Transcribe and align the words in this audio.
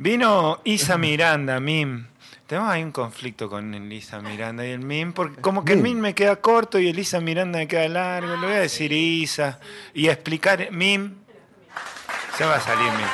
Vino 0.00 0.62
Isa 0.64 0.96
Miranda, 0.96 1.60
Mim. 1.60 2.06
Tenemos 2.46 2.70
ahí 2.70 2.82
un 2.82 2.90
conflicto 2.90 3.50
con 3.50 3.74
Elisa 3.74 4.18
Miranda 4.22 4.66
y 4.66 4.70
el 4.70 4.80
MIM, 4.80 5.12
porque 5.12 5.42
como 5.42 5.62
que 5.62 5.74
el 5.74 5.82
MIM 5.82 5.98
me 5.98 6.14
queda 6.14 6.36
corto 6.36 6.78
y 6.78 6.88
Elisa 6.88 7.20
Miranda 7.20 7.58
me 7.58 7.68
queda 7.68 7.86
largo. 7.86 8.34
Le 8.36 8.46
voy 8.46 8.56
a 8.56 8.60
decir 8.60 8.92
Isa 8.92 9.60
y 9.92 10.08
explicar 10.08 10.72
MIM. 10.72 11.16
Se 12.34 12.46
va 12.46 12.54
a 12.56 12.60
salir 12.60 12.90
MIM. 12.90 13.08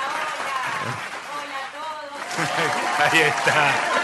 Ahí 3.12 3.18
está. 3.18 3.95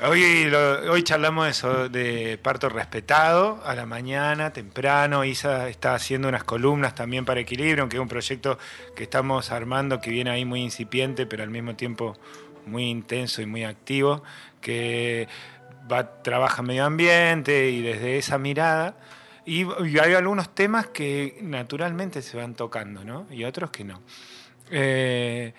Hoy, 0.00 1.02
charlamos 1.02 1.60
de 1.90 2.38
parto 2.40 2.68
respetado 2.68 3.60
a 3.64 3.74
la 3.74 3.84
mañana, 3.84 4.52
temprano. 4.52 5.24
Isa 5.24 5.68
está 5.68 5.96
haciendo 5.96 6.28
unas 6.28 6.44
columnas 6.44 6.94
también 6.94 7.24
para 7.24 7.40
Equilibrio, 7.40 7.88
que 7.88 7.96
es 7.96 8.00
un 8.00 8.06
proyecto 8.06 8.58
que 8.94 9.02
estamos 9.02 9.50
armando 9.50 10.00
que 10.00 10.10
viene 10.10 10.30
ahí 10.30 10.44
muy 10.44 10.62
incipiente, 10.62 11.26
pero 11.26 11.42
al 11.42 11.50
mismo 11.50 11.74
tiempo 11.74 12.16
muy 12.64 12.84
intenso 12.84 13.42
y 13.42 13.46
muy 13.46 13.64
activo, 13.64 14.22
que 14.60 15.26
va, 15.90 16.22
trabaja 16.22 16.62
medio 16.62 16.84
ambiente 16.84 17.68
y 17.70 17.82
desde 17.82 18.18
esa 18.18 18.38
mirada. 18.38 18.96
Y, 19.44 19.66
hay 19.98 20.14
algunos 20.14 20.54
temas 20.54 20.86
que 20.86 21.40
naturalmente 21.42 22.22
se 22.22 22.36
van 22.36 22.54
tocando, 22.54 23.04
¿no? 23.04 23.26
Y 23.32 23.42
otros 23.42 23.70
que 23.70 23.82
no. 23.82 24.00
Eh, 24.70 25.54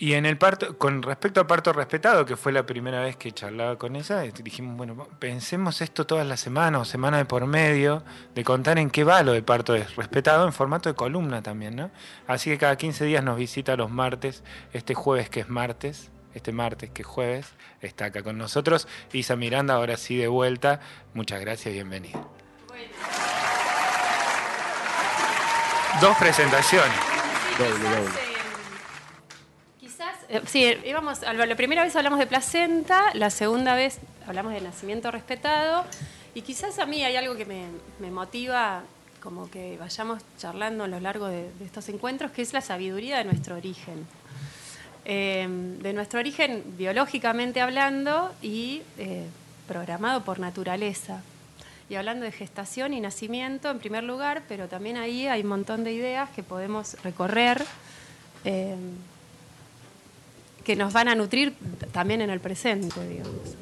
y 0.00 0.12
en 0.12 0.26
el 0.26 0.38
parto, 0.38 0.78
con 0.78 1.02
respecto 1.02 1.40
al 1.40 1.48
parto 1.48 1.72
respetado, 1.72 2.24
que 2.24 2.36
fue 2.36 2.52
la 2.52 2.64
primera 2.64 3.00
vez 3.00 3.16
que 3.16 3.32
charlaba 3.32 3.76
con 3.76 3.96
ella, 3.96 4.20
dijimos, 4.20 4.76
bueno, 4.76 5.08
pensemos 5.18 5.80
esto 5.80 6.06
todas 6.06 6.24
las 6.24 6.38
semanas 6.38 6.82
o 6.82 6.84
semana 6.84 7.18
de 7.18 7.24
por 7.24 7.46
medio, 7.46 8.04
de 8.32 8.44
contar 8.44 8.78
en 8.78 8.90
qué 8.90 9.02
va 9.02 9.24
lo 9.24 9.32
de 9.32 9.42
parto 9.42 9.76
respetado 9.96 10.46
en 10.46 10.52
formato 10.52 10.88
de 10.88 10.94
columna 10.94 11.42
también, 11.42 11.74
¿no? 11.74 11.90
Así 12.28 12.48
que 12.48 12.58
cada 12.58 12.76
15 12.76 13.06
días 13.06 13.24
nos 13.24 13.36
visita 13.36 13.76
los 13.76 13.90
martes, 13.90 14.44
este 14.72 14.94
jueves 14.94 15.30
que 15.30 15.40
es 15.40 15.48
martes, 15.48 16.12
este 16.32 16.52
martes 16.52 16.90
que 16.90 17.02
es 17.02 17.08
jueves, 17.08 17.54
está 17.80 18.06
acá 18.06 18.22
con 18.22 18.38
nosotros. 18.38 18.86
Isa 19.12 19.34
Miranda, 19.34 19.74
ahora 19.74 19.96
sí 19.96 20.16
de 20.16 20.28
vuelta. 20.28 20.78
Muchas 21.12 21.40
gracias, 21.40 21.74
bienvenida. 21.74 22.20
Dos 26.00 26.16
presentaciones. 26.18 28.27
Eh, 30.28 30.42
sí, 30.46 30.66
íbamos, 30.84 31.22
la 31.22 31.56
primera 31.56 31.82
vez 31.82 31.96
hablamos 31.96 32.18
de 32.18 32.26
placenta, 32.26 33.14
la 33.14 33.30
segunda 33.30 33.74
vez 33.74 33.98
hablamos 34.26 34.52
de 34.52 34.60
nacimiento 34.60 35.10
respetado, 35.10 35.84
y 36.34 36.42
quizás 36.42 36.78
a 36.78 36.84
mí 36.84 37.02
hay 37.02 37.16
algo 37.16 37.34
que 37.34 37.46
me, 37.46 38.10
motiva 38.10 38.82
como 39.22 39.50
que 39.50 39.78
vayamos 39.78 40.22
charlando 40.38 40.84
a 40.84 40.86
lo 40.86 41.00
largo 41.00 41.28
de, 41.28 41.48
estos 41.64 41.88
encuentros, 41.88 42.30
que 42.30 42.42
es 42.42 42.52
la 42.52 42.60
sabiduría 42.60 43.18
de 43.18 43.24
nuestro 43.24 43.56
origen. 43.56 44.06
Em, 45.06 45.78
de 45.78 45.94
nuestro 45.94 46.20
origen 46.20 46.62
biológicamente 46.76 47.62
hablando 47.62 48.30
y 48.42 48.82
eh, 48.98 49.26
programado 49.66 50.22
por 50.24 50.38
naturaleza. 50.38 51.22
Y 51.88 51.94
hablando 51.94 52.26
de 52.26 52.32
gestación 52.32 52.92
y 52.92 53.00
nacimiento 53.00 53.70
en 53.70 53.78
primer 53.78 54.04
lugar, 54.04 54.42
pero 54.46 54.68
también 54.68 54.98
ahí 54.98 55.26
hay 55.26 55.40
un 55.40 55.48
montón 55.48 55.84
de 55.84 55.92
ideas 55.92 56.28
que 56.30 56.42
podemos 56.42 57.02
recorrer. 57.02 57.64
Em, 58.44 58.98
que 60.68 60.76
nos 60.76 60.92
van 60.92 61.08
a 61.08 61.14
nutrir 61.14 61.54
también 61.92 62.20
en 62.20 62.28
el 62.28 62.40
presente, 62.40 63.00
digamos. 63.08 63.56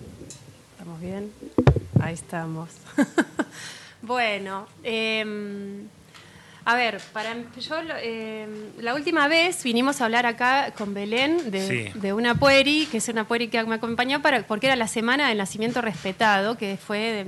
¿Estamos 0.73 1.01
bien? 1.01 1.31
Ahí 2.01 2.15
estamos. 2.15 2.69
bueno, 4.03 4.67
em, 4.83 5.87
a 6.65 6.75
ver, 6.75 7.01
para 7.13 7.37
yo 7.61 7.77
em, 8.03 8.49
la 8.81 8.97
última 8.97 9.29
vez 9.29 9.63
vinimos 9.63 10.01
a 10.01 10.07
hablar 10.07 10.27
acá 10.27 10.73
con 10.77 10.95
Belén 10.95 11.53
de, 11.53 12.13
una 12.13 12.35
pueri, 12.35 12.87
que 12.87 12.97
es 12.97 13.09
una 13.09 13.23
pueri 13.23 13.47
que 13.47 13.63
me 13.63 13.77
acompañó 13.77 14.21
para, 14.21 14.45
porque 14.45 14.67
era 14.67 14.75
la 14.75 14.89
semana 14.89 15.29
del 15.29 15.39
nacimiento 15.39 15.81
respetado, 15.83 16.59
que 16.59 16.77
fue 16.77 17.25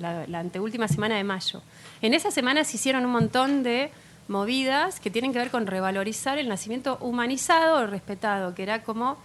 la, 0.00 0.28
la 0.28 0.38
anteúltima 0.38 0.86
semana 0.86 1.16
de 1.16 1.24
mayo. 1.24 1.60
En 2.02 2.14
esa 2.14 2.30
semana 2.30 2.62
se 2.62 2.76
hicieron 2.76 3.04
un 3.04 3.10
montón 3.10 3.64
de 3.64 3.90
movidas 4.28 5.00
que 5.00 5.10
tienen 5.10 5.32
que 5.32 5.38
ver 5.38 5.50
con 5.50 5.66
revalorizar 5.66 6.38
el 6.38 6.48
nacimiento 6.48 6.98
humanizado 7.00 7.78
o 7.78 7.86
respetado, 7.86 8.54
que 8.54 8.62
era 8.62 8.82
como 8.82 9.16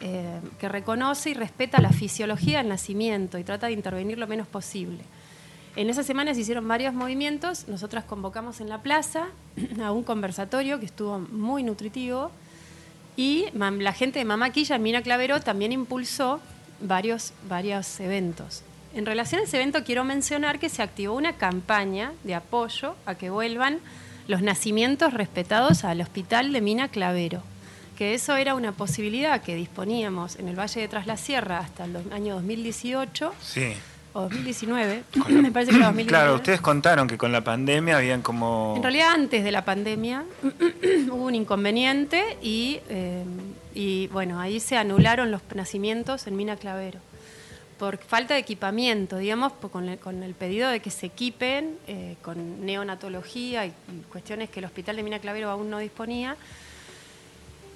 eh, 0.00 0.40
que 0.58 0.68
reconoce 0.68 1.30
y 1.30 1.34
respeta 1.34 1.80
la 1.80 1.90
fisiología 1.90 2.58
del 2.58 2.68
nacimiento 2.68 3.38
y 3.38 3.44
trata 3.44 3.66
de 3.66 3.74
intervenir 3.74 4.18
lo 4.18 4.26
menos 4.26 4.48
posible. 4.48 5.04
En 5.76 5.88
esa 5.88 6.02
semana 6.02 6.34
se 6.34 6.40
hicieron 6.40 6.66
varios 6.66 6.92
movimientos, 6.92 7.68
nosotras 7.68 8.04
convocamos 8.04 8.60
en 8.60 8.68
la 8.68 8.82
plaza 8.82 9.28
a 9.82 9.92
un 9.92 10.02
conversatorio 10.02 10.80
que 10.80 10.86
estuvo 10.86 11.18
muy 11.18 11.62
nutritivo 11.62 12.30
y 13.16 13.46
la 13.54 13.92
gente 13.92 14.18
de 14.18 14.24
Mamaquilla, 14.24 14.78
Mina 14.78 15.02
Clavero, 15.02 15.40
también 15.40 15.72
impulsó 15.72 16.40
varios, 16.80 17.32
varios 17.48 18.00
eventos. 18.00 18.62
En 18.94 19.06
relación 19.06 19.40
a 19.40 19.44
ese 19.44 19.56
evento 19.56 19.84
quiero 19.84 20.04
mencionar 20.04 20.58
que 20.58 20.68
se 20.68 20.82
activó 20.82 21.14
una 21.14 21.34
campaña 21.34 22.12
de 22.24 22.34
apoyo 22.34 22.94
a 23.06 23.14
que 23.14 23.30
vuelvan 23.30 23.78
los 24.28 24.42
nacimientos 24.42 25.12
respetados 25.12 25.84
al 25.84 26.00
hospital 26.00 26.52
de 26.52 26.60
Mina 26.60 26.88
Clavero, 26.88 27.42
que 27.96 28.14
eso 28.14 28.36
era 28.36 28.54
una 28.54 28.72
posibilidad 28.72 29.42
que 29.42 29.54
disponíamos 29.54 30.36
en 30.36 30.48
el 30.48 30.58
Valle 30.58 30.80
de 30.80 30.88
Tras 30.88 31.06
la 31.06 31.16
Sierra 31.16 31.58
hasta 31.58 31.84
el 31.84 31.96
año 32.12 32.34
2018. 32.34 33.32
Sí. 33.40 33.72
O 34.14 34.22
2019, 34.22 35.04
me 35.30 35.50
parece 35.50 35.70
que 35.70 35.78
era 35.78 35.86
2019. 35.86 36.06
Claro, 36.06 36.34
ustedes 36.34 36.60
contaron 36.60 37.08
que 37.08 37.16
con 37.16 37.32
la 37.32 37.42
pandemia 37.42 37.96
habían 37.96 38.20
como... 38.20 38.74
En 38.76 38.82
realidad 38.82 39.12
antes 39.14 39.42
de 39.42 39.50
la 39.50 39.64
pandemia 39.64 40.24
hubo 41.10 41.24
un 41.24 41.34
inconveniente 41.34 42.36
y, 42.42 42.80
eh, 42.90 43.24
y 43.74 44.08
bueno, 44.08 44.38
ahí 44.38 44.60
se 44.60 44.76
anularon 44.76 45.30
los 45.30 45.40
nacimientos 45.54 46.26
en 46.26 46.36
Mina 46.36 46.56
Clavero 46.56 47.00
por 47.82 47.98
falta 47.98 48.34
de 48.34 48.38
equipamiento, 48.38 49.16
digamos, 49.16 49.54
con 49.54 49.88
el, 49.88 49.98
con 49.98 50.22
el 50.22 50.34
pedido 50.34 50.70
de 50.70 50.78
que 50.78 50.88
se 50.88 51.06
equipen 51.06 51.78
eh, 51.88 52.14
con 52.22 52.64
neonatología 52.64 53.66
y, 53.66 53.72
cuestiones 54.08 54.50
que 54.50 54.60
el 54.60 54.66
Hospital 54.66 54.94
de 54.94 55.02
Mina 55.02 55.18
Clavero 55.18 55.50
aún 55.50 55.68
no 55.68 55.80
disponía. 55.80 56.36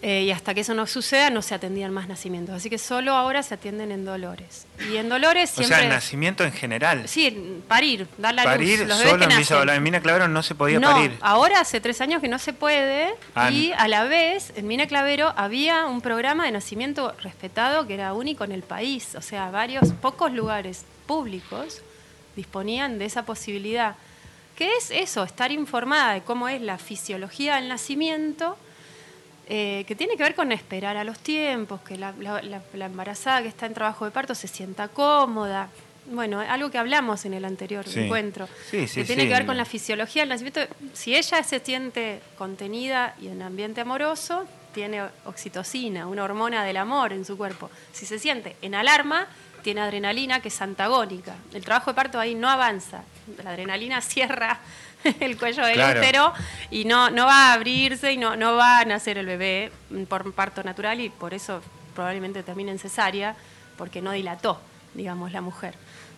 Eh, 0.06 0.22
y 0.22 0.30
hasta 0.30 0.54
que 0.54 0.60
eso 0.60 0.72
no 0.72 0.86
suceda 0.86 1.30
no 1.30 1.42
se 1.42 1.52
atendían 1.52 1.92
más 1.92 2.06
nacimientos. 2.06 2.54
Así 2.54 2.70
que 2.70 2.78
solo 2.78 3.14
ahora 3.14 3.42
se 3.42 3.54
atienden 3.54 3.90
en 3.90 4.04
Dolores. 4.04 4.68
Y 4.88 4.98
en 4.98 5.08
Dolores 5.08 5.50
siempre... 5.50 5.78
O 5.78 5.80
sea, 5.80 5.88
nacimiento 5.88 6.44
en 6.44 6.52
general. 6.52 7.08
Sí, 7.08 7.60
parir, 7.66 8.06
dar 8.16 8.32
la 8.32 8.44
parir, 8.44 8.86
luz. 8.86 8.96
solo 9.44 9.72
en, 9.72 9.76
en 9.78 9.82
Mina 9.82 10.00
Clavero 10.00 10.28
no 10.28 10.44
se 10.44 10.54
podía 10.54 10.78
no, 10.78 10.92
parir. 10.92 11.18
ahora 11.22 11.58
hace 11.58 11.80
tres 11.80 12.00
años 12.00 12.20
que 12.22 12.28
no 12.28 12.38
se 12.38 12.52
puede. 12.52 13.14
Ah, 13.34 13.50
y 13.50 13.72
a 13.72 13.88
la 13.88 14.04
vez, 14.04 14.52
en 14.54 14.68
Mina 14.68 14.86
Clavero 14.86 15.34
había 15.36 15.86
un 15.86 16.00
programa 16.00 16.44
de 16.44 16.52
nacimiento 16.52 17.12
respetado 17.20 17.88
que 17.88 17.94
era 17.94 18.12
único 18.12 18.44
en 18.44 18.52
el 18.52 18.62
país. 18.62 19.16
O 19.16 19.22
sea, 19.22 19.50
varios, 19.50 19.92
pocos 19.94 20.30
lugares 20.30 20.84
públicos 21.08 21.82
disponían 22.36 23.00
de 23.00 23.06
esa 23.06 23.24
posibilidad. 23.24 23.96
¿Qué 24.54 24.70
es 24.78 24.92
eso? 24.92 25.24
Estar 25.24 25.50
informada 25.50 26.12
de 26.12 26.20
cómo 26.20 26.48
es 26.48 26.62
la 26.62 26.78
fisiología 26.78 27.56
del 27.56 27.66
nacimiento 27.66 28.56
eh, 29.48 29.84
que 29.86 29.94
tiene 29.94 30.16
que 30.16 30.24
ver 30.24 30.34
con 30.34 30.50
esperar 30.50 30.96
a 30.96 31.04
los 31.04 31.20
tiempos, 31.20 31.80
que 31.82 31.96
la, 31.96 32.12
embarazada 32.74 33.42
que 33.42 33.48
está 33.48 33.66
en 33.66 33.74
trabajo 33.74 34.04
de 34.04 34.10
parto 34.10 34.34
se 34.34 34.48
sienta 34.48 34.88
cómoda. 34.88 35.68
Bueno, 36.06 36.40
algo 36.40 36.70
que 36.70 36.78
hablamos 36.78 37.24
en 37.24 37.34
el 37.34 37.44
anterior 37.44 37.84
encuentro, 37.94 38.48
que 38.70 38.86
tiene 39.04 39.24
que 39.24 39.32
ver 39.32 39.46
con 39.46 39.56
la 39.56 39.64
fisiología 39.64 40.22
del 40.22 40.30
nacimiento. 40.30 40.60
Si 40.92 41.14
ella 41.14 41.42
se 41.42 41.60
siente 41.60 42.20
contenida 42.38 43.14
y 43.20 43.28
en 43.28 43.42
ambiente 43.42 43.80
amoroso, 43.80 44.46
tiene 44.72 45.02
oxitocina, 45.24 46.06
una 46.06 46.24
hormona 46.24 46.64
del 46.64 46.76
amor 46.76 47.12
en 47.12 47.24
su 47.24 47.36
cuerpo. 47.36 47.70
Si 47.92 48.04
se 48.04 48.18
siente 48.18 48.56
en 48.62 48.74
alarma, 48.74 49.26
tiene 49.62 49.80
adrenalina 49.80 50.40
que 50.40 50.48
es 50.48 50.62
antagónica. 50.62 51.34
El 51.52 51.64
trabajo 51.64 51.90
de 51.90 51.94
parto 51.96 52.20
ahí 52.20 52.34
no 52.34 52.48
avanza. 52.48 53.02
La 53.42 53.50
adrenalina 53.50 54.00
cierra 54.02 54.60
el 55.20 55.38
cuello 55.38 55.64
del 55.64 55.78
útero 55.78 56.32
y 56.70 56.84
no, 56.84 57.10
no 57.10 57.26
va 57.26 57.50
a 57.50 57.52
abrirse 57.54 58.12
y 58.12 58.16
no, 58.16 58.36
no 58.36 58.56
va 58.56 58.80
a 58.80 58.84
nacer 58.84 59.18
el 59.18 59.26
bebé 59.26 59.72
por 60.08 60.32
parto 60.32 60.62
natural 60.62 61.00
y 61.00 61.08
por 61.08 61.34
eso 61.34 61.60
probablemente 61.94 62.42
termine 62.42 62.72
en 62.72 62.78
cesárea 62.78 63.36
porque 63.76 64.02
no 64.02 64.12
dilató, 64.12 64.60
digamos, 64.94 65.32
la 65.32 65.40
mujer. 65.40 65.74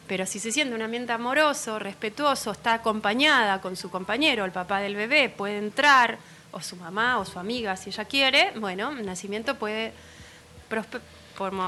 Pero 0.07 0.25
si 0.27 0.39
se 0.39 0.53
siente 0.53 0.75
un 0.75 0.83
ambiente 0.83 1.13
amoroso, 1.13 1.79
respetuoso, 1.79 2.53
está 2.53 2.75
acompañada 2.75 3.61
con 3.61 3.77
su 3.77 3.91
compañero, 3.91 4.45
el 4.45 4.53
papá 4.53 4.81
del 4.81 4.97
bebé, 4.97 5.29
puede 5.29 5.59
entrar, 5.59 6.19
o 6.51 6.61
su 6.61 6.77
mamá 6.77 7.19
o 7.19 7.25
su 7.25 7.39
amiga, 7.39 7.77
si 7.77 7.91
ella 7.91 8.05
quiere, 8.07 8.53
bueno, 8.57 8.91
el 8.91 9.05
nacimiento 9.05 9.57
puede 9.57 9.93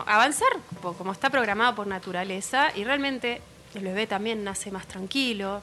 avanzar 0.06 0.48
como 0.80 1.12
está 1.12 1.30
programado 1.30 1.74
por 1.74 1.86
naturaleza 1.86 2.72
y 2.74 2.84
realmente 2.84 3.40
el 3.74 3.84
bebé 3.84 4.06
también 4.06 4.42
nace 4.42 4.70
más 4.70 4.86
tranquilo, 4.86 5.62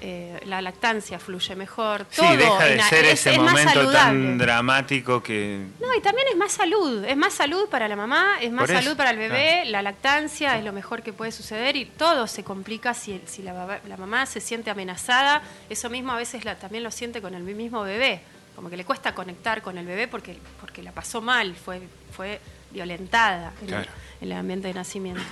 eh, 0.00 0.40
la 0.46 0.62
lactancia 0.62 1.18
fluye 1.18 1.56
mejor. 1.56 2.06
Sí, 2.10 2.24
deja 2.36 2.64
de 2.64 2.82
ser 2.82 3.04
ese 3.04 3.38
momento 3.38 3.90
tan 3.90 4.38
dramático 4.38 5.22
que... 5.22 5.66
No, 5.80 5.94
y 5.94 6.00
también 6.00 6.28
es 6.28 6.36
más 6.36 6.52
salud, 6.52 7.04
es 7.04 7.16
más 7.16 7.34
salud 7.34 7.68
para 7.68 7.88
la 7.88 7.96
mamá, 7.96 8.36
es 8.40 8.52
más 8.52 8.68
salud 8.68 8.96
para 8.96 9.10
el 9.10 9.18
bebé, 9.18 9.64
la 9.66 9.82
lactancia 9.82 10.56
es 10.56 10.64
lo 10.64 10.72
mejor 10.72 11.02
que 11.02 11.12
puede 11.12 11.32
suceder 11.32 11.76
y 11.76 11.84
todo 11.84 12.26
se 12.26 12.44
complica 12.44 12.94
si, 12.94 13.20
si 13.26 13.42
la, 13.42 13.80
mamá 13.98 14.26
se 14.26 14.40
siente 14.40 14.70
amenazada, 14.70 15.42
eso 15.68 15.90
mismo 15.90 16.12
a 16.12 16.16
veces 16.16 16.44
también 16.60 16.84
lo 16.84 16.90
siente 16.90 17.20
con 17.20 17.34
el 17.34 17.42
mismo 17.42 17.82
bebé, 17.82 18.20
como 18.54 18.70
que 18.70 18.76
le 18.76 18.84
cuesta 18.84 19.14
conectar 19.14 19.62
con 19.62 19.78
el 19.78 19.86
bebé 19.86 20.06
porque, 20.06 20.38
porque 20.60 20.82
la 20.82 20.92
pasó 20.92 21.20
mal, 21.20 21.54
fue, 21.56 21.80
fue 22.16 22.40
violentada 22.70 23.52
en 23.62 23.84
el 24.20 24.32
ambiente 24.32 24.68
de 24.68 24.74
nacimiento. 24.74 25.22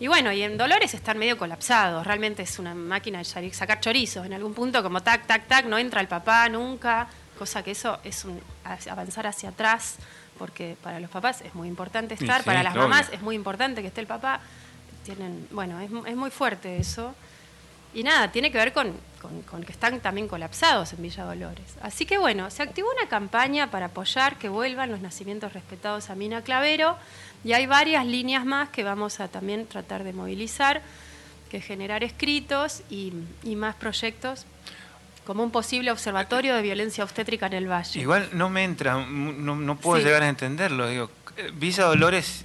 Y 0.00 0.08
bueno, 0.08 0.32
y 0.32 0.42
en 0.42 0.56
Dolores 0.56 0.94
están 0.94 1.18
medio 1.18 1.36
colapsados. 1.36 2.06
Realmente 2.06 2.42
es 2.42 2.58
una 2.58 2.74
máquina 2.74 3.18
de 3.18 3.52
sacar 3.52 3.80
chorizos. 3.80 4.24
En 4.24 4.32
algún 4.32 4.54
punto, 4.54 4.82
como 4.82 5.02
tac, 5.02 5.26
tac, 5.26 5.46
tac, 5.46 5.66
no 5.66 5.76
entra 5.76 6.00
el 6.00 6.08
papá 6.08 6.48
nunca. 6.48 7.06
Cosa 7.38 7.62
que 7.62 7.72
eso 7.72 7.98
es 8.02 8.24
un, 8.24 8.40
avanzar 8.64 9.26
hacia 9.26 9.50
atrás, 9.50 9.96
porque 10.38 10.74
para 10.82 11.00
los 11.00 11.10
papás 11.10 11.42
es 11.42 11.54
muy 11.54 11.68
importante 11.68 12.14
estar, 12.14 12.44
para 12.44 12.62
las 12.62 12.74
mamás 12.74 13.10
es 13.12 13.20
muy 13.20 13.36
importante 13.36 13.82
que 13.82 13.88
esté 13.88 14.00
el 14.00 14.06
papá. 14.06 14.40
Tienen, 15.04 15.46
bueno, 15.50 15.78
es, 15.80 15.90
es 16.06 16.16
muy 16.16 16.30
fuerte 16.30 16.78
eso. 16.78 17.14
Y 17.92 18.02
nada, 18.02 18.30
tiene 18.30 18.52
que 18.52 18.58
ver 18.58 18.72
con, 18.72 18.94
con, 19.50 19.64
que 19.64 19.72
están 19.72 20.00
también 20.00 20.28
colapsados 20.28 20.92
en 20.92 21.02
Villa 21.02 21.24
Dolores. 21.24 21.76
Así 21.82 22.06
que 22.06 22.18
bueno, 22.18 22.50
se 22.50 22.62
activó 22.62 22.88
una 22.96 23.08
campaña 23.08 23.70
para 23.70 23.86
apoyar 23.86 24.36
que 24.36 24.48
vuelvan 24.48 24.90
los 24.90 25.00
nacimientos 25.00 25.52
respetados 25.52 26.08
a 26.08 26.14
Mina 26.14 26.42
Clavero. 26.42 26.96
Y 27.44 27.52
hay 27.52 27.66
varias 27.66 28.06
líneas 28.06 28.44
más 28.44 28.68
que 28.68 28.84
vamos 28.84 29.20
a 29.20 29.28
también 29.28 29.66
tratar 29.66 30.04
de 30.04 30.12
movilizar, 30.12 30.82
que 31.50 31.60
generar 31.60 32.04
escritos 32.04 32.82
y, 32.90 33.12
más 33.56 33.74
proyectos 33.74 34.46
como 35.26 35.42
un 35.42 35.50
posible 35.50 35.92
observatorio 35.92 36.56
de 36.56 36.62
violencia 36.62 37.04
obstétrica 37.04 37.46
en 37.46 37.52
el 37.52 37.70
valle. 37.70 38.00
Igual 38.00 38.30
no 38.32 38.50
me 38.50 38.64
entra, 38.64 39.06
no, 39.06 39.76
puedo 39.76 40.02
llegar 40.02 40.22
a 40.22 40.28
entenderlo. 40.28 40.88
Digo, 40.88 41.10
Villa 41.54 41.84
Dolores 41.84 42.44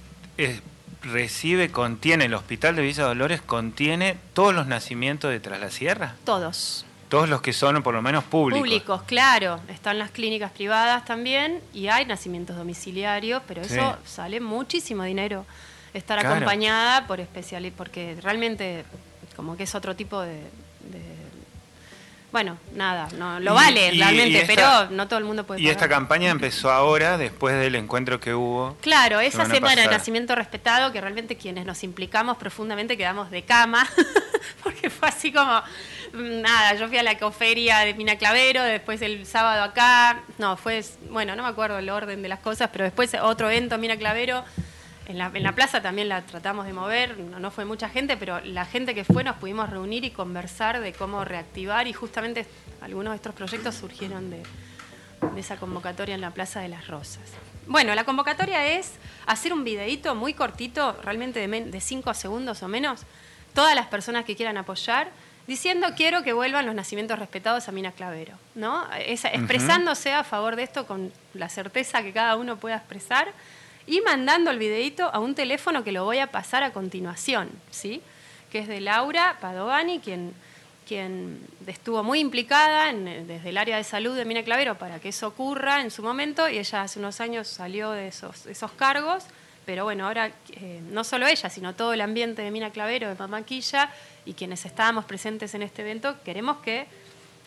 recibe, 1.02 1.70
contiene, 1.70 2.26
el 2.26 2.34
hospital 2.34 2.76
de 2.76 2.82
Villa 2.82 3.04
Dolores 3.04 3.40
contiene 3.40 4.16
todos 4.34 4.54
los 4.54 4.66
nacimientos 4.66 5.30
de 5.30 5.40
Tras 5.40 5.60
la 5.60 5.70
Sierra. 5.70 6.14
Todos. 6.24 6.84
Todos 7.08 7.28
los 7.28 7.40
que 7.40 7.52
son 7.52 7.82
por 7.82 7.94
lo 7.94 8.02
menos 8.02 8.24
públicos. 8.24 8.60
Públicos, 8.60 9.02
claro. 9.06 9.60
Están 9.68 9.98
las 9.98 10.10
clínicas 10.10 10.50
privadas 10.50 11.04
también 11.04 11.60
y 11.72 11.88
hay 11.88 12.04
nacimientos 12.04 12.56
domiciliarios, 12.56 13.42
pero 13.46 13.62
eso 13.62 13.96
sale 14.04 14.40
muchísimo 14.40 15.04
dinero. 15.04 15.46
Estar 15.94 16.18
acompañada 16.18 17.06
por 17.06 17.20
especialistas, 17.20 17.78
porque 17.78 18.16
realmente 18.22 18.84
como 19.34 19.56
que 19.56 19.64
es 19.64 19.74
otro 19.74 19.94
tipo 19.94 20.20
de, 20.20 20.40
bueno, 22.36 22.58
nada, 22.74 23.08
no 23.16 23.40
lo 23.40 23.54
vale 23.54 23.92
realmente, 23.92 24.44
pero 24.46 24.90
no 24.90 25.08
todo 25.08 25.18
el 25.18 25.24
mundo 25.24 25.46
puede. 25.46 25.62
Y 25.62 25.68
esta 25.68 25.88
campaña 25.88 26.30
empezó 26.30 26.70
ahora, 26.70 27.16
después 27.16 27.58
del 27.58 27.76
encuentro 27.76 28.20
que 28.20 28.34
hubo. 28.34 28.76
Claro, 28.82 29.20
esa 29.20 29.46
semana 29.46 29.80
de 29.80 29.88
nacimiento 29.88 30.34
respetado, 30.34 30.92
que 30.92 31.00
realmente 31.00 31.36
quienes 31.36 31.64
nos 31.64 31.82
implicamos 31.82 32.36
profundamente 32.36 32.98
quedamos 32.98 33.30
de 33.30 33.42
cama, 33.42 33.88
porque 34.62 34.90
fue 34.90 35.08
así 35.08 35.32
como, 35.32 35.62
nada, 36.16 36.74
yo 36.74 36.88
fui 36.88 36.98
a 36.98 37.02
la 37.02 37.12
ecoferia 37.12 37.78
de 37.80 37.94
Mina 37.94 38.16
Clavero, 38.16 38.62
después 38.62 39.02
el 39.02 39.26
sábado 39.26 39.62
acá, 39.62 40.22
no, 40.38 40.56
fue, 40.56 40.84
bueno, 41.10 41.36
no 41.36 41.42
me 41.42 41.48
acuerdo 41.48 41.78
el 41.78 41.88
orden 41.90 42.22
de 42.22 42.28
las 42.28 42.40
cosas, 42.40 42.70
pero 42.72 42.84
después 42.84 43.14
otro 43.20 43.50
evento 43.50 43.76
en 45.08 45.18
la, 45.18 45.30
en 45.32 45.42
la 45.42 45.52
plaza 45.52 45.80
también 45.80 46.08
la 46.08 46.22
tratamos 46.22 46.66
de 46.66 46.72
mover, 46.72 47.18
no, 47.18 47.50
fue 47.50 47.64
mucha 47.64 47.88
gente, 47.88 48.16
pero 48.16 48.40
la 48.40 48.64
gente 48.64 48.94
que 48.94 49.04
fue 49.04 49.22
nos 49.22 49.36
pudimos 49.36 49.70
reunir 49.70 50.04
y 50.04 50.10
conversar 50.10 50.80
de 50.80 50.92
cómo 50.92 51.24
reactivar 51.24 51.86
y 51.86 51.92
justamente 51.92 52.46
algunos 52.80 53.12
de 53.12 53.16
estos 53.16 53.34
proyectos 53.34 53.74
surgieron 53.76 54.30
de, 54.30 54.42
esa 55.36 55.56
convocatoria 55.56 56.14
en 56.14 56.20
la 56.20 56.30
Plaza 56.30 56.60
de 56.60 56.68
las 56.68 56.88
Rosas. 56.88 57.22
Bueno, 57.66 57.94
la 57.94 58.04
convocatoria 58.04 58.66
es 58.66 58.94
hacer 59.26 59.52
un 59.52 59.64
videíto 59.64 60.14
muy 60.14 60.34
cortito, 60.34 60.96
realmente 61.02 61.46
de 61.46 61.80
5 61.80 62.14
segundos 62.14 62.62
o 62.62 62.68
menos, 62.68 63.02
todas 63.54 63.74
las 63.74 63.86
personas 63.86 64.24
que 64.24 64.36
quieran 64.36 64.56
apoyar 64.56 65.10
diciendo 65.46 65.88
quiero 65.96 66.22
que 66.22 66.32
vuelvan 66.32 66.66
los 66.66 66.74
nacimientos 66.74 67.18
respetados 67.18 67.68
a 67.68 67.72
Mina 67.72 67.92
Clavero, 67.92 68.34
¿no? 68.54 68.86
expresándose 68.94 70.12
a 70.12 70.24
favor 70.24 70.56
de 70.56 70.64
esto 70.64 70.86
con 70.86 71.12
la 71.34 71.48
certeza 71.48 72.02
que 72.02 72.12
cada 72.12 72.36
uno 72.36 72.56
pueda 72.56 72.76
expresar 72.76 73.32
y 73.86 74.00
mandando 74.00 74.50
el 74.50 74.58
videito 74.58 75.08
a 75.12 75.20
un 75.20 75.34
teléfono 75.34 75.84
que 75.84 75.92
lo 75.92 76.04
voy 76.04 76.18
a 76.18 76.26
pasar 76.28 76.62
a 76.62 76.72
continuación, 76.72 77.50
¿sí? 77.70 78.02
Que 78.50 78.58
es 78.58 78.68
de 78.68 78.80
Laura 78.80 79.38
Padovani, 79.40 80.00
quien, 80.00 80.34
quien 80.88 81.46
estuvo 81.66 82.02
muy 82.02 82.18
implicada 82.18 82.92
desde 82.92 83.48
el 83.48 83.56
área 83.56 83.76
de 83.76 83.84
salud 83.84 84.16
de 84.16 84.24
Mina 84.24 84.42
Clavero 84.42 84.76
para 84.76 84.98
que 84.98 85.10
eso 85.10 85.28
ocurra 85.28 85.82
en 85.82 85.92
su 85.92 86.02
momento 86.02 86.48
y 86.48 86.58
ella 86.58 86.82
hace 86.82 86.98
unos 86.98 87.20
años 87.20 87.46
salió 87.46 87.92
de 87.92 88.08
esos, 88.08 88.46
esos 88.46 88.72
cargos 88.72 89.24
pero 89.66 89.82
bueno, 89.82 90.06
ahora 90.06 90.30
eh, 90.52 90.80
no 90.90 91.02
solo 91.02 91.26
ella, 91.26 91.50
sino 91.50 91.74
todo 91.74 91.92
el 91.92 92.00
ambiente 92.00 92.40
de 92.40 92.50
Mina 92.52 92.70
Clavero, 92.70 93.08
de 93.08 93.16
Mamaquilla 93.16 93.90
y 94.24 94.34
quienes 94.34 94.64
estábamos 94.64 95.04
presentes 95.04 95.54
en 95.54 95.62
este 95.62 95.82
evento, 95.82 96.14
queremos 96.22 96.58
que 96.58 96.86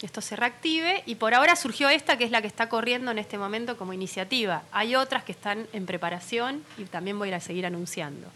esto 0.01 0.21
se 0.21 0.35
reactive 0.35 1.01
y 1.05 1.15
por 1.15 1.33
ahora 1.33 1.55
surgió 1.55 1.89
esta 1.89 2.17
que 2.17 2.25
es 2.25 2.31
la 2.31 2.41
que 2.41 2.47
está 2.47 2.69
corriendo 2.69 3.11
en 3.11 3.19
este 3.19 3.37
momento 3.37 3.77
como 3.77 3.93
iniciativa. 3.93 4.63
Hay 4.71 4.95
otras 4.95 5.23
que 5.23 5.31
están 5.31 5.67
en 5.71 5.85
preparación 5.85 6.63
y 6.77 6.83
también 6.85 7.17
voy 7.17 7.29
a 7.29 7.29
ir 7.29 7.35
a 7.35 7.39
seguir 7.39 7.65
anunciando. 7.65 8.27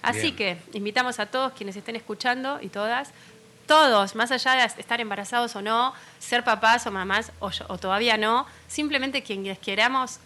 Así 0.00 0.32
que 0.32 0.58
invitamos 0.72 1.18
a 1.18 1.26
todos 1.26 1.52
quienes 1.52 1.76
estén 1.76 1.96
escuchando 1.96 2.58
y 2.62 2.68
todas, 2.68 3.10
todos, 3.66 4.14
más 4.14 4.30
allá 4.30 4.52
de 4.52 4.80
estar 4.80 5.00
embarazados 5.00 5.54
o 5.54 5.60
no, 5.60 5.92
ser 6.18 6.44
papás 6.44 6.86
o 6.86 6.90
mamás 6.90 7.32
o, 7.40 7.50
o 7.68 7.78
todavía 7.78 8.16
no, 8.16 8.46
simplemente 8.68 9.22
quienes 9.22 9.58
queramos 9.58 10.20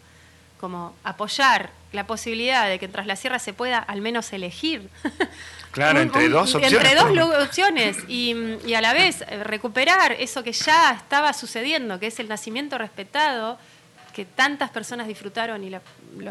como 0.63 0.95
apoyar 1.03 1.71
la 1.91 2.07
posibilidad 2.07 2.69
de 2.69 2.79
que 2.79 2.87
tras 2.87 3.05
la 3.09 3.17
sierra 3.17 3.41
se 3.41 3.53
pueda 3.53 3.81
al 3.81 4.01
menos 4.01 4.33
elegir. 4.33 4.89
Claro, 5.73 6.01
entre 6.03 6.29
dos 6.29 6.55
opciones. 6.55 6.87
Entre 6.87 6.95
dos 6.95 7.43
opciones 7.45 7.97
y, 8.07 8.75
a 8.75 8.83
la 8.83 8.93
vez 8.93 9.23
eh, 9.23 9.43
recuperar 9.43 10.13
eso 10.13 10.43
que 10.43 10.53
ya 10.53 10.93
estaba 10.93 11.33
sucediendo, 11.33 11.99
que 11.99 12.09
es 12.09 12.21
el 12.21 12.29
nacimiento 12.29 12.77
respetado, 12.77 13.59
que 14.13 14.27
tantas 14.27 14.69
personas 14.69 15.07
disfrutaron 15.07 15.65
y 15.65 15.71
lo, 15.71 15.81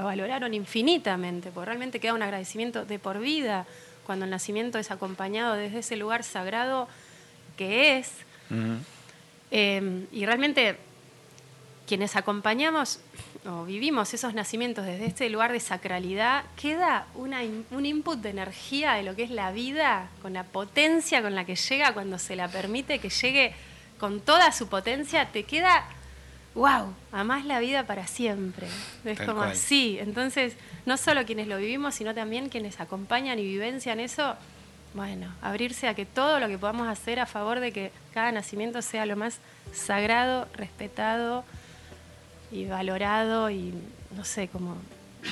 valoraron 0.03 0.53
infinitamente, 0.53 1.49
porque 1.49 1.65
realmente 1.65 1.99
queda 1.99 2.13
un 2.13 2.21
agradecimiento 2.21 2.85
de 2.85 2.99
por 2.99 3.17
vida 3.17 3.65
cuando 4.05 4.25
el 4.25 4.31
nacimiento 4.31 4.77
es 4.77 4.91
acompañado 4.91 5.55
desde 5.55 5.79
ese 5.79 5.95
lugar 5.95 6.23
sagrado 6.23 6.87
que 7.57 7.97
es. 7.97 8.11
Eh, 9.49 10.05
y 10.11 10.23
realmente 10.27 10.77
quienes 11.87 12.15
acompañamos 12.15 12.99
o 13.45 13.65
vivimos 13.65 14.13
esos 14.13 14.33
nacimientos 14.33 14.85
desde 14.85 15.05
este 15.05 15.29
lugar 15.29 15.51
de 15.51 15.59
sacralidad, 15.59 16.43
queda 16.55 17.07
un 17.15 17.85
input 17.85 18.19
de 18.19 18.29
energía 18.29 18.93
de 18.93 19.03
lo 19.03 19.15
que 19.15 19.23
es 19.23 19.31
la 19.31 19.51
vida, 19.51 20.09
con 20.21 20.33
la 20.33 20.43
potencia 20.43 21.21
con 21.21 21.33
la 21.33 21.45
que 21.45 21.55
llega 21.55 21.93
cuando 21.93 22.19
se 22.19 22.35
la 22.35 22.47
permite 22.47 22.99
que 22.99 23.09
llegue 23.09 23.53
con 23.99 24.19
toda 24.19 24.51
su 24.51 24.67
potencia, 24.67 25.27
te 25.31 25.43
queda, 25.43 25.85
wow, 26.55 26.93
amás 27.11 27.45
la 27.45 27.59
vida 27.59 27.85
para 27.85 28.07
siempre. 28.07 28.67
Es 29.05 29.21
como 29.21 29.43
así. 29.43 29.97
Entonces, 29.99 30.55
no 30.85 30.97
solo 30.97 31.25
quienes 31.25 31.47
lo 31.47 31.57
vivimos, 31.57 31.95
sino 31.95 32.13
también 32.13 32.49
quienes 32.49 32.79
acompañan 32.79 33.37
y 33.39 33.43
vivencian 33.43 33.99
eso, 33.99 34.35
bueno, 34.93 35.33
abrirse 35.41 35.87
a 35.87 35.93
que 35.93 36.05
todo 36.05 36.39
lo 36.39 36.47
que 36.47 36.57
podamos 36.57 36.87
hacer 36.87 37.19
a 37.19 37.25
favor 37.25 37.59
de 37.59 37.71
que 37.71 37.91
cada 38.13 38.31
nacimiento 38.31 38.81
sea 38.81 39.05
lo 39.05 39.15
más 39.15 39.37
sagrado, 39.71 40.47
respetado, 40.55 41.45
y 42.51 42.65
valorado 42.65 43.49
y, 43.49 43.73
no 44.15 44.25
sé, 44.25 44.47
como 44.47 44.77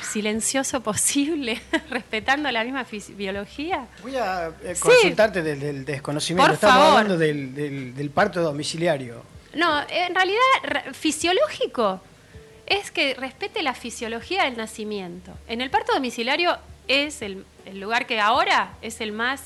silencioso 0.01 0.81
posible, 0.83 1.61
respetando 1.89 2.51
la 2.51 2.63
misma 2.63 2.85
biología. 3.15 3.87
Voy 4.01 4.15
a 4.15 4.51
eh, 4.63 4.75
consultarte 4.79 5.41
del, 5.41 5.85
desconocimiento. 5.85 6.53
Estamos 6.53 6.97
hablando 6.97 7.17
del, 7.17 8.11
parto 8.13 8.41
domiciliario. 8.41 9.23
No, 9.53 9.81
en 9.89 10.13
realidad 10.13 10.93
fisiológico 10.93 12.01
es 12.67 12.91
que 12.91 13.15
respete 13.15 13.63
la 13.63 13.73
fisiología 13.73 14.43
del 14.43 14.57
nacimiento. 14.57 15.31
En 15.47 15.61
el 15.61 15.71
parto 15.71 15.93
domiciliario 15.93 16.55
es 16.87 17.23
el, 17.23 17.45
lugar 17.73 18.05
que 18.05 18.19
ahora 18.19 18.73
es 18.81 19.01
el 19.01 19.11
más... 19.11 19.41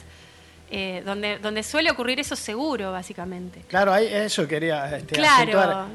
Eh, 0.76 1.04
donde, 1.06 1.38
donde 1.38 1.62
suele 1.62 1.92
ocurrir 1.92 2.20
eso 2.20 2.36
seguro, 2.36 2.92
básicamente. 2.92 3.62
Claro, 3.68 3.96
eso 3.96 4.48
quería 4.48 4.98
este, 4.98 5.14
claro. 5.14 5.88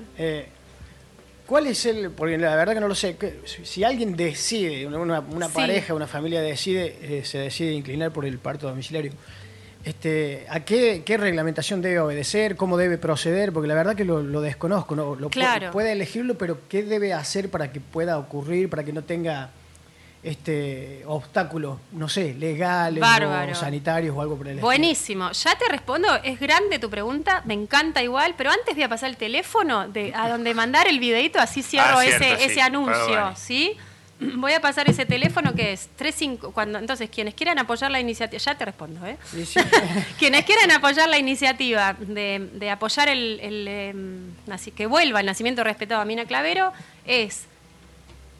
¿Cuál 1.49 1.67
es 1.67 1.87
el.? 1.87 2.11
Porque 2.11 2.37
la 2.37 2.55
verdad 2.57 2.75
que 2.75 2.81
no 2.81 2.89
lo 2.89 2.95
sé. 2.95 3.17
Si 3.65 3.83
alguien 3.83 4.15
decide, 4.15 4.87
una, 4.87 5.49
pareja, 5.49 5.95
una 5.95 6.07
familia 6.07 6.43
decide, 6.43 6.99
eh, 7.01 7.25
se 7.25 7.39
decide 7.39 7.73
inclinar 7.73 8.13
por 8.13 8.27
el 8.27 8.39
parto 8.39 8.69
domiciliario, 8.69 9.13
este, 9.83 10.45
¿a 10.51 10.61
qué, 10.61 11.03
reglamentación 11.07 11.81
debe 11.81 12.01
obedecer? 12.01 12.57
¿Cómo 12.57 12.77
debe 12.77 12.99
proceder? 12.99 13.51
Porque 13.55 13.67
la 13.67 13.73
verdad 13.73 13.97
que 13.97 14.05
lo, 14.05 14.43
desconozco. 14.43 14.95
¿no? 14.95 15.15
Lo 15.15 15.31
puede, 15.73 15.93
elegirlo, 15.93 16.37
pero 16.37 16.59
¿qué 16.69 16.83
debe 16.83 17.15
hacer 17.15 17.49
para 17.49 17.73
que 17.73 17.81
pueda 17.81 18.19
ocurrir, 18.19 18.69
para 18.69 18.85
que 18.85 18.93
no 18.93 19.03
tenga 19.03 19.49
este, 20.23 21.03
obstáculos, 21.07 21.79
no 21.93 22.09
sé, 22.09 22.35
legales 22.35 23.01
Bárbaro. 23.01 23.53
o 23.53 23.55
sanitarios 23.55 24.17
o 24.17 24.21
algo 24.21 24.37
por 24.37 24.47
el 24.47 24.55
estilo? 24.55 24.67
Buenísimo. 24.67 25.31
Ya 25.33 25.57
te 25.57 25.69
respondo, 25.69 26.09
es 26.25 26.41
grande 26.41 26.79
tu 26.79 26.91
pregunta, 26.91 27.43
me 27.45 27.55
encanta 27.55 28.03
igual, 28.03 28.35
pero 28.37 28.51
antes 28.51 28.75
voy 28.75 28.83
a 28.85 28.89
pasar 28.89 29.11
el 29.11 29.17
teléfono 29.17 29.89
de, 29.89 30.13
a 30.15 30.29
donde 30.29 30.55
mandar 30.55 30.89
el 30.89 30.99
videito, 30.99 31.39
así 31.41 31.63
cierro 31.63 31.99
Ah, 31.99 32.03
cierto, 32.03 32.25
ese, 32.25 32.37
sí. 32.37 32.45
ese 32.51 32.61
anuncio. 32.61 33.33
¿sí? 33.37 33.77
Voy 34.37 34.53
a 34.53 34.61
pasar 34.61 34.91
ese 34.91 35.07
teléfono 35.07 35.55
que 35.55 35.73
es 35.73 35.89
35, 35.95 36.51
cuando 36.51 36.81
entonces 36.81 37.09
quienes 37.09 37.35
quieran 37.35 37.57
apoyar 37.61 37.89
la 37.91 38.01
iniciativa, 38.01 38.39
ya 38.39 38.59
te 38.59 38.65
respondo, 38.65 39.07
¿eh? 39.07 39.17
Sí, 39.31 39.47
sí. 39.47 39.61
Quienes 40.19 40.45
quieran 40.45 40.73
apoyar 40.73 41.09
la 41.09 41.19
iniciativa 41.19 41.95
de, 41.99 42.51
de 42.53 42.71
apoyar 42.71 43.09
el, 43.09 43.39
el, 43.41 43.69
em, 43.69 44.35
que 44.75 44.87
vuelva 44.87 45.21
el 45.21 45.27
nacimiento 45.27 45.63
respetado 45.63 46.01
a 46.01 46.05
Mina 46.05 46.25
Clavero 46.25 46.73
es 47.05 47.47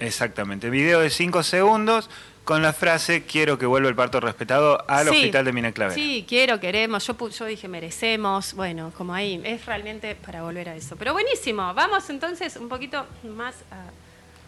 Exactamente. 0.00 0.70
Video 0.70 1.00
de 1.00 1.10
5 1.10 1.42
segundos 1.42 2.08
con 2.44 2.62
la 2.62 2.72
frase 2.72 3.24
quiero 3.24 3.58
que 3.58 3.66
vuelva 3.66 3.88
el 3.88 3.94
parto 3.94 4.20
respetado 4.20 4.82
al 4.88 5.08
Sí, 5.08 5.16
hospital 5.16 5.44
de 5.44 5.52
Mina 5.52 5.72
Clavera. 5.72 5.94
Sí, 5.94 6.24
quiero, 6.28 6.58
queremos. 6.60 7.06
Yo, 7.06 7.16
yo 7.28 7.44
dije 7.46 7.68
merecemos. 7.68 8.54
Bueno, 8.54 8.92
como 8.96 9.12
ahí. 9.14 9.40
Es 9.44 9.66
realmente 9.66 10.14
para 10.14 10.42
volver 10.42 10.68
a 10.70 10.74
eso. 10.76 10.96
Pero 10.96 11.12
buenísimo. 11.12 11.74
Vamos 11.74 12.08
entonces 12.10 12.56
un 12.56 12.68
poquito 12.68 13.06
más 13.24 13.54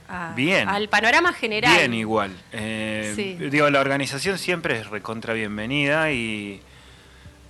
a- 0.09 0.31
a- 0.31 0.35
Bien. 0.35 0.69
al 0.69 0.89
panorama 0.89 1.33
general. 1.35 1.77
Bien, 1.77 1.93
igual. 1.95 2.33
Eh, 2.53 3.13
Sí. 3.15 3.35
Digo, 3.35 3.69
la 3.71 3.81
organización 3.81 4.39
siempre 4.39 4.79
es 4.79 4.87
recontra 4.89 5.35
bienvenida 5.35 6.11
y 6.11 6.63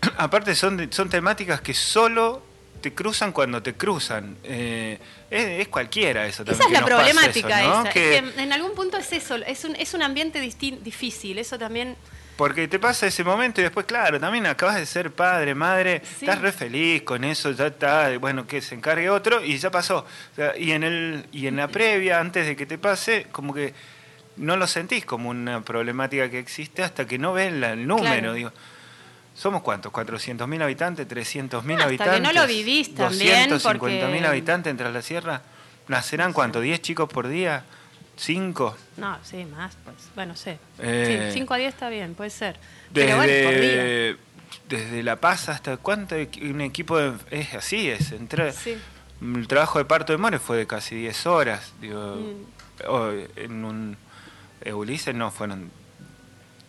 aparte 0.16 0.54
son, 0.54 0.92
son 0.92 1.08
temáticas 1.10 1.60
que 1.60 1.74
solo 1.74 2.42
te 2.80 2.92
cruzan 2.94 3.32
cuando 3.32 3.62
te 3.62 3.74
cruzan. 3.74 4.36
Eh, 4.44 4.98
es, 5.30 5.44
es 5.60 5.68
cualquiera 5.68 6.26
eso 6.26 6.44
también. 6.44 6.60
Esa 6.60 6.66
es 6.74 6.80
la 6.80 6.86
problemática 6.86 7.60
eso, 7.60 7.68
¿no? 7.68 7.80
esa. 7.82 7.90
Que- 7.90 8.16
Es 8.18 8.22
que 8.32 8.42
en 8.42 8.52
algún 8.52 8.74
punto 8.74 8.96
es 8.96 9.12
eso. 9.12 9.36
Es 9.36 9.64
un, 9.64 9.76
es 9.76 9.94
un 9.94 10.02
ambiente 10.02 10.40
difícil. 10.40 11.38
Eso 11.38 11.58
también. 11.58 11.96
Porque 12.36 12.66
te 12.68 12.78
pasa 12.78 13.06
ese 13.06 13.22
momento 13.22 13.60
y 13.60 13.64
después, 13.64 13.84
claro, 13.84 14.18
también 14.18 14.46
acabas 14.46 14.76
de 14.76 14.86
ser 14.86 15.10
padre, 15.12 15.54
madre, 15.54 16.00
Sí. 16.04 16.24
estás 16.24 16.40
re 16.40 16.52
feliz 16.52 17.02
con 17.02 17.22
eso, 17.22 17.50
ya 17.50 17.66
está, 17.66 18.16
bueno, 18.18 18.46
que 18.46 18.62
se 18.62 18.74
encargue 18.74 19.10
otro 19.10 19.44
y 19.44 19.58
ya 19.58 19.70
pasó. 19.70 19.98
O 20.32 20.34
sea, 20.36 20.56
y 20.56 20.72
en 20.72 20.82
el 20.82 21.26
y 21.32 21.48
en 21.48 21.56
la 21.56 21.68
previa, 21.68 22.18
antes 22.18 22.46
de 22.46 22.56
que 22.56 22.64
te 22.64 22.78
pase, 22.78 23.26
como 23.30 23.52
que 23.52 23.74
no 24.38 24.56
lo 24.56 24.66
sentís 24.66 25.04
como 25.04 25.28
una 25.28 25.60
problemática 25.62 26.30
que 26.30 26.38
existe 26.38 26.82
hasta 26.82 27.06
que 27.06 27.18
no 27.18 27.34
ves 27.34 27.52
la- 27.52 27.72
el 27.72 27.86
número, 27.86 28.10
Claro. 28.14 28.32
digo. 28.32 28.52
¿Somos 29.40 29.62
cuántos? 29.62 29.90
¿400.000 29.90 30.62
habitantes? 30.62 31.08
¿300.000 31.08 31.48
Hasta 31.56 31.76
que 31.76 31.82
habitantes? 31.82 32.20
no 32.22 32.32
lo 32.32 32.46
vivís 32.46 32.94
también, 32.94 33.48
¿250.000 33.50 33.78
porque- 33.78 34.26
habitantes 34.26 34.70
entre 34.70 34.92
la 34.92 35.00
sierra? 35.00 35.40
¿Nacerán 35.88 36.34
cuánto? 36.34 36.62
¿10 36.62 36.78
chicos 36.82 37.08
por 37.08 37.26
día? 37.26 37.64
¿5? 38.18 38.74
No, 38.98 39.16
sí, 39.24 39.46
más. 39.46 39.74
Pues, 39.82 39.96
bueno, 40.14 40.36
sé. 40.36 40.58
Eh, 40.78 41.30
Sí, 41.32 41.38
5 41.38 41.54
a 41.54 41.56
10 41.56 41.72
está 41.72 41.88
bien, 41.88 42.14
puede 42.14 42.28
ser. 42.28 42.58
Pero 42.92 43.16
bueno, 43.16 43.32
por 43.50 43.58
día. 43.58 43.82
Desde, 43.82 44.16
desde 44.68 45.02
La 45.02 45.16
Paz 45.16 45.48
hasta 45.48 45.78
cuánto 45.78 46.16
un 46.16 46.60
equipo 46.60 46.98
de- 46.98 47.14
es 47.30 47.54
así 47.54 47.88
es 47.88 48.12
entre 48.12 48.52
Sí. 48.52 48.76
el 49.22 49.48
trabajo 49.48 49.78
de 49.78 49.86
parto 49.86 50.12
de 50.12 50.18
More 50.18 50.38
fue 50.38 50.58
de 50.58 50.66
casi 50.66 50.96
10 50.96 51.24
horas 51.26 51.72
digo 51.80 52.16
Mm. 52.16 53.26
en 53.36 53.64
un 53.64 53.96
eh, 54.62 54.74
Ulises 54.74 55.14
no 55.14 55.30
fueron 55.30 55.70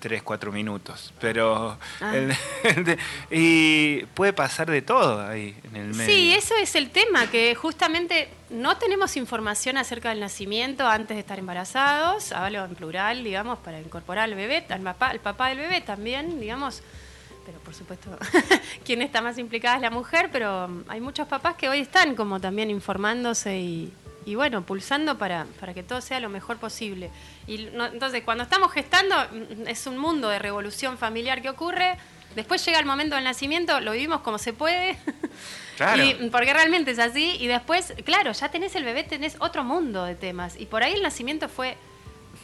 3, 0.01 0.21
4 0.23 0.51
minutos 0.51 1.13
pero 1.21 1.77
Ah. 2.01 2.15
el- 2.17 2.33
el 2.63 2.83
de- 2.83 2.97
y 3.31 4.03
puede 4.13 4.33
pasar 4.33 4.69
de 4.69 4.81
todo 4.81 5.25
ahí 5.25 5.55
en 5.63 5.75
el 5.77 5.93
medio 5.93 6.05
Sí, 6.13 6.33
eso 6.33 6.55
es 6.57 6.75
el 6.75 6.89
tema, 6.89 7.27
que 7.31 7.55
justamente 7.55 8.27
no 8.49 8.75
tenemos 8.77 9.15
información 9.15 9.77
acerca 9.77 10.09
del 10.09 10.19
nacimiento 10.19 10.85
antes 10.85 11.15
de 11.15 11.21
estar 11.21 11.39
embarazados, 11.39 12.33
hablo 12.33 12.65
en 12.65 12.75
plural, 12.75 13.23
digamos, 13.23 13.59
para 13.59 13.79
incorporar 13.79 14.25
al 14.25 14.35
bebé, 14.35 14.65
al 14.67 14.81
papá, 14.81 15.07
al 15.11 15.19
papá 15.19 15.47
del 15.49 15.59
bebé 15.59 15.79
también, 15.81 16.39
digamos, 16.41 16.81
pero 17.45 17.57
por 17.59 17.73
supuesto, 17.73 18.09
quien 18.85 19.01
está 19.01 19.21
más 19.21 19.37
implicada 19.37 19.75
es 19.77 19.81
la 19.81 19.89
mujer, 19.89 20.29
pero 20.31 20.69
hay 20.87 20.99
muchos 20.99 21.27
papás 21.27 21.55
que 21.55 21.69
hoy 21.69 21.79
están 21.79 22.15
como 22.15 22.39
también 22.41 22.69
informándose 22.69 23.57
y, 23.57 23.93
y 24.25 24.35
bueno, 24.35 24.63
pulsando 24.63 25.17
para, 25.17 25.45
para 25.59 25.73
que 25.73 25.83
todo 25.83 26.01
sea 26.01 26.19
lo 26.19 26.29
mejor 26.29 26.57
posible. 26.57 27.09
Y 27.47 27.65
no- 27.73 27.85
entonces, 27.87 28.23
cuando 28.23 28.43
estamos 28.43 28.71
gestando, 28.71 29.15
mm, 29.15 29.67
es 29.67 29.87
un 29.87 29.97
mundo 29.97 30.29
de 30.29 30.39
revolución 30.39 30.97
familiar 30.97 31.41
que 31.41 31.49
ocurre. 31.49 31.97
Después 32.35 32.63
llega 32.65 32.79
el 32.79 32.85
momento 32.85 33.15
del 33.15 33.23
nacimiento, 33.25 33.79
lo 33.81 33.91
vivimos 33.91 34.21
como 34.21 34.37
se 34.37 34.53
puede. 34.53 34.97
Claro. 35.77 36.03
Y- 36.03 36.29
porque 36.29 36.53
realmente 36.53 36.91
es 36.91 36.99
así. 36.99 37.37
Y 37.39 37.47
después, 37.47 37.93
claro, 38.05 38.31
ya 38.33 38.49
tenés 38.49 38.75
el 38.75 38.83
bebé, 38.83 39.03
tenés 39.03 39.35
otro 39.39 39.63
mundo 39.63 40.03
de 40.03 40.13
temas. 40.13 40.55
Y 40.59 40.67
por 40.67 40.83
ahí 40.83 40.93
el 40.93 41.01
nacimiento 41.01 41.49
fue 41.49 41.75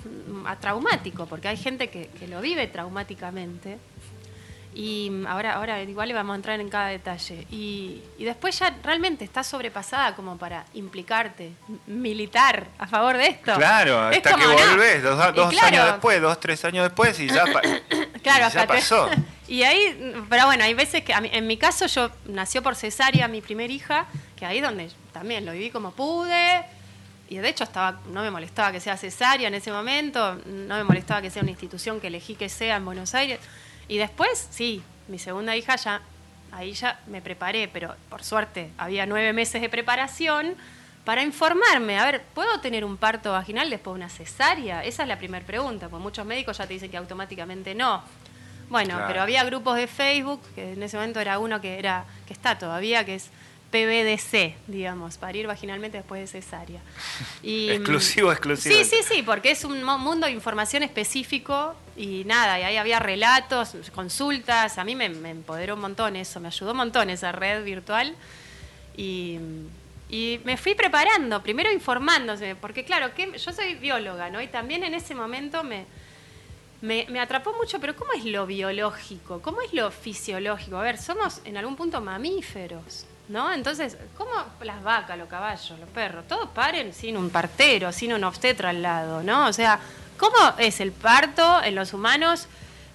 mm, 0.06 0.48
traumático, 0.60 1.28
porque 1.28 1.48
hay 1.48 1.58
gente 1.58 1.90
que, 1.90 2.08
que 2.08 2.28
lo 2.28 2.42
vive 2.42 2.66
traumáticamente. 2.68 3.78
Y 4.80 5.12
ahora, 5.28 5.54
ahora 5.54 5.82
igual 5.82 6.08
le 6.08 6.14
vamos 6.14 6.34
a 6.34 6.36
entrar 6.36 6.60
en 6.60 6.70
cada 6.70 6.90
detalle. 6.90 7.48
Y, 7.50 8.04
y 8.20 8.26
después 8.26 8.60
ya 8.60 8.78
realmente 8.84 9.26
estás 9.26 9.48
sobrepasada 9.48 10.16
como 10.16 10.38
para 10.38 10.66
implicarte, 10.76 11.54
militar 11.88 12.68
a 12.78 12.86
favor 12.86 13.18
de 13.18 13.26
esto. 13.26 13.56
claro 13.56 14.12
Es 14.12 14.18
hasta 14.18 14.36
que 14.36 14.44
no. 14.44 14.54
volvés 14.54 15.02
dos, 15.02 15.18
dos 15.34 15.50
claro, 15.50 15.66
años 15.66 15.86
después 15.94 16.22
dos 16.22 16.40
tres 16.40 16.64
años 16.64 16.84
después 16.84 17.20
y 17.20 17.28
ya, 17.28 17.46
Claro, 18.22 18.40
y 18.40 18.44
hasta 18.44 18.62
ya 18.62 18.68
pasó 18.68 19.10
Y 19.48 19.64
ahí, 19.64 20.24
pero 20.30 20.46
bueno, 20.46 20.64
hay 20.64 20.76
veces 20.76 21.04
que, 21.04 21.12
en 21.12 21.48
mi 21.48 21.58
caso, 21.58 21.88
yo 21.88 22.12
nació 22.26 22.62
por 22.62 22.76
cesárea 22.76 23.28
mi 23.28 23.42
primer 23.42 23.72
hija, 23.72 24.06
que 24.36 24.46
ahí 24.46 24.62
donde 24.62 24.92
también 25.12 25.44
lo 25.44 25.54
viví 25.54 25.72
como 25.72 25.90
pude, 25.90 26.64
y 27.30 27.38
de 27.38 27.50
hecho 27.50 27.64
estaba, 27.64 28.00
no 28.12 28.22
me 28.22 28.30
molestaba 28.30 28.72
que 28.72 28.80
sea 28.80 28.96
cesárea 28.96 29.48
en 29.48 29.56
ese 29.56 29.72
momento, 29.72 30.36
no 30.46 30.76
me 30.76 30.84
molestaba 30.84 31.24
que 31.24 31.32
sea 31.32 31.42
una 31.42 31.52
institución 31.52 32.00
que 32.00 32.08
elegí 32.08 32.36
que 32.36 32.48
sea 32.48 32.76
en 32.76 32.86
Buenos 32.86 33.16
Aires. 33.16 33.40
Y 33.88 33.98
después, 33.98 34.48
sí, 34.52 34.82
mi 35.08 35.20
segunda 35.20 35.56
hija 35.56 35.76
ya, 35.76 36.02
ahí 36.52 36.74
ya 36.74 37.00
me 37.08 37.22
preparé, 37.22 37.68
pero 37.68 37.96
por 38.10 38.24
suerte 38.24 38.72
había 38.78 39.06
nueve 39.06 39.34
meses 39.34 39.62
de 39.62 39.70
preparación 39.70 40.56
para 41.06 41.24
informarme. 41.24 41.98
A 41.98 42.06
ver, 42.06 42.22
¿puedo 42.34 42.60
tener 42.60 42.84
un 42.84 42.98
parto 42.98 43.32
vaginal 43.32 43.70
después 43.70 43.94
de 43.94 44.00
una 44.00 44.10
cesárea? 44.10 44.84
Esa 44.84 45.04
es 45.04 45.10
la 45.10 45.18
primera 45.18 45.46
pregunta, 45.46 45.88
porque 45.88 46.04
muchos 46.04 46.26
médicos 46.26 46.58
ya 46.58 46.68
te 46.68 46.74
dicen 46.74 46.92
que 46.92 46.98
automáticamente 46.98 47.74
no. 47.76 48.04
Bueno, 48.70 48.96
Claro. 48.96 49.08
pero 49.08 49.22
había 49.22 49.46
grupos 49.46 49.78
de 49.78 49.88
Facebook, 49.88 50.42
que 50.54 50.74
en 50.74 50.84
ese 50.84 50.98
momento 50.98 51.22
era 51.22 51.40
uno 51.40 51.62
que 51.62 51.80
era 51.80 52.04
que 52.26 52.34
está 52.34 52.58
todavía, 52.58 53.06
que 53.06 53.16
es 53.16 53.30
PBDC, 53.72 54.56
digamos, 54.68 55.18
parir 55.18 55.48
vaginalmente 55.48 55.98
después 55.98 56.22
de 56.22 56.28
cesárea. 56.28 56.82
Y, 57.44 57.70
Exclusivo, 57.70 58.32
exclusivo. 58.32 58.76
Sí, 58.76 58.84
sí, 58.84 58.98
sí, 59.08 59.24
porque 59.24 59.52
es 59.52 59.64
un 59.64 59.84
mundo 59.84 60.28
de 60.28 60.34
información 60.34 60.84
específico 60.84 61.76
y 61.96 62.24
nada, 62.26 62.60
y 62.60 62.64
ahí 62.64 62.78
había 62.78 63.00
relatos, 63.00 63.76
consultas, 63.94 64.78
a 64.78 64.84
mí 64.84 64.96
me, 64.96 65.10
me 65.10 65.32
empoderó 65.32 65.76
un 65.76 65.82
montón 65.82 66.16
eso, 66.16 66.40
me 66.40 66.48
ayudó 66.48 66.72
un 66.72 66.78
montón 66.78 67.10
esa 67.10 67.32
red 67.32 67.64
virtual 67.64 68.16
y, 68.96 69.38
y 70.10 70.40
me 70.44 70.58
fui 70.58 70.74
preparando, 70.74 71.42
primero 71.44 71.72
informándose, 71.72 72.56
porque 72.56 72.84
claro, 72.84 73.14
que 73.14 73.38
yo 73.38 73.52
soy 73.54 73.76
bióloga, 73.76 74.30
¿no? 74.30 74.42
Y 74.42 74.48
también 74.48 74.84
en 74.84 74.94
ese 74.94 75.14
momento 75.16 75.64
me, 75.64 75.86
me, 76.82 77.06
me 77.10 77.20
atrapó 77.20 77.54
mucho, 77.54 77.80
pero 77.80 77.96
¿cómo 77.96 78.14
es 78.14 78.26
lo 78.26 78.46
biológico? 78.46 79.42
¿Cómo 79.42 79.62
es 79.62 79.74
lo 79.74 79.92
fisiológico? 79.92 80.78
A 80.78 80.84
ver, 80.84 80.98
somos 80.98 81.42
en 81.46 81.58
algún 81.58 81.76
punto 81.76 82.02
mamíferos, 82.02 83.06
¿no? 83.30 83.52
Entonces, 83.52 83.98
¿cómo 84.18 84.32
las 84.62 84.84
vacas, 84.84 85.18
los 85.18 85.28
caballos, 85.28 85.80
los 85.80 85.90
perros, 85.90 86.28
todos 86.28 86.50
paren 86.50 86.94
sin 86.94 87.18
un 87.18 87.30
partero, 87.30 87.92
sin 87.92 88.14
un 88.14 88.24
obstetra 88.24 88.70
al 88.70 88.82
lado, 88.82 89.24
¿no? 89.24 89.48
O 89.48 89.54
sea, 89.54 89.80
¿cómo 90.18 90.36
es 90.58 90.80
el 90.80 90.92
parto 90.92 91.62
en 91.64 91.76
los 91.76 91.94
humanos? 91.94 92.48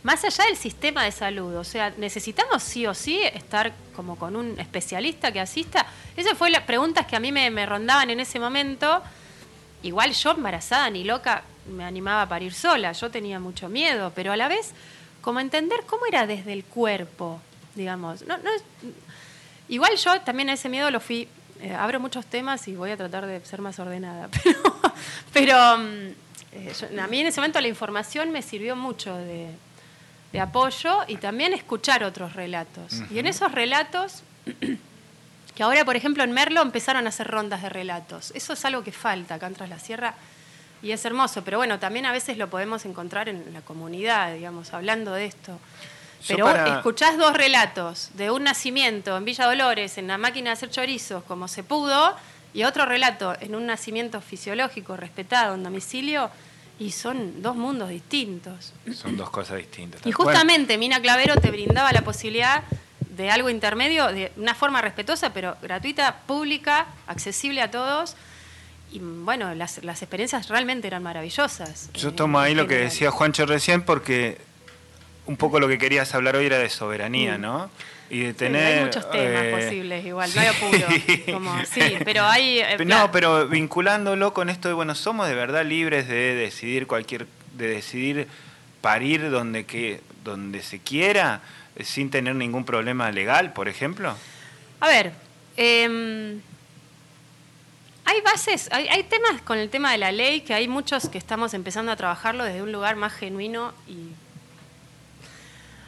Más 0.02 0.24
allá 0.24 0.44
del 0.46 0.56
sistema 0.56 1.04
de 1.04 1.12
salud, 1.12 1.54
o 1.54 1.64
sea, 1.64 1.92
necesitamos 1.96 2.62
sí 2.62 2.86
o 2.86 2.94
sí 2.94 3.20
estar 3.22 3.72
como 3.94 4.16
con 4.16 4.34
un 4.34 4.58
especialista 4.58 5.30
que 5.30 5.38
asista. 5.38 5.86
Esas 6.16 6.36
fueron 6.36 6.52
las 6.52 6.62
preguntas 6.62 7.06
que 7.06 7.14
a 7.14 7.20
mí 7.20 7.30
me, 7.30 7.66
rondaban 7.66 8.10
en 8.10 8.18
ese 8.18 8.40
momento. 8.40 9.02
Igual 9.82 10.12
yo 10.12 10.32
embarazada 10.32 10.90
ni 10.90 11.04
loca 11.04 11.42
me 11.72 11.84
animaba 11.84 12.22
a 12.22 12.28
parir 12.28 12.52
sola, 12.52 12.90
yo 12.92 13.10
tenía 13.10 13.38
mucho 13.38 13.68
miedo, 13.68 14.10
pero 14.14 14.32
a 14.32 14.36
la 14.36 14.48
vez 14.48 14.72
como 15.20 15.38
entender 15.38 15.84
cómo 15.86 16.06
era 16.06 16.26
desde 16.26 16.52
el 16.52 16.64
cuerpo, 16.64 17.40
digamos. 17.76 18.26
No, 18.26 18.38
no 18.38 18.50
igual 19.74 19.96
yo 19.96 20.20
también 20.22 20.48
a 20.50 20.52
ese 20.54 20.68
miedo 20.68 20.90
lo 20.90 21.00
fui, 21.00 21.28
eh, 21.60 21.74
abro 21.74 22.00
muchos 22.00 22.26
temas 22.26 22.66
y 22.68 22.74
voy 22.76 22.90
a 22.90 22.96
tratar 22.96 23.26
de 23.26 23.44
ser 23.44 23.60
más 23.60 23.78
ordenada, 23.78 24.28
pero, 24.42 24.58
pero 25.32 25.78
mm, 25.78 26.06
eh, 26.52 26.72
yo- 26.78 27.02
a 27.02 27.06
mí 27.06 27.20
en 27.20 27.26
ese 27.26 27.40
momento 27.40 27.60
la 27.60 27.68
información 27.68 28.30
me 28.32 28.42
sirvió 28.42 28.76
mucho 28.76 29.16
de, 29.16 29.48
de 30.32 30.40
apoyo 30.40 31.00
y 31.08 31.16
también 31.16 31.52
escuchar 31.54 32.04
otros 32.04 32.34
relatos. 32.34 33.02
Y 33.10 33.18
en 33.18 33.26
esos 33.26 33.52
relatos, 33.52 34.22
que 35.54 35.62
ahora, 35.62 35.84
por 35.84 35.96
ejemplo, 35.96 36.24
en 36.24 36.32
Merlo 36.32 36.62
empezaron 36.62 37.06
a 37.06 37.10
hacer 37.10 37.28
rondas 37.28 37.62
de 37.62 37.68
relatos. 37.68 38.32
Eso 38.34 38.52
es 38.54 38.64
algo 38.64 38.82
que 38.82 38.92
falta 38.92 39.34
acá 39.34 39.46
en 39.46 39.54
Tras 39.54 39.68
la 39.68 39.78
Sierra 39.78 40.14
y 40.82 40.90
es 40.92 41.04
hermoso, 41.04 41.44
pero 41.44 41.58
bueno, 41.58 41.78
también 41.78 42.06
a 42.06 42.12
veces 42.12 42.38
lo 42.38 42.48
podemos 42.50 42.84
encontrar 42.86 43.28
en 43.28 43.52
la 43.52 43.60
comunidad, 43.60 44.34
digamos, 44.34 44.72
hablando 44.74 45.12
de 45.12 45.26
esto. 45.26 45.58
Pero 46.28 46.48
escuchás 46.48 47.18
dos 47.18 47.32
relatos 47.34 48.10
de 48.14 48.30
un 48.30 48.44
nacimiento 48.44 49.16
en 49.16 49.24
Villa 49.24 49.46
Dolores, 49.46 49.98
en 49.98 50.06
la 50.06 50.18
máquina 50.18 50.50
de 50.50 50.54
hacer 50.54 50.70
chorizos, 50.70 51.24
como 51.24 51.48
se 51.48 51.62
pudo, 51.62 52.14
y 52.54 52.64
otro 52.64 52.86
relato 52.86 53.34
en 53.40 53.54
un 53.54 53.66
nacimiento 53.66 54.20
fisiológico, 54.20 54.96
respetado, 54.96 55.54
en 55.54 55.62
domicilio, 55.62 56.30
y 56.78 56.90
son 56.90 57.42
dos 57.42 57.56
mundos 57.56 57.88
distintos. 57.88 58.72
Son 58.94 59.16
dos 59.16 59.30
cosas 59.30 59.58
distintas. 59.58 60.04
Y 60.04 60.12
justamente 60.12 60.78
Mina 60.78 61.00
Clavero 61.00 61.36
te 61.36 61.50
brindaba 61.50 61.92
la 61.92 62.02
posibilidad 62.02 62.64
de 63.16 63.30
algo 63.30 63.50
intermedio, 63.50 64.08
de 64.08 64.32
una 64.36 64.54
forma 64.54 64.80
respetuosa, 64.80 65.32
pero 65.32 65.56
gratuita, 65.62 66.20
pública, 66.26 66.86
accesible 67.06 67.60
a 67.60 67.70
todos. 67.70 68.16
Y 68.90 68.98
bueno, 68.98 69.54
las, 69.54 69.78
experiencias 69.78 70.48
realmente 70.48 70.86
eran 70.86 71.02
maravillosas. 71.02 71.90
Yo 71.94 72.10
eh, 72.10 72.12
tomo 72.12 72.38
ahí 72.40 72.54
lo 72.54 72.66
que 72.66 72.76
decía 72.76 73.10
Juancho 73.10 73.46
recién, 73.46 73.82
porque 73.82 74.40
un 75.26 75.36
poco 75.36 75.60
lo 75.60 75.68
que 75.68 75.78
querías 75.78 76.14
hablar 76.14 76.36
hoy 76.36 76.46
era 76.46 76.58
de 76.58 76.68
soberanía, 76.68 77.38
mm. 77.38 77.40
¿no? 77.40 77.70
y 78.12 78.24
de 78.24 78.34
tener... 78.34 78.78
hay 78.78 78.84
muchos 78.84 79.10
temas 79.10 79.42
eh, 79.42 79.56
posibles, 79.58 80.04
igual, 80.04 80.30
no 80.34 80.40
hay 80.42 80.46
apuro. 80.48 80.86
sí, 81.72 81.96
pero 82.04 82.26
hay... 82.26 82.58
Eh, 82.58 82.84
no, 82.84 83.10
pero 83.10 83.48
vinculándolo 83.48 84.34
con 84.34 84.50
esto 84.50 84.68
de, 84.68 84.74
bueno, 84.74 84.94
somos 84.94 85.26
de 85.28 85.34
verdad 85.34 85.64
libres 85.64 86.06
de 86.08 86.34
decidir 86.34 86.86
cualquier... 86.86 87.26
de 87.54 87.68
decidir 87.68 88.28
parir 88.82 89.30
donde, 89.30 89.64
que, 89.64 90.02
donde 90.24 90.62
se 90.62 90.78
quiera, 90.78 91.40
eh, 91.74 91.84
sin 91.84 92.10
tener 92.10 92.34
ningún 92.34 92.66
problema 92.66 93.10
legal, 93.10 93.54
por 93.54 93.66
ejemplo. 93.66 94.14
A 94.80 94.88
ver, 94.88 95.12
em, 95.56 96.38
hay 98.04 98.20
bases, 98.20 98.68
hay, 98.72 98.88
hay, 98.88 99.04
temas 99.04 99.40
con 99.40 99.56
el 99.56 99.70
tema 99.70 99.90
de 99.90 99.96
la 99.96 100.12
ley 100.12 100.42
que 100.42 100.52
hay 100.52 100.68
muchos 100.68 101.08
que 101.08 101.16
estamos 101.16 101.54
empezando 101.54 101.90
a 101.90 101.96
trabajarlo 101.96 102.44
desde 102.44 102.60
un 102.60 102.72
lugar 102.72 102.96
más 102.96 103.14
genuino 103.14 103.72
y 103.88 104.08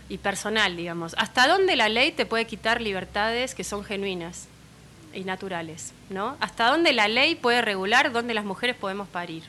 y 0.08 0.18
personal, 0.18 0.76
digamos. 0.76 1.14
¿Hasta 1.18 1.49
dónde 1.49 1.76
la 1.76 1.88
ley 1.88 2.12
te 2.12 2.26
puede 2.26 2.46
quitar 2.46 2.80
libertades 2.80 3.54
que 3.54 3.64
son 3.64 3.84
genuinas 3.84 4.49
y 5.12 5.25
naturales? 5.25 5.92
¿no? 6.11 6.37
¿Hasta 6.40 6.68
dónde 6.68 6.92
la 6.92 7.08
ley 7.08 7.34
puede 7.34 7.62
regular 7.62 8.12
dónde 8.12 8.34
las 8.34 8.44
mujeres 8.44 8.76
podemos 8.76 9.08
parir? 9.08 9.44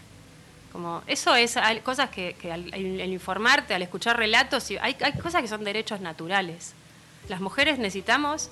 Como, 0.72 1.02
eso 1.08 1.36
es 1.36 1.56
hay 1.56 1.80
cosas 1.80 2.10
que, 2.10 2.36
al, 2.52 2.76
informarte, 3.10 3.74
al 3.74 3.82
escuchar 3.82 4.18
relatos, 4.18 4.70
hay, 4.82 4.96
hay 5.00 5.14
cosas 5.14 5.42
que 5.42 5.48
son 5.48 5.64
derechos 5.64 6.02
naturales. 6.02 6.74
Las 7.30 7.40
mujeres 7.40 7.80
necesitamos 7.80 8.50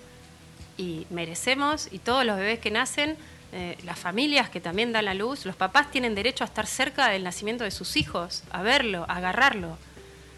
y 0.77 1.05
merecemos, 1.09 1.89
y 1.91 1.99
todos 1.99 2.25
los 2.25 2.37
bebés 2.37 2.59
que 2.59 2.71
nacen, 2.71 3.17
eh, 3.51 3.77
las 3.83 3.99
familias 3.99 4.49
que 4.49 4.61
también 4.61 4.93
dan 4.93 5.05
la 5.05 5.13
luz, 5.13 5.45
los 5.45 5.55
papás 5.55 5.91
tienen 5.91 6.15
derecho 6.15 6.43
a 6.43 6.47
estar 6.47 6.65
cerca 6.65 7.09
del 7.09 7.23
nacimiento 7.23 7.65
de 7.65 7.71
sus 7.71 7.97
hijos, 7.97 8.43
a 8.51 8.63
verlo, 8.63 9.05
a 9.07 9.17
agarrarlo 9.17 9.77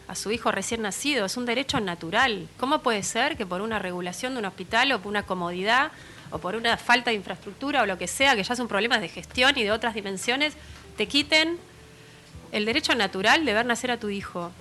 a 0.07 0.15
su 0.15 0.31
hijo 0.31 0.51
recién 0.51 0.81
nacido, 0.81 1.25
es 1.25 1.37
un 1.37 1.45
derecho 1.45 1.79
natural. 1.79 2.47
¿Cómo 2.57 2.79
puede 2.79 3.03
ser 3.03 3.37
que 3.37 3.45
por 3.45 3.61
una 3.61 3.79
regulación 3.79 4.33
de 4.33 4.39
un 4.39 4.45
hospital 4.45 4.91
o 4.91 4.99
por 4.99 5.09
una 5.09 5.23
comodidad 5.23 5.91
o 6.31 6.39
por 6.39 6.55
una 6.55 6.77
falta 6.77 7.11
de 7.11 7.15
infraestructura 7.15 7.81
o 7.81 7.85
lo 7.85 7.97
que 7.97 8.07
sea, 8.07 8.35
que 8.35 8.43
ya 8.43 8.55
son 8.55 8.67
problemas 8.67 9.01
de 9.01 9.09
gestión 9.09 9.57
y 9.57 9.63
de 9.63 9.71
otras 9.71 9.93
dimensiones, 9.93 10.53
te 10.97 11.07
quiten 11.07 11.57
el 12.51 12.65
derecho 12.65 12.95
natural 12.95 13.45
de 13.45 13.53
ver 13.53 13.65
nacer 13.65 13.91
a 13.91 13.99
tu 13.99 14.09
hijo? 14.09 14.51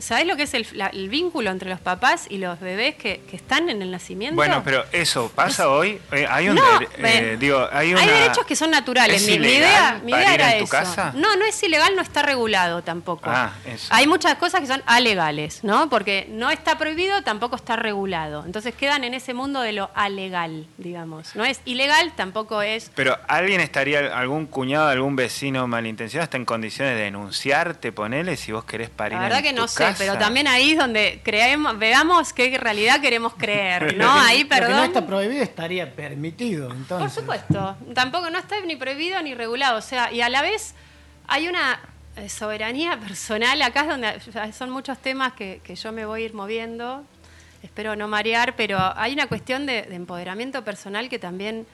¿Sabés 0.00 0.26
lo 0.26 0.36
que 0.36 0.44
es 0.44 0.54
el, 0.54 1.08
vínculo 1.08 1.50
entre 1.50 1.68
los 1.68 1.80
papás 1.80 2.26
y 2.28 2.38
los 2.38 2.58
bebés 2.58 2.94
que, 2.94 3.20
están 3.32 3.68
en 3.68 3.82
el 3.82 3.90
nacimiento? 3.90 4.36
Bueno, 4.36 4.62
pero 4.64 4.84
eso 4.92 5.30
pasa 5.34 5.68
hoy. 5.68 6.00
Eh, 6.12 6.26
hay 6.28 6.48
un 6.48 6.58
eh, 6.98 7.36
digo, 7.38 7.68
hay, 7.70 7.92
derechos 7.92 8.44
que 8.46 8.56
son 8.56 8.70
naturales. 8.70 9.26
mi, 9.26 9.34
idea, 9.34 10.00
mi 10.02 10.12
idea 10.12 10.34
era 10.34 10.56
eso. 10.56 10.76
No, 11.14 11.36
no 11.36 11.44
es 11.44 11.62
ilegal, 11.62 11.94
no 11.94 12.02
está 12.02 12.22
regulado 12.22 12.82
tampoco. 12.82 13.30
Ah, 13.30 13.52
hay 13.90 14.06
muchas 14.06 14.36
cosas 14.36 14.60
que 14.60 14.66
son 14.66 14.82
alegales, 14.86 15.62
¿no? 15.62 15.90
Porque 15.90 16.26
no 16.30 16.50
está 16.50 16.78
prohibido, 16.78 17.22
tampoco 17.22 17.56
está 17.56 17.76
regulado. 17.76 18.44
Entonces 18.46 18.74
quedan 18.74 19.04
en 19.04 19.14
ese 19.14 19.34
mundo 19.34 19.60
de 19.60 19.72
lo 19.72 19.90
alegal, 19.94 20.66
digamos. 20.78 21.36
No 21.36 21.44
es 21.44 21.60
ilegal, 21.64 22.12
tampoco 22.16 22.62
es. 22.62 22.90
Pero 22.94 23.18
alguien 23.28 23.60
estaría, 23.60 24.16
algún 24.18 24.46
cuñado, 24.46 24.88
algún 24.88 25.16
vecino 25.16 25.66
malintencionado, 25.66 26.24
está 26.24 26.36
en 26.36 26.44
condiciones 26.46 26.94
de 26.94 27.02
denunciarte, 27.02 27.92
ponele, 27.92 28.36
si 28.36 28.52
vos 28.52 28.64
querés 28.64 28.90
parir. 28.90 29.18
La 29.18 29.24
verdad 29.24 29.42
que 29.42 29.52
no 29.52 29.68
sé 29.68 29.89
pero 29.98 30.18
también 30.18 30.46
ahí 30.48 30.72
es 30.72 30.78
donde 30.78 31.20
creemos, 31.22 31.78
veamos 31.78 32.32
qué 32.32 32.56
realidad 32.58 33.00
queremos 33.00 33.34
creer, 33.34 33.96
¿no? 33.96 34.10
Ahí, 34.10 34.44
perdón. 34.44 34.70
Lo 34.70 34.76
que 34.76 34.80
no 34.80 34.84
está 34.84 35.06
prohibido 35.06 35.42
estaría 35.42 35.94
permitido, 35.94 36.72
entonces. 36.72 36.98
Por 36.98 37.10
supuesto, 37.10 37.76
tampoco 37.94 38.30
no 38.30 38.38
está 38.38 38.60
ni 38.60 38.76
prohibido 38.76 39.20
ni 39.22 39.34
regulado, 39.34 39.78
o 39.78 39.82
sea, 39.82 40.12
y 40.12 40.20
a 40.20 40.28
la 40.28 40.42
vez 40.42 40.74
hay 41.26 41.48
una 41.48 41.80
eh, 42.16 42.28
soberanía 42.28 42.98
personal, 42.98 43.60
acá 43.62 43.82
es 43.82 43.88
donde 43.88 44.52
son 44.52 44.70
muchos 44.70 44.98
temas 44.98 45.32
que, 45.32 45.60
yo 45.74 45.92
me 45.92 46.04
voy 46.04 46.22
a 46.22 46.24
ir 46.26 46.34
moviendo, 46.34 47.04
espero 47.62 47.96
no 47.96 48.08
marear, 48.08 48.56
pero 48.56 48.78
hay 48.96 49.12
una 49.12 49.26
cuestión 49.26 49.66
de, 49.66 49.82
de 49.82 49.94
empoderamiento 49.94 50.64
personal 50.64 51.08
que 51.08 51.18
también 51.18 51.66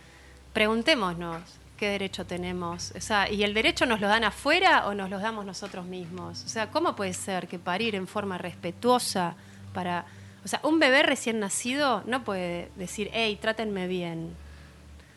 preguntémonos 0.52 1.42
qué 1.76 1.88
derecho 1.90 2.26
tenemos. 2.26 2.92
O 2.96 3.00
sea, 3.00 3.30
¿y 3.30 3.42
el 3.44 3.54
derecho 3.54 3.86
nos 3.86 4.00
lo 4.00 4.08
dan 4.08 4.24
afuera 4.24 4.86
o 4.86 4.94
nos 4.94 5.10
lo 5.10 5.18
damos 5.18 5.44
nosotros 5.44 5.86
mismos? 5.86 6.42
O 6.44 6.48
sea, 6.48 6.70
¿cómo 6.70 6.96
puede 6.96 7.12
ser 7.12 7.46
que 7.46 7.58
parir 7.58 7.94
en 7.94 8.06
forma 8.06 8.38
respetuosa 8.38 9.36
para... 9.72 10.06
O 10.44 10.48
sea, 10.48 10.60
un 10.62 10.78
bebé 10.78 11.02
recién 11.02 11.40
nacido 11.40 12.02
no 12.06 12.24
puede 12.24 12.70
decir, 12.76 13.10
hey, 13.12 13.38
trátenme 13.40 13.86
bien. 13.88 14.34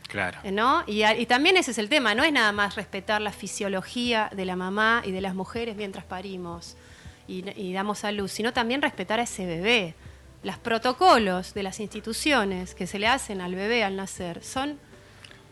Claro. 0.08 0.40
¿No? 0.52 0.84
Y, 0.88 1.26
también 1.28 1.56
ese 1.56 1.72
es 1.72 1.78
el 1.78 1.88
tema, 1.88 2.16
no 2.16 2.24
es 2.24 2.34
nada 2.34 2.52
más 2.52 2.76
respetar 2.76 3.22
la 3.22 3.32
fisiología 3.32 4.30
de 4.36 4.46
la 4.46 4.56
mamá 4.56 5.04
y 5.06 5.12
de 5.12 5.22
las 5.22 5.36
mujeres 5.36 5.76
mientras 5.76 6.04
parimos 6.04 6.76
y, 7.28 7.48
y 7.56 7.74
damos 7.74 8.04
a 8.04 8.12
luz, 8.12 8.32
sino 8.32 8.52
también 8.52 8.82
respetar 8.82 9.20
a 9.20 9.24
ese 9.24 9.46
bebé. 9.46 9.94
Los 10.42 10.58
protocolos 10.58 11.54
de 11.54 11.62
las 11.62 11.80
instituciones 11.80 12.74
que 12.74 12.88
se 12.88 12.98
le 12.98 13.06
hacen 13.06 13.40
al 13.40 13.54
bebé 13.54 13.84
al 13.84 13.98
nacer 13.98 14.44
son 14.44 14.80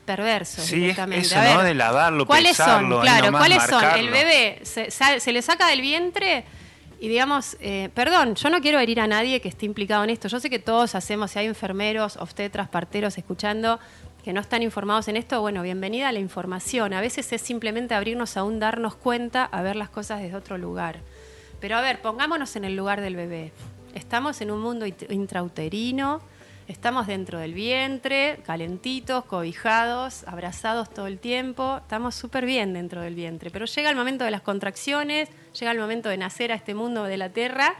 perverso. 0.07 0.61
Sí, 0.61 0.89
eso, 0.89 1.43
¿no? 1.43 1.61
De 1.61 1.75
lavarlo, 1.75 2.25
¿cuáles 2.25 2.57
son? 2.57 3.01
Claro, 3.01 3.31
¿cuáles 3.31 3.61
son? 3.63 3.83
El 3.95 4.09
bebé 4.09 4.61
se, 4.63 5.31
le 5.31 5.41
saca 5.43 5.67
del 5.67 5.81
vientre 5.81 6.45
y 6.99 7.09
digamos, 7.09 7.57
eh, 7.59 7.89
perdón, 7.93 8.33
yo 8.33 8.49
no 8.49 8.59
quiero 8.59 8.79
herir 8.79 8.99
a 8.99 9.05
nadie 9.05 9.39
que 9.39 9.49
esté 9.49 9.67
implicado 9.67 10.03
en 10.03 10.09
esto. 10.09 10.27
Yo 10.29 10.39
sé 10.39 10.49
que 10.49 10.57
todos 10.57 10.95
hacemos, 10.95 11.29
si 11.29 11.39
hay 11.39 11.45
enfermeros, 11.45 12.17
obstetras, 12.17 12.69
parteros 12.69 13.17
escuchando 13.19 13.79
que 14.23 14.33
no 14.33 14.41
están 14.41 14.63
informados 14.63 15.07
en 15.07 15.15
esto, 15.15 15.39
bueno, 15.41 15.61
bienvenida 15.61 16.09
a 16.09 16.11
la 16.11 16.19
información. 16.19 16.93
A 16.93 17.01
veces 17.01 17.31
es 17.31 17.41
simplemente 17.41 17.93
abrirnos 17.93 18.35
a 18.35 18.43
un 18.43 18.59
darnos 18.59 18.95
cuenta, 18.95 19.45
a 19.45 19.61
ver 19.61 19.75
las 19.75 19.89
cosas 19.89 20.21
desde 20.21 20.35
otro 20.35 20.57
lugar. 20.57 20.99
Pero 21.59 21.77
a 21.77 21.81
ver, 21.81 22.01
pongámonos 22.01 22.55
en 22.55 22.65
el 22.65 22.75
lugar 22.75 23.01
del 23.01 23.15
bebé. 23.15 23.51
Estamos 23.93 24.41
en 24.41 24.51
un 24.51 24.61
mundo 24.61 24.85
intrauterino 24.85 26.21
Estamos 26.67 27.07
dentro 27.07 27.39
del 27.39 27.53
vientre, 27.53 28.39
calentitos, 28.45 29.23
cobijados, 29.23 30.25
abrazados 30.27 30.89
todo 30.93 31.07
el 31.07 31.17
tiempo. 31.17 31.77
Estamos 31.77 32.13
súper 32.13 32.45
bien 32.45 32.73
dentro 32.73 32.99
del 32.99 33.15
vientre. 33.15 33.51
Pero 33.51 33.65
llega 33.65 33.89
el 33.89 33.95
momento 33.95 34.25
de 34.25 34.31
las 34.31 34.41
contracciones, 34.41 35.29
llega 35.57 35.71
el 35.71 35.79
momento 35.79 36.09
de 36.09 36.17
nacer 36.17 36.51
a 36.51 36.55
este 36.55 36.75
mundo 36.75 37.05
de 37.05 37.15
la 37.15 37.29
tierra. 37.29 37.75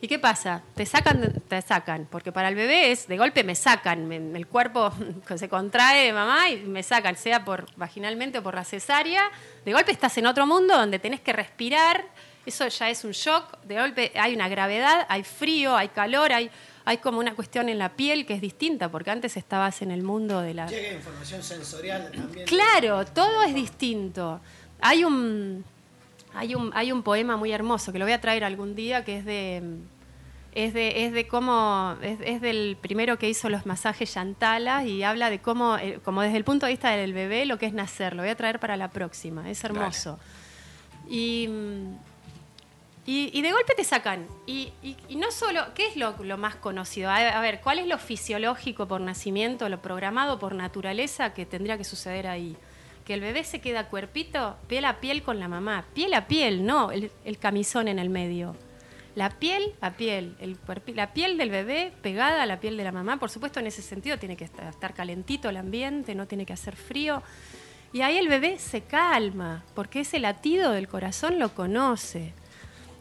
¿Y 0.00 0.06
qué 0.06 0.20
pasa? 0.20 0.62
Te 0.76 0.86
sacan, 0.86 1.42
te 1.48 1.60
sacan, 1.60 2.06
porque 2.08 2.30
para 2.30 2.48
el 2.48 2.54
bebé 2.54 2.92
es, 2.92 3.08
de 3.08 3.18
golpe 3.18 3.42
me 3.42 3.56
sacan, 3.56 4.12
el 4.12 4.46
cuerpo 4.46 4.92
se 5.36 5.48
contrae 5.48 6.06
de 6.06 6.12
mamá 6.12 6.50
y 6.50 6.58
me 6.58 6.84
sacan, 6.84 7.16
sea 7.16 7.44
por 7.44 7.66
vaginalmente 7.76 8.38
o 8.38 8.44
por 8.44 8.54
la 8.54 8.64
cesárea. 8.64 9.28
De 9.64 9.72
golpe 9.72 9.90
estás 9.90 10.16
en 10.18 10.26
otro 10.26 10.46
mundo 10.46 10.76
donde 10.76 11.00
tenés 11.00 11.20
que 11.20 11.32
respirar, 11.32 12.04
eso 12.46 12.66
ya 12.68 12.88
es 12.90 13.04
un 13.04 13.10
shock, 13.10 13.60
de 13.64 13.78
golpe 13.78 14.12
hay 14.14 14.34
una 14.34 14.48
gravedad, 14.48 15.04
hay 15.08 15.24
frío, 15.24 15.76
hay 15.76 15.88
calor, 15.88 16.32
hay 16.32 16.50
hay 16.84 16.98
como 16.98 17.18
una 17.18 17.34
cuestión 17.34 17.68
en 17.68 17.78
la 17.78 17.90
piel 17.90 18.26
que 18.26 18.34
es 18.34 18.40
distinta, 18.40 18.90
porque 18.90 19.10
antes 19.10 19.36
estabas 19.36 19.82
en 19.82 19.90
el 19.90 20.02
mundo 20.02 20.40
de 20.40 20.54
la... 20.54 20.66
Llega 20.66 20.92
información 20.92 21.42
sensorial 21.42 22.10
también. 22.10 22.46
Claro, 22.46 23.04
todo 23.04 23.42
es 23.42 23.54
distinto. 23.54 24.40
Hay 24.80 25.04
un, 25.04 25.64
hay 26.34 26.54
un, 26.54 26.70
hay 26.74 26.92
un 26.92 27.02
poema 27.02 27.36
muy 27.36 27.52
hermoso 27.52 27.92
que 27.92 27.98
lo 27.98 28.04
voy 28.04 28.12
a 28.12 28.20
traer 28.20 28.44
algún 28.44 28.74
día 28.74 29.04
que 29.04 29.18
es 29.18 29.24
de... 29.24 29.62
Es 30.52 30.74
de, 30.74 31.06
es 31.06 31.12
de 31.12 31.28
cómo, 31.28 31.96
es, 32.02 32.40
del 32.40 32.76
primero 32.80 33.18
que 33.18 33.28
hizo 33.28 33.48
los 33.48 33.66
masajes 33.66 34.12
Yantala 34.14 34.84
y 34.84 35.04
habla 35.04 35.30
de 35.30 35.38
cómo, 35.38 35.78
eh, 35.78 36.00
como 36.04 36.22
desde 36.22 36.38
el 36.38 36.42
punto 36.42 36.66
de 36.66 36.72
vista 36.72 36.90
del 36.90 37.12
bebé, 37.12 37.46
lo 37.46 37.56
que 37.56 37.66
es 37.66 37.72
nacer. 37.72 38.16
Lo 38.16 38.22
voy 38.22 38.30
a 38.30 38.34
traer 38.34 38.58
para 38.58 38.76
la 38.76 38.90
próxima, 38.90 39.48
es 39.48 39.62
hermoso. 39.62 40.18
Y 41.08 41.48
y, 43.06 43.42
de 43.42 43.52
golpe 43.52 43.74
te 43.74 43.84
sacan. 43.84 44.26
Y, 44.46 44.72
no 45.16 45.30
solo, 45.30 45.74
¿qué 45.74 45.86
es 45.88 45.96
lo, 45.96 46.14
más 46.36 46.56
conocido? 46.56 47.10
A, 47.10 47.40
ver, 47.40 47.60
¿cuál 47.60 47.78
es 47.78 47.86
lo 47.86 47.98
fisiológico 47.98 48.86
por 48.86 49.00
nacimiento, 49.00 49.68
lo 49.68 49.80
programado 49.80 50.38
por 50.38 50.54
naturaleza 50.54 51.32
que 51.32 51.46
tendría 51.46 51.78
que 51.78 51.84
suceder 51.84 52.26
ahí? 52.26 52.56
Que 53.04 53.14
el 53.14 53.20
bebé 53.20 53.42
se 53.44 53.60
queda 53.60 53.88
cuerpito, 53.88 54.56
piel 54.68 54.84
a 54.84 55.00
piel 55.00 55.22
con 55.22 55.40
la 55.40 55.48
mamá. 55.48 55.86
Piel 55.94 56.14
a 56.14 56.26
piel, 56.26 56.64
no 56.64 56.92
el, 56.92 57.10
camisón 57.38 57.88
en 57.88 57.98
el 57.98 58.10
medio. 58.10 58.54
la 59.14 59.30
piel 59.30 59.74
a 59.80 59.92
piel, 59.92 60.36
el, 60.38 60.58
la 60.94 61.12
piel 61.12 61.36
del 61.36 61.50
bebé 61.50 61.92
pegada 62.02 62.42
a 62.42 62.46
la 62.46 62.60
piel 62.60 62.76
de 62.76 62.84
la 62.84 62.92
mamá. 62.92 63.18
Por 63.18 63.30
supuesto, 63.30 63.60
en 63.60 63.66
ese 63.66 63.82
sentido 63.82 64.18
tiene 64.18 64.36
que 64.36 64.44
estar 64.44 64.94
calentito 64.94 65.48
el 65.48 65.56
ambiente, 65.56 66.14
no 66.14 66.26
tiene 66.26 66.44
que 66.44 66.52
hacer 66.52 66.76
frío. 66.76 67.22
Y 67.92 68.02
ahí 68.02 68.18
el 68.18 68.28
bebé 68.28 68.58
se 68.58 68.82
calma, 68.82 69.64
porque 69.74 70.00
ese 70.00 70.20
latido 70.20 70.70
del 70.70 70.86
corazón 70.86 71.40
lo 71.40 71.54
conoce. 71.54 72.34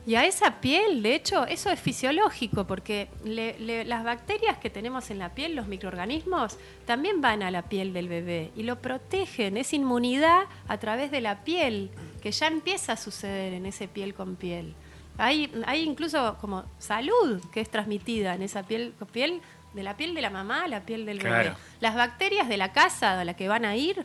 Y 0.10 0.16
a 0.16 0.26
esa 0.26 0.60
piel, 0.60 1.04
de 1.04 1.14
hecho, 1.14 1.46
eso 1.46 1.70
es 1.70 1.80
fisiológico, 1.80 2.66
porque 2.66 3.10
las 3.24 4.04
bacterias 4.04 4.58
que 4.58 4.72
tenemos 4.72 5.12
en 5.12 5.20
la 5.20 5.36
piel, 5.36 5.56
los 5.56 5.68
microorganismos, 5.68 6.58
también 6.88 7.22
van 7.22 7.44
a 7.44 7.52
la 7.52 7.62
piel 7.62 7.94
del 7.94 8.10
bebé 8.10 8.50
y 8.56 8.64
lo 8.64 8.82
protegen. 8.82 9.56
Es 9.56 9.72
inmunidad 9.72 10.46
a 10.68 10.78
través 10.80 11.12
de 11.12 11.22
la 11.22 11.44
piel, 11.44 11.92
que 12.24 12.32
ya 12.32 12.48
empieza 12.48 12.94
a 12.94 12.98
suceder 12.98 13.54
en 13.54 13.68
ese 13.68 13.88
piel 13.88 14.16
con 14.16 14.36
piel. 14.36 14.74
Hay, 15.20 15.52
hay 15.68 15.84
incluso 15.84 16.40
como 16.42 16.64
salud 16.80 17.40
que 17.54 17.62
es 17.62 17.70
transmitida 17.70 18.34
en 18.34 18.42
esa 18.42 18.64
piel, 18.64 18.96
piel 19.12 19.42
de 19.76 19.84
la 19.84 19.96
piel 19.96 20.16
de 20.16 20.24
la 20.24 20.32
mamá 20.32 20.64
a 20.64 20.68
la 20.68 20.82
piel 20.82 21.06
del 21.06 21.20
bebé. 21.20 21.54
Las 21.82 21.94
bacterias 21.94 22.50
de 22.50 22.58
la 22.58 22.74
casa 22.74 23.20
a 23.20 23.26
la 23.26 23.36
que 23.36 23.48
van 23.48 23.64
a 23.64 23.76
ir 23.76 24.04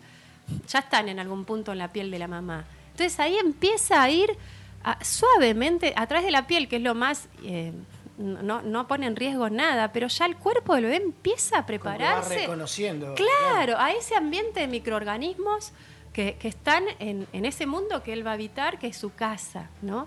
ya 0.68 0.80
están 0.80 1.08
en 1.08 1.18
algún 1.18 1.46
punto 1.46 1.72
en 1.72 1.78
la 1.78 1.88
piel 1.94 2.10
de 2.10 2.18
la 2.18 2.28
mamá. 2.28 2.66
Entonces 2.90 3.18
ahí 3.18 3.38
empieza 3.38 4.02
a 4.02 4.10
ir 4.10 4.36
suavemente 5.01 5.92
a 5.97 6.07
través 6.07 6.25
de 6.25 6.33
la 6.33 6.47
piel, 6.47 6.68
que 6.68 6.77
es 6.77 6.83
lo 6.83 6.94
más... 6.94 7.29
Eh, 7.42 7.73
no, 8.16 8.62
no, 8.62 8.87
pone 8.87 9.07
en 9.07 9.16
riesgo 9.16 9.51
nada, 9.51 9.92
pero 9.92 10.07
ya 10.07 10.27
el 10.27 10.37
cuerpo 10.37 10.77
del 10.77 10.85
bebé 10.85 10.97
empieza 10.99 11.59
a 11.59 11.66
prepararse. 11.66 12.42
reconociendo. 12.42 13.12
Claro, 13.16 13.77
a 13.77 13.90
ese 13.90 14.14
ambiente 14.14 14.61
de 14.61 14.68
microorganismos 14.68 15.73
que, 16.12 16.37
que 16.38 16.47
están 16.47 16.85
en, 17.01 17.27
en, 17.33 17.44
ese 17.44 17.66
mundo 17.66 18.05
que 18.05 18.12
él 18.12 18.25
va 18.25 18.31
a 18.31 18.35
habitar, 18.35 18.79
que 18.79 18.87
es 18.87 18.97
su 18.97 19.12
casa, 19.12 19.68
¿no? 19.83 20.07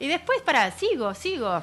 Y 0.00 0.08
después, 0.08 0.40
para, 0.42 0.70
sigo, 0.72 1.14
sigo. 1.14 1.62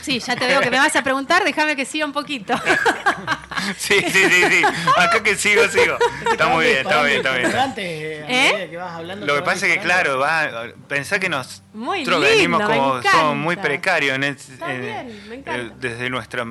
Sí, 0.00 0.20
ya 0.20 0.36
te 0.36 0.46
veo 0.46 0.60
que 0.60 0.70
me 0.70 0.78
vas 0.78 0.94
a 0.94 1.02
preguntar, 1.02 1.44
déjame 1.44 1.74
que 1.74 1.84
siga 1.84 2.06
un 2.06 2.12
poquito. 2.12 2.54
sí, 3.76 4.00
sí, 4.00 4.24
sí, 4.30 4.44
sí. 4.48 4.62
Acá 4.96 5.22
que 5.22 5.34
sigo, 5.36 5.66
sigo. 5.68 5.98
Está 6.30 6.46
muy 6.46 6.66
bien, 6.66 6.78
está 6.78 7.00
muy 7.00 7.08
bien, 7.08 7.18
está 7.18 7.34
bien. 7.34 8.24
¿Eh? 8.28 8.68
Que 8.70 8.76
vas 8.76 8.94
hablando, 8.94 9.26
Lo 9.26 9.34
que 9.34 9.42
pasa 9.42 9.66
es 9.66 9.74
que, 9.74 9.80
claro, 9.80 10.18
va, 10.18 10.68
pensá 10.86 11.18
que 11.18 11.28
nos 11.28 11.62
muy 11.74 12.04
como 12.04 13.02
somos 13.02 13.36
muy 13.36 13.56
precarios 13.56 14.14
en, 14.16 14.24
eh, 14.24 15.70
desde 15.78 16.08
nuestra 16.10 16.46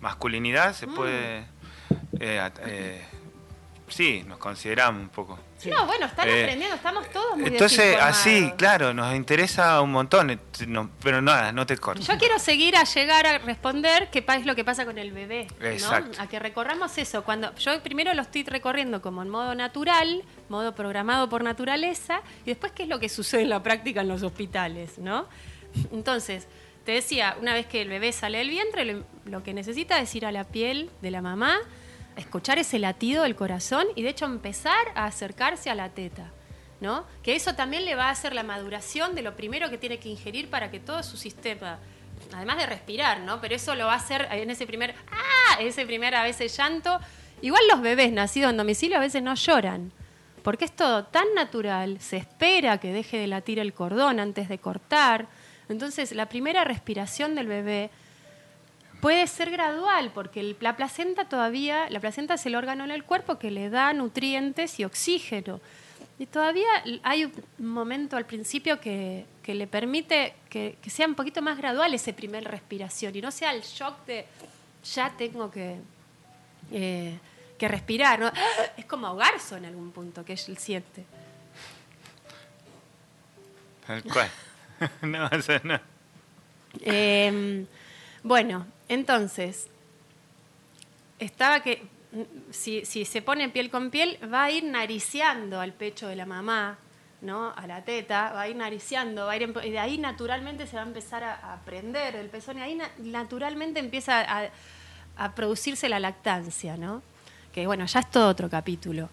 masculinidad 0.00 0.74
se 0.74 0.86
mm. 0.86 0.94
puede 0.94 1.38
eh, 2.20 2.50
eh, 2.66 3.04
sí, 3.88 4.24
nos 4.26 4.38
consideramos 4.38 5.02
un 5.02 5.08
poco. 5.08 5.38
No, 5.66 5.86
bueno, 5.86 6.06
están 6.06 6.28
eh, 6.28 6.42
aprendiendo, 6.42 6.76
estamos 6.76 7.08
todos 7.10 7.38
muy 7.38 7.48
Entonces, 7.48 7.96
así, 8.00 8.52
claro, 8.56 8.92
nos 8.92 9.14
interesa 9.14 9.80
un 9.80 9.92
montón, 9.92 10.30
eh, 10.30 10.38
pero 11.02 11.22
nada, 11.22 11.52
no 11.52 11.66
te 11.66 11.76
cortes. 11.76 12.06
Yo 12.06 12.18
quiero 12.18 12.38
seguir 12.38 12.76
a 12.76 12.84
llegar 12.84 13.26
a 13.26 13.38
responder 13.38 14.10
qué 14.10 14.24
es 14.26 14.46
lo 14.46 14.54
que 14.54 14.64
pasa 14.64 14.84
con 14.84 14.98
el 14.98 15.12
bebé, 15.12 15.46
Exacto. 15.60 16.20
A 16.20 16.26
que 16.26 16.38
recorramos 16.38 16.96
eso. 16.98 17.24
Cuando 17.24 17.54
yo 17.56 17.82
primero 17.82 18.12
lo 18.14 18.22
estoy 18.22 18.44
recorriendo 18.44 19.00
como 19.00 19.22
en 19.22 19.30
modo 19.30 19.54
natural, 19.54 20.22
modo 20.48 20.74
programado 20.74 21.28
por 21.28 21.42
naturaleza, 21.42 22.20
y 22.44 22.50
después 22.50 22.72
qué 22.72 22.84
es 22.84 22.88
lo 22.88 22.98
que 22.98 23.08
sucede 23.08 23.42
en 23.42 23.50
la 23.50 23.62
práctica 23.62 24.02
en 24.02 24.08
los 24.08 24.22
hospitales, 24.22 24.98
¿no? 24.98 25.28
Entonces, 25.92 26.46
te 26.84 26.92
decía, 26.92 27.36
una 27.40 27.54
vez 27.54 27.66
que 27.66 27.82
el 27.82 27.88
bebé 27.88 28.12
sale 28.12 28.38
del 28.38 28.50
vientre, 28.50 29.02
lo 29.24 29.42
que 29.42 29.54
necesita 29.54 29.98
es 30.00 30.14
ir 30.14 30.26
a 30.26 30.32
la 30.32 30.44
piel 30.44 30.90
de 31.00 31.10
la 31.10 31.22
mamá, 31.22 31.58
escuchar 32.16 32.58
ese 32.58 32.78
latido 32.78 33.22
del 33.22 33.36
corazón 33.36 33.86
y 33.94 34.02
de 34.02 34.10
hecho 34.10 34.24
empezar 34.24 34.86
a 34.94 35.06
acercarse 35.06 35.70
a 35.70 35.74
la 35.74 35.90
teta. 35.90 36.32
¿no? 36.80 37.06
Que 37.22 37.34
eso 37.34 37.54
también 37.54 37.84
le 37.84 37.94
va 37.94 38.06
a 38.06 38.10
hacer 38.10 38.34
la 38.34 38.42
maduración 38.42 39.14
de 39.14 39.22
lo 39.22 39.36
primero 39.36 39.70
que 39.70 39.78
tiene 39.78 39.98
que 39.98 40.08
ingerir 40.08 40.50
para 40.50 40.70
que 40.70 40.80
todo 40.80 41.02
su 41.02 41.16
sistema, 41.16 41.78
además 42.32 42.58
de 42.58 42.66
respirar, 42.66 43.20
¿no? 43.20 43.40
Pero 43.40 43.54
eso 43.54 43.74
lo 43.74 43.86
va 43.86 43.94
a 43.94 43.96
hacer 43.96 44.28
en 44.30 44.50
ese 44.50 44.66
primer, 44.66 44.94
¡ah! 45.10 45.60
ese 45.60 45.86
primer 45.86 46.14
a 46.14 46.22
veces 46.22 46.54
llanto. 46.56 47.00
Igual 47.40 47.62
los 47.70 47.80
bebés 47.80 48.12
nacidos 48.12 48.50
en 48.50 48.58
domicilio 48.58 48.98
a 48.98 49.00
veces 49.00 49.22
no 49.22 49.34
lloran, 49.34 49.92
porque 50.42 50.66
es 50.66 50.72
todo 50.72 51.04
tan 51.04 51.32
natural, 51.34 52.00
se 52.00 52.18
espera 52.18 52.78
que 52.78 52.92
deje 52.92 53.18
de 53.18 53.28
latir 53.28 53.58
el 53.58 53.72
cordón 53.72 54.20
antes 54.20 54.48
de 54.48 54.58
cortar. 54.58 55.26
Entonces, 55.68 56.12
la 56.12 56.28
primera 56.28 56.64
respiración 56.64 57.34
del 57.34 57.46
bebé 57.46 57.90
puede 59.04 59.26
ser 59.26 59.50
gradual, 59.50 60.12
porque 60.14 60.56
la 60.60 60.76
placenta 60.76 61.26
todavía, 61.26 61.90
la 61.90 62.00
placenta 62.00 62.34
es 62.34 62.46
el 62.46 62.54
órgano 62.54 62.84
en 62.84 62.90
el 62.90 63.04
cuerpo 63.04 63.38
que 63.38 63.50
le 63.50 63.68
da 63.68 63.92
nutrientes 63.92 64.80
y 64.80 64.84
oxígeno. 64.86 65.60
Y 66.18 66.24
todavía 66.24 66.66
hay 67.02 67.26
un 67.26 67.34
momento 67.58 68.16
al 68.16 68.24
principio 68.24 68.80
que, 68.80 69.26
le 69.46 69.66
permite 69.66 70.34
que, 70.48 70.78
sea 70.86 71.06
un 71.06 71.16
poquito 71.16 71.42
más 71.42 71.58
gradual 71.58 71.92
ese 71.92 72.14
primer 72.14 72.44
respiración 72.44 73.14
y 73.14 73.20
no 73.20 73.30
sea 73.30 73.52
el 73.52 73.60
shock 73.60 74.06
de 74.06 74.24
ya 74.94 75.12
tengo 75.18 75.50
que, 75.50 75.76
eh, 76.72 77.18
que 77.58 77.68
respirar. 77.68 78.32
Es 78.78 78.86
como 78.86 79.06
ahogarse 79.06 79.58
en 79.58 79.66
algún 79.66 79.90
punto 79.90 80.24
que 80.24 80.32
él 80.32 80.56
siente. 80.56 81.04
Tal 83.86 84.02
cual. 84.02 84.30
no, 85.02 85.28
eso 85.28 85.52
no. 85.62 85.78
Em, 86.80 87.66
bueno, 88.24 88.66
entonces, 88.88 89.68
estaba 91.18 91.60
que 91.60 91.82
si, 92.50 92.84
se 92.84 93.20
pone 93.20 93.50
piel 93.50 93.70
con 93.70 93.90
piel, 93.90 94.18
va 94.32 94.44
a 94.44 94.50
ir 94.50 94.64
nariciando 94.64 95.60
al 95.60 95.74
pecho 95.74 96.08
de 96.08 96.16
la 96.16 96.24
mamá, 96.24 96.78
¿no? 97.20 97.52
A 97.54 97.66
la 97.66 97.84
teta, 97.84 98.32
va 98.32 98.40
a 98.42 98.48
ir 98.48 98.56
nariciando, 98.56 99.26
va 99.26 99.32
a 99.32 99.36
ir 99.36 99.52
y 99.64 99.70
de 99.70 99.78
ahí 99.78 99.98
naturalmente 99.98 100.66
se 100.66 100.76
va 100.76 100.82
a 100.82 100.86
empezar 100.86 101.22
a, 101.22 101.60
prender 101.66 102.16
el 102.16 102.30
pezón 102.30 102.58
y 102.58 102.62
ahí 102.62 102.78
naturalmente 102.98 103.78
empieza 103.78 104.24
a, 105.16 105.34
producirse 105.34 105.90
la 105.90 106.00
lactancia, 106.00 106.78
¿no? 106.78 107.02
Que 107.52 107.66
bueno, 107.66 107.84
ya 107.84 108.00
es 108.00 108.10
todo 108.10 108.28
otro 108.28 108.48
capítulo. 108.48 109.10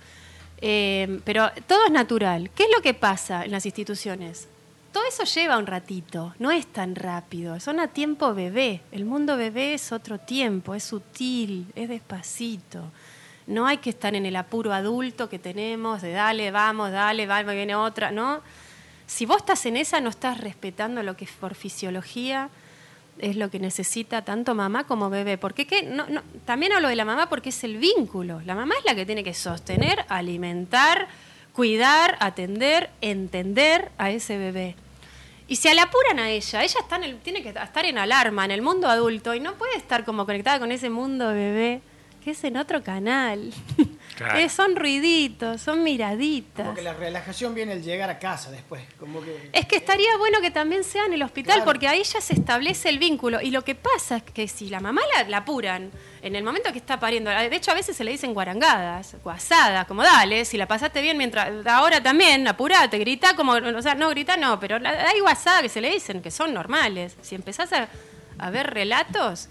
Eh, 0.61 1.19
pero 1.25 1.51
todo 1.67 1.85
es 1.85 1.91
natural. 1.91 2.49
¿Qué 2.51 2.63
es 2.63 2.69
lo 2.73 2.81
que 2.81 2.93
pasa 2.93 3.43
en 3.43 3.51
las 3.51 3.65
instituciones? 3.65 4.47
Todo 4.91 5.03
eso 5.07 5.23
lleva 5.23 5.57
un 5.57 5.67
ratito, 5.67 6.35
no 6.39 6.51
es 6.51 6.67
tan 6.67 6.95
rápido, 6.95 7.59
son 7.59 7.79
a 7.79 7.87
tiempo 7.87 8.33
bebé. 8.33 8.81
El 8.91 9.05
mundo 9.05 9.37
bebé 9.37 9.73
es 9.73 9.91
otro 9.91 10.19
tiempo, 10.19 10.75
es 10.75 10.83
sutil, 10.83 11.67
es 11.75 11.87
despacito. 11.89 12.91
No 13.47 13.67
hay 13.67 13.77
que 13.77 13.89
estar 13.89 14.15
en 14.15 14.25
el 14.25 14.35
apuro 14.35 14.73
adulto 14.73 15.29
que 15.29 15.39
tenemos 15.39 16.01
de 16.01 16.11
dale, 16.11 16.51
vamos, 16.51 16.91
dale, 16.91 17.25
vamos, 17.25 17.53
viene 17.53 17.75
otra, 17.75 18.11
¿no? 18.11 18.41
Si 19.07 19.25
vos 19.25 19.37
estás 19.37 19.65
en 19.65 19.77
esa, 19.77 19.99
no 19.99 20.09
estás 20.09 20.39
respetando 20.39 21.03
lo 21.03 21.17
que 21.17 21.27
por 21.39 21.55
fisiología 21.55 22.49
es 23.17 23.35
lo 23.35 23.49
que 23.49 23.59
necesita 23.59 24.23
tanto 24.23 24.55
mamá 24.55 24.85
como 24.85 25.09
bebé. 25.09 25.37
Porque 25.37 25.67
¿qué? 25.67 25.89
También 26.45 26.73
hablo 26.73 26.87
de 26.87 26.95
la 26.95 27.05
mamá 27.05 27.29
porque 27.29 27.49
es 27.49 27.63
el 27.63 27.77
vínculo. 27.77 28.41
La 28.45 28.55
mamá 28.55 28.75
es 28.79 28.85
la 28.85 28.95
que 28.95 29.05
tiene 29.05 29.23
que 29.23 29.33
sostener, 29.33 30.05
alimentar, 30.09 31.07
cuidar, 31.53 32.17
atender, 32.19 32.89
entender 33.01 33.91
a 33.97 34.11
ese 34.11 34.37
bebé. 34.37 34.75
Y 35.47 35.57
se 35.57 35.73
la 35.75 35.83
apuran 35.83 36.19
a 36.19 36.29
ella, 36.29 36.63
ella 36.63 36.79
está 36.79 36.95
en 36.95 37.19
tiene 37.19 37.43
que 37.43 37.49
estar 37.49 37.85
en 37.85 37.97
alarma 37.97 38.45
en 38.45 38.51
el 38.51 38.61
mundo 38.61 38.87
adulto 38.87 39.33
y 39.33 39.39
no 39.39 39.55
puede 39.55 39.75
estar 39.75 40.05
como 40.05 40.25
conectada 40.25 40.59
con 40.59 40.71
ese 40.71 40.89
mundo 40.89 41.27
bebé 41.27 41.81
que 42.23 42.31
es 42.31 42.43
en 42.43 42.57
otro 42.57 42.83
canal. 42.83 43.51
Eh, 44.35 44.49
son 44.49 44.75
ruiditos, 44.75 45.61
son 45.61 45.83
miraditas. 45.83 46.65
Como 46.65 46.75
que 46.75 46.81
la 46.81 46.93
relajación 46.93 47.55
viene 47.55 47.73
el 47.73 47.83
llegar 47.83 48.09
a 48.09 48.19
casa 48.19 48.51
después. 48.51 48.81
Como 48.99 49.21
que, 49.21 49.49
es 49.51 49.65
que 49.65 49.77
estaría 49.77 50.15
bueno 50.17 50.41
que 50.41 50.51
también 50.51 50.83
sea 50.83 51.05
en 51.05 51.13
el 51.13 51.23
hospital, 51.23 51.63
porque 51.63 51.87
ahí 51.87 52.03
ya 52.03 52.21
se 52.21 52.33
establece 52.33 52.89
el 52.89 52.99
vínculo. 52.99 53.41
Y 53.41 53.51
lo 53.51 53.63
que 53.63 53.75
pasa 53.75 54.17
es 54.17 54.23
que 54.23 54.47
si 54.47 54.69
la 54.69 54.79
mamá 54.79 55.01
la, 55.27 55.37
apuran, 55.37 55.91
en 56.21 56.35
el 56.35 56.43
momento 56.43 56.71
que 56.71 56.77
está 56.77 56.99
pariendo, 56.99 57.31
de 57.31 57.55
hecho 57.55 57.71
a 57.71 57.73
veces 57.73 57.95
se 57.95 58.03
le 58.03 58.11
dicen 58.11 58.33
guarangadas, 58.33 59.15
guasadas, 59.23 59.85
como 59.87 60.03
dale, 60.03 60.45
si 60.45 60.57
la 60.57 60.67
pasaste 60.67 61.01
bien 61.01 61.17
mientras. 61.17 61.65
Ahora 61.65 62.01
también, 62.01 62.47
apurate, 62.47 62.97
grita 62.99 63.35
como. 63.35 63.53
O 63.53 63.81
sea, 63.81 63.95
no 63.95 64.09
grita, 64.09 64.37
no, 64.37 64.59
pero 64.59 64.75
hay 64.75 65.19
guasadas 65.19 65.63
que 65.63 65.69
se 65.69 65.81
le 65.81 65.89
dicen, 65.89 66.21
que 66.21 66.31
son 66.31 66.53
normales. 66.53 67.15
Si 67.21 67.35
empezás 67.35 67.73
a, 67.73 67.87
a 68.37 68.49
ver 68.49 68.71
relatos 68.71 69.49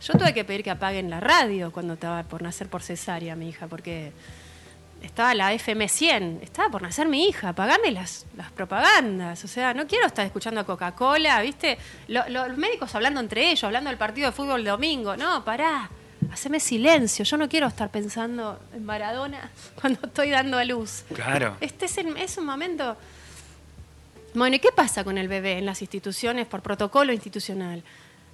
yo 0.00 0.14
tuve 0.14 0.32
que 0.32 0.44
pedir 0.44 0.62
que 0.62 0.70
apaguen 0.70 1.10
la 1.10 1.20
radio 1.20 1.72
cuando 1.72 1.94
estaba 1.94 2.22
por 2.22 2.42
nacer 2.42 2.68
por 2.68 2.82
cesárea 2.82 3.34
mi 3.36 3.48
hija, 3.48 3.66
porque 3.66 4.12
estaba 5.02 5.34
la 5.34 5.52
FM 5.52 5.88
100, 5.88 6.40
estaba 6.42 6.70
por 6.70 6.82
nacer 6.82 7.08
mi 7.08 7.28
hija, 7.28 7.50
apagame 7.50 7.90
las, 7.90 8.26
las 8.36 8.50
propagandas, 8.50 9.44
o 9.44 9.48
sea, 9.48 9.74
no 9.74 9.86
quiero 9.86 10.06
estar 10.06 10.26
escuchando 10.26 10.60
a 10.60 10.64
Coca-Cola, 10.64 11.40
¿viste? 11.42 11.78
los 12.08 12.56
médicos 12.56 12.94
hablando 12.94 13.20
entre 13.20 13.50
ellos, 13.50 13.64
hablando 13.64 13.90
del 13.90 13.98
partido 13.98 14.26
de 14.26 14.32
fútbol 14.32 14.64
de 14.64 14.70
domingo, 14.70 15.16
no, 15.16 15.44
pará, 15.44 15.88
haceme 16.32 16.60
silencio, 16.60 17.24
yo 17.24 17.36
no 17.36 17.48
quiero 17.48 17.66
estar 17.66 17.90
pensando 17.90 18.60
en 18.74 18.84
Maradona 18.84 19.50
cuando 19.80 20.00
estoy 20.04 20.30
dando 20.30 20.58
a 20.58 20.64
luz. 20.64 21.04
Claro. 21.14 21.56
Este 21.60 21.86
es, 21.86 21.98
es 21.98 22.38
un 22.38 22.46
momento... 22.46 22.96
Bueno, 24.34 24.56
¿y 24.56 24.58
qué 24.58 24.70
pasa 24.72 25.04
con 25.04 25.16
el 25.16 25.26
bebé 25.26 25.58
en 25.58 25.64
las 25.64 25.80
instituciones 25.80 26.46
por 26.46 26.60
protocolo 26.60 27.12
institucional? 27.12 27.82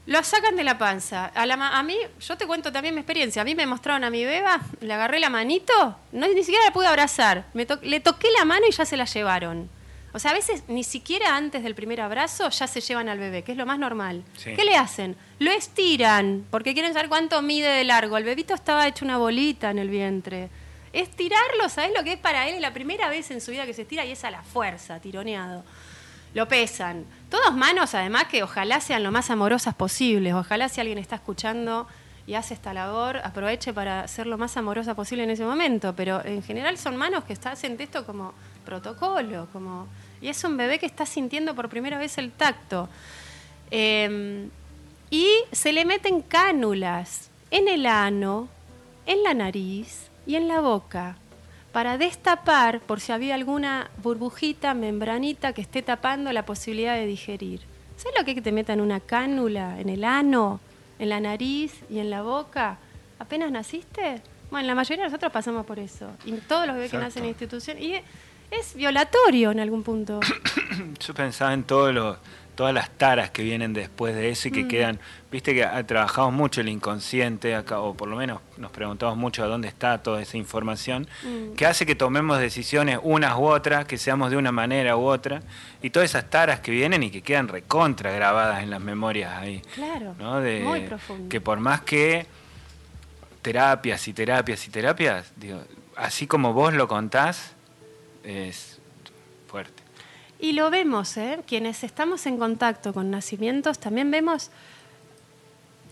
Lo 0.07 0.23
sacan 0.23 0.55
de 0.57 0.65
la 0.65 0.77
panza. 0.77 1.27
A, 1.27 1.47
la, 1.47 1.55
a 1.55 1.83
mí, 1.83 1.97
yo 2.21 2.37
te 2.37 2.47
cuento 2.47 2.71
también 2.71 2.95
mi 2.95 3.01
experiencia. 3.01 3.41
A 3.43 3.45
mí 3.45 3.55
me 3.55 3.67
mostraron 3.67 4.05
a 4.05 4.11
mi 4.11 4.25
beba, 4.25 4.61
le 4.81 4.93
agarré 4.93 5.19
la 5.19 5.31
manito, 5.31 5.97
no, 6.13 6.29
ni 6.29 6.45
siquiera 6.45 6.65
la 6.67 6.73
pude 6.73 6.87
abrazar. 6.87 7.47
Me 7.55 7.67
le 7.83 8.01
toqué 8.01 8.29
la 8.37 8.45
mano 8.45 8.67
y 8.69 8.73
ya 8.73 8.85
se 8.85 8.97
la 8.97 9.07
llevaron. 9.07 9.71
O 10.13 10.19
sea, 10.21 10.31
a 10.31 10.35
veces 10.35 10.63
ni 10.69 10.85
siquiera 10.85 11.37
antes 11.37 11.65
del 11.65 11.75
primer 11.75 12.01
abrazo 12.01 12.49
ya 12.51 12.69
se 12.69 12.81
llevan 12.81 13.09
al 13.09 13.19
bebé, 13.19 13.43
que 13.43 13.53
es 13.53 13.59
lo 13.59 13.67
más 13.67 13.81
normal. 13.81 14.23
Sí. 14.37 14.55
¿Qué 14.55 14.65
le 14.65 14.77
hacen? 14.77 15.17
Lo 15.41 15.51
estiran, 15.51 16.47
porque 16.51 16.73
quieren 16.73 16.93
saber 16.93 17.09
cuánto 17.09 17.43
mide 17.43 17.69
de 17.69 17.83
largo. 17.83 18.17
El 18.17 18.23
bebito 18.25 18.55
estaba 18.55 18.87
hecho 18.87 19.05
una 19.05 19.17
bolita 19.17 19.71
en 19.71 19.79
el 19.79 19.89
vientre. 19.89 20.51
Estirarlo, 20.93 21.69
¿sabes 21.69 21.91
lo 21.97 22.05
que 22.05 22.13
es 22.13 22.19
para 22.19 22.47
él? 22.49 22.55
Es 22.55 22.61
la 22.61 22.73
primera 22.73 23.09
vez 23.09 23.33
en 23.33 23.41
su 23.41 23.51
vida 23.51 23.67
que 23.67 23.75
se 23.75 23.83
estira 23.83 24.05
y 24.05 24.13
es 24.13 24.23
a 24.23 24.31
la 24.31 24.45
fuerza, 24.45 25.01
tironeado. 25.01 25.65
Lo 26.35 26.49
pesan. 26.49 27.07
Todos 27.31 27.55
manos, 27.55 27.95
además, 27.95 28.25
que 28.25 28.43
ojalá 28.43 28.81
sean 28.81 29.03
lo 29.03 29.13
más 29.13 29.31
amorosas 29.31 29.75
posibles. 29.75 30.35
Ojalá 30.35 30.69
si 30.69 30.81
alguien 30.81 30.99
está 30.99 31.17
escuchando 31.17 31.87
y 32.27 32.35
hace 32.35 32.55
esta 32.55 32.75
labor, 32.75 33.19
aproveche 33.19 33.73
para 33.73 34.09
ser 34.09 34.27
lo 34.27 34.37
más 34.37 34.57
amorosa 34.57 34.95
posible 34.95 35.25
en 35.25 35.31
ese 35.31 35.45
momento. 35.45 35.95
Pero 35.95 36.25
en 36.25 36.43
general 36.43 36.77
son 36.77 36.97
manos 36.97 37.25
que 37.25 37.39
hacen 37.45 37.77
esto 37.79 38.05
como 38.05 38.35
protocolo, 38.65 39.47
como 39.53 39.87
y 40.21 40.29
es 40.29 40.43
un 40.43 40.57
bebé 40.57 40.79
que 40.79 40.87
está 40.87 41.07
sintiendo 41.07 41.55
por 41.55 41.69
primera 41.69 41.99
vez 41.99 42.19
el 42.19 42.33
tacto. 42.33 42.89
Eh, 43.71 44.49
y 45.11 45.29
se 45.53 45.73
le 45.73 45.85
meten 45.85 46.23
cánulas 46.23 47.31
en 47.51 47.69
el 47.69 47.87
ano, 47.87 48.49
en 49.07 49.23
la 49.23 49.35
nariz 49.35 50.09
y 50.27 50.35
en 50.35 50.49
la 50.49 50.61
boca 50.61 51.17
para 51.75 51.99
destapar 51.99 52.79
por 52.79 53.01
si 53.01 53.11
había 53.11 53.35
alguna 53.35 53.91
burbujita, 54.01 54.75
membranita 54.75 55.53
que 55.53 55.61
esté 55.61 55.83
tapando 55.83 56.33
la 56.33 56.47
posibilidad 56.47 56.95
de 56.95 57.05
digerir. 57.05 57.63
¿Sabes 57.97 58.15
lo 58.17 58.25
que 58.25 58.31
es 58.31 58.35
que 58.37 58.43
te 58.43 58.53
metan 58.53 58.81
una 58.81 59.01
cánula 59.01 59.81
en 59.81 59.89
el 59.89 60.05
ano, 60.05 60.61
en 61.01 61.09
la 61.09 61.19
nariz 61.19 61.75
y 61.91 61.99
en 61.99 62.11
la 62.11 62.23
boca? 62.23 62.79
¿Apenas 63.19 63.51
naciste? 63.51 64.23
Bueno, 64.53 64.69
la 64.69 64.77
mayoría 64.77 65.03
de 65.03 65.11
nosotros 65.11 65.33
pasamos 65.33 65.67
por 65.67 65.81
eso. 65.81 66.13
Y 66.25 66.35
todos 66.35 66.65
los 66.69 66.77
bebés 66.77 66.93
que 66.93 66.99
nacen 66.99 67.25
en 67.25 67.31
institución. 67.31 67.83
Y 67.83 67.95
es 68.53 68.77
violatorio 68.77 69.51
en 69.51 69.59
algún 69.59 69.83
punto. 69.83 70.21
Yo 71.01 71.13
pensaba 71.13 71.55
en 71.55 71.65
todos 71.65 71.93
los, 71.93 72.19
todas 72.55 72.73
las 72.75 72.91
taras 72.91 73.31
que 73.31 73.43
vienen 73.43 73.73
después 73.73 74.15
de 74.15 74.31
eso 74.31 74.49
y 74.49 74.51
Mm. 74.51 74.55
que 74.55 74.69
quedan. 74.69 75.01
Viste 75.31 75.53
que 75.55 75.65
ha- 75.65 75.85
trabajamos 75.85 76.33
mucho 76.33 76.61
el 76.61 76.69
inconsciente 76.69 77.55
acá, 77.57 77.81
o 77.81 77.95
por 77.95 78.09
lo 78.09 78.17
menos 78.17 78.41
nos 78.57 78.71
preguntamos 78.71 79.17
mucho 79.17 79.43
a 79.43 79.47
dónde 79.47 79.67
está 79.69 79.99
toda 80.03 80.23
esa 80.23 80.37
información, 80.37 81.09
Mm. 81.25 81.55
que 81.55 81.67
hace 81.67 81.85
que 81.87 81.95
tomemos 81.95 82.39
decisiones 82.39 82.99
unas 83.03 83.37
u 83.37 83.45
otras, 83.47 83.85
que 83.87 83.99
seamos 83.99 84.31
de 84.31 84.37
una 84.37 84.53
manera 84.53 84.97
u 84.97 85.05
otra, 85.05 85.43
y 85.83 85.91
todas 85.91 86.11
esas 86.11 86.31
taras 86.31 86.61
que 86.61 86.71
vienen 86.71 87.03
y 87.03 87.11
que 87.11 87.23
quedan 87.23 87.49
recontra 87.49 88.13
grabadas 88.13 88.63
en 88.63 88.71
las 88.71 88.81
memorias 88.81 89.33
ahí. 89.37 89.61
Claro. 89.75 90.15
¿no? 90.19 90.41
De, 90.41 90.61
muy 90.61 90.81
profundo. 90.83 91.29
Que 91.29 91.41
por 91.41 91.59
más 91.59 91.81
que 91.83 92.27
terapias 93.43 94.07
y 94.09 94.13
terapias 94.13 94.67
y 94.67 94.71
terapias, 94.71 95.33
digo, 95.37 95.61
así 95.97 96.27
como 96.27 96.53
vos 96.53 96.73
lo 96.73 96.89
contás, 96.89 97.53
es 98.23 98.79
fuerte. 99.49 99.83
Y 100.45 100.53
lo 100.53 100.69
vemos, 100.69 101.17
¿eh? 101.17 101.41
quienes 101.47 101.85
estamos 101.85 102.27
en 102.27 102.37
contacto 102.37 102.93
con 102.93 103.11
nacimientos, 103.11 103.79
también 103.79 104.11
vemos 104.11 104.51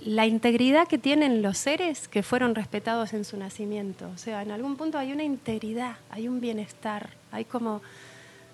la 0.05 0.27
integridad 0.27 0.87
que 0.87 0.99
tienen 0.99 1.41
los 1.41 1.57
seres 1.57 2.07
que 2.07 2.23
fueron 2.23 2.55
respetados 2.55 3.15
en 3.15 3.25
su 3.25 3.39
nacimiento. 3.39 4.11
O 4.15 4.19
sea, 4.19 4.43
en 4.43 4.51
algún 4.51 4.77
punto 4.77 4.99
hay 4.99 5.11
una 5.11 5.23
integridad, 5.23 5.97
hay 6.11 6.29
un 6.29 6.43
bienestar, 6.43 7.09
hay 7.31 7.47
como... 7.47 7.81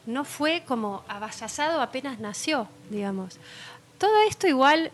No 0.07 0.23
fue 0.23 0.63
como 0.69 1.03
avasallado 1.09 1.81
apenas 1.81 2.21
nació, 2.21 2.69
digamos. 2.91 3.41
Todo 3.99 4.23
esto 4.29 4.47
igual 4.47 4.93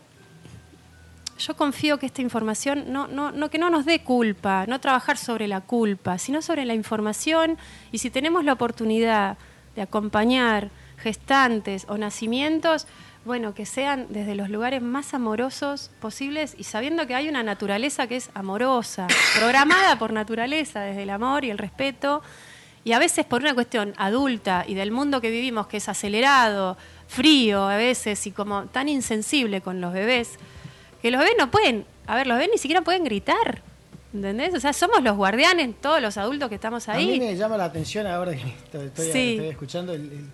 yo 1.37 1.55
confío 1.55 1.99
que 1.99 2.07
esta 2.07 2.23
información 2.23 2.85
no, 2.91 3.05
no, 3.05 3.31
no, 3.31 3.51
que 3.51 3.59
no 3.59 3.69
nos 3.69 3.85
dé 3.85 4.01
culpa, 4.01 4.65
no 4.65 4.81
trabajar 4.81 5.19
sobre 5.19 5.47
la 5.47 5.61
culpa, 5.61 6.17
sino 6.17 6.41
sobre 6.41 6.65
la 6.65 6.73
información 6.73 7.59
y 7.91 7.99
si 7.99 8.09
tenemos 8.09 8.43
la 8.43 8.53
oportunidad 8.53 9.37
de 9.75 9.83
acompañar 9.83 10.71
gestantes 11.09 11.85
o 11.87 11.99
nacimientos, 11.99 12.87
bueno, 13.25 13.53
que 13.53 13.67
sean 13.67 14.07
desde 14.09 14.33
los 14.33 14.49
lugares 14.49 14.81
más 14.81 15.13
amorosos 15.13 15.91
posibles 16.01 16.55
y 16.57 16.63
sabiendo 16.63 17.05
que 17.05 17.13
hay 17.13 17.29
una 17.29 17.43
naturaleza 17.43 18.07
que 18.07 18.15
es 18.15 18.31
amorosa, 18.33 19.05
programada 19.37 19.99
por 19.99 20.11
naturaleza, 20.11 20.81
desde 20.81 21.03
el 21.03 21.11
amor 21.11 21.45
y 21.45 21.51
el 21.51 21.59
respeto, 21.59 22.23
y 22.83 22.93
a 22.93 22.99
veces 22.99 23.23
por 23.23 23.41
una 23.43 23.53
cuestión 23.53 23.93
adulta 23.97 24.65
y 24.67 24.73
del 24.73 24.89
mundo 24.91 25.21
que 25.21 25.29
vivimos, 25.29 25.67
que 25.67 25.77
es 25.77 25.87
acelerado, 25.89 26.75
frío 27.07 27.67
a 27.67 27.77
veces 27.77 28.25
y 28.25 28.31
como 28.31 28.63
tan 28.65 28.89
insensible 28.89 29.61
con 29.61 29.79
los 29.81 29.93
bebés, 29.93 30.39
que 31.03 31.11
los 31.11 31.19
bebés 31.19 31.35
no 31.37 31.51
pueden, 31.51 31.85
a 32.07 32.15
ver, 32.15 32.25
los 32.25 32.35
bebés 32.37 32.49
ni 32.51 32.57
siquiera 32.57 32.81
pueden 32.81 33.03
gritar. 33.03 33.61
¿Entendés? 34.11 34.55
O 34.55 34.59
sea, 34.61 34.71
somos 34.71 35.03
los 35.03 35.15
guardianes, 35.17 35.75
todos 35.81 36.01
los 36.01 36.17
adultos 36.17 36.47
que 36.49 36.55
estamos 36.55 36.87
A 36.89 36.93
mí 36.95 37.11
ahí. 37.11 37.19
me 37.19 37.35
llama 37.35 37.57
la 37.57 37.65
atención 37.65 38.07
ahora 38.07 38.31
que 38.31 38.47
estoy, 38.47 38.85
estoy- 38.87 39.11
Sí. 39.11 39.31
estoy 39.33 39.49
escuchando 39.49 39.93
el, 39.93 40.01
el- 40.03 40.29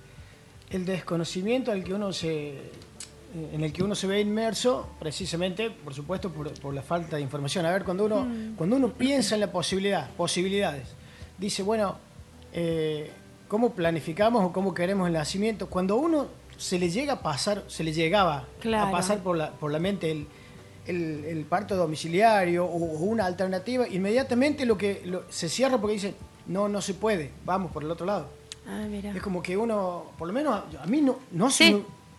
el 0.71 0.85
desconocimiento 0.85 1.71
al 1.71 1.83
que 1.83 1.93
uno 1.93 2.11
se 2.13 2.55
en 3.53 3.63
el 3.63 3.71
que 3.71 3.81
uno 3.81 3.95
se 3.95 4.07
ve 4.07 4.19
inmerso 4.19 4.89
precisamente 4.99 5.69
por 5.69 5.93
supuesto 5.93 6.29
por, 6.31 6.51
por 6.59 6.73
la 6.73 6.81
falta 6.81 7.15
de 7.15 7.21
información 7.21 7.65
a 7.65 7.71
ver 7.71 7.83
cuando 7.85 8.05
uno 8.05 8.23
Mm. 8.25 8.55
cuando 8.57 8.75
uno 8.75 8.89
piensa 8.93 9.35
en 9.35 9.41
la 9.41 9.51
posibilidad 9.51 10.09
posibilidades 10.17 10.87
dice 11.37 11.63
bueno 11.63 11.97
eh, 12.53 13.09
cómo 13.47 13.71
planificamos 13.71 14.43
o 14.43 14.51
cómo 14.51 14.73
queremos 14.73 15.07
el 15.07 15.13
nacimiento 15.13 15.67
cuando 15.69 15.95
uno 15.95 16.27
se 16.57 16.77
le 16.77 16.89
llega 16.89 17.13
a 17.13 17.21
pasar 17.21 17.63
se 17.67 17.83
le 17.85 17.93
llegaba 17.93 18.47
Claro. 18.59 18.87
a 18.87 18.91
pasar 18.91 19.19
por 19.19 19.37
la 19.37 19.51
por 19.51 19.71
la 19.71 19.79
mente 19.79 20.11
el 20.11 20.27
el, 20.87 21.23
el 21.25 21.45
parto 21.45 21.75
domiciliario 21.75 22.65
o, 22.65 22.75
o 22.75 23.03
una 23.03 23.27
alternativa, 23.27 23.87
inmediatamente 23.87 24.65
lo 24.65 24.77
que 24.79 25.03
lo- 25.05 25.23
se 25.29 25.47
cierra 25.47 25.77
porque 25.77 25.93
dice, 25.93 26.15
no, 26.47 26.67
no 26.69 26.81
se 26.81 26.95
puede, 26.95 27.29
vamos 27.45 27.71
por 27.71 27.83
el 27.83 27.91
otro 27.91 28.07
lado. 28.07 28.29
Ah, 28.67 28.85
mira. 28.89 29.11
Es 29.11 29.21
como 29.21 29.41
que 29.41 29.57
uno, 29.57 30.05
por 30.17 30.27
lo 30.27 30.33
menos 30.33 30.53
a, 30.53 30.83
a 30.83 30.85
mí 30.85 31.01
no, 31.01 31.19
no 31.31 31.49
Sí, 31.49 31.65
se, 31.65 31.71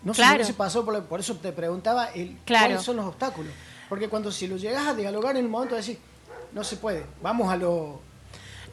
no 0.04 0.12
se 0.14 0.18
claro. 0.20 0.34
hubiese 0.36 0.54
pasado, 0.54 0.84
por, 0.84 1.02
por 1.04 1.20
eso 1.20 1.36
te 1.36 1.52
preguntaba 1.52 2.06
el, 2.06 2.36
Claro. 2.44 2.66
cuáles 2.66 2.82
son 2.82 2.96
los 2.96 3.06
obstáculos. 3.06 3.52
Porque 3.88 4.08
cuando 4.08 4.32
si 4.32 4.46
lo 4.48 4.56
llegas 4.56 4.86
a 4.86 4.94
dialogar 4.94 5.36
en 5.36 5.44
un 5.44 5.50
momento 5.50 5.74
de 5.74 5.80
decir, 5.82 5.98
no 6.52 6.64
se 6.64 6.76
puede, 6.76 7.04
vamos 7.22 7.52
a 7.52 7.56
lo... 7.56 8.00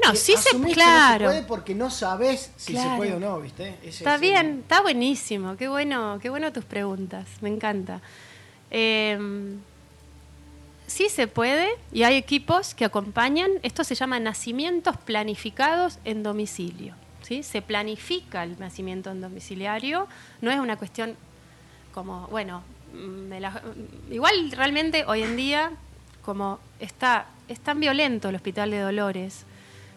No, 0.04 0.16
sí 0.16 0.34
se 0.38 0.58
claro. 0.72 1.26
no 1.26 1.32
se 1.32 1.36
puede 1.36 1.44
porque 1.48 1.76
no 1.76 1.90
sabes 1.90 2.52
si 2.56 2.72
Claro. 2.72 2.92
se 2.92 2.98
puede 2.98 3.14
o 3.16 3.20
no, 3.20 3.40
¿viste? 3.42 3.76
Ese 3.82 3.90
Está 4.00 4.16
el- 4.16 4.22
bien, 4.22 4.60
está 4.62 4.82
buenísimo, 4.82 5.58
qué 5.58 5.68
bueno, 5.68 6.20
qué 6.22 6.30
bueno 6.30 6.54
tus 6.54 6.64
preguntas, 6.64 7.28
me 7.42 7.50
encanta. 7.50 8.00
Eh, 8.72 9.20
sí 10.88 11.10
se 11.10 11.28
puede 11.28 11.68
y 11.92 12.04
hay 12.04 12.16
equipos 12.16 12.74
que 12.76 12.86
acompañan, 12.86 13.52
esto 13.62 13.84
se 13.84 13.94
llama 13.96 14.20
nacimientos 14.20 14.96
planificados 14.98 16.00
en 16.06 16.24
domicilio. 16.24 16.96
Se 17.44 17.62
planifica 17.62 18.44
el 18.44 18.60
nacimiento 18.60 19.12
en 19.12 19.22
domiciliario, 19.22 20.08
no 20.42 20.52
es 20.52 20.60
una 20.60 20.78
cuestión 20.78 21.16
como, 21.94 22.28
bueno, 22.28 22.64
me 22.94 23.40
la- 23.40 23.62
igual 24.10 24.52
realmente 24.52 25.06
hoy 25.06 25.22
en 25.24 25.36
día, 25.36 25.72
como 26.24 26.60
está, 26.80 27.28
es 27.48 27.60
tan 27.60 27.80
violento 27.80 28.30
el 28.30 28.36
Hospital 28.36 28.72
de 28.72 28.80
Dolores, 28.80 29.46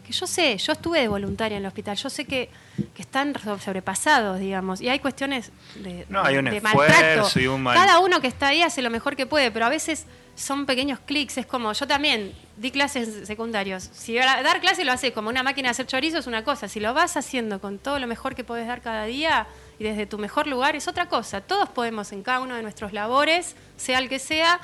que 0.04 0.12
yo 0.12 0.26
sé, 0.26 0.56
yo 0.58 0.72
estuve 0.72 1.00
de 1.00 1.08
voluntaria 1.08 1.56
en 1.56 1.62
el 1.62 1.66
hospital, 1.68 1.96
yo 1.96 2.10
sé 2.10 2.24
que, 2.24 2.50
que 2.94 3.02
están 3.02 3.34
so- 3.42 3.58
sobrepasados, 3.58 4.40
digamos, 4.40 4.80
y 4.80 4.88
hay 4.88 4.98
cuestiones 4.98 5.52
de, 5.76 6.06
No, 6.08 6.22
hay 6.24 6.36
un 6.38 6.46
de 6.46 6.56
esfuerzo 6.56 6.78
maltrato. 6.78 7.40
y 7.40 7.46
un 7.46 7.62
mal- 7.62 7.76
Cada 7.76 7.98
uno 8.00 8.20
que 8.20 8.26
está 8.26 8.48
ahí 8.48 8.62
hace 8.62 8.82
lo 8.82 8.90
mejor 8.90 9.14
que 9.16 9.26
puede, 9.26 9.50
pero 9.52 9.64
a 9.66 9.68
veces 9.68 10.06
son 10.34 10.66
pequeños 10.66 10.98
clics, 10.98 11.38
es 11.38 11.46
como, 11.46 11.72
yo 11.72 11.86
también 11.86 12.32
di 12.56 12.70
clases 12.70 13.26
secundarios, 13.28 13.90
si 13.92 14.14
dar 14.16 14.60
clase 14.60 14.84
lo 14.84 14.90
hace 14.92 15.12
como 15.12 15.28
una 15.28 15.42
máquina 15.42 15.68
de 15.68 15.72
hacer 15.72 15.86
chorizo 15.86 16.18
es 16.18 16.26
una 16.26 16.42
cosa, 16.42 16.68
si 16.68 16.80
lo 16.80 16.92
vas 16.94 17.16
haciendo 17.16 17.60
con 17.60 17.78
todo 17.78 17.98
lo 17.98 18.06
mejor 18.06 18.34
que 18.34 18.42
puedes 18.42 18.66
dar 18.66 18.80
cada 18.80 19.04
día 19.04 19.46
y 19.78 19.84
desde 19.84 20.06
tu 20.06 20.18
mejor 20.18 20.46
lugar 20.46 20.74
es 20.74 20.88
otra 20.88 21.06
cosa, 21.08 21.42
todos 21.42 21.68
podemos 21.68 22.10
en 22.12 22.22
cada 22.22 22.40
uno 22.40 22.56
de 22.56 22.62
nuestros 22.62 22.92
labores, 22.92 23.54
sea 23.76 23.98
el 23.98 24.08
que 24.08 24.18
sea, 24.18 24.58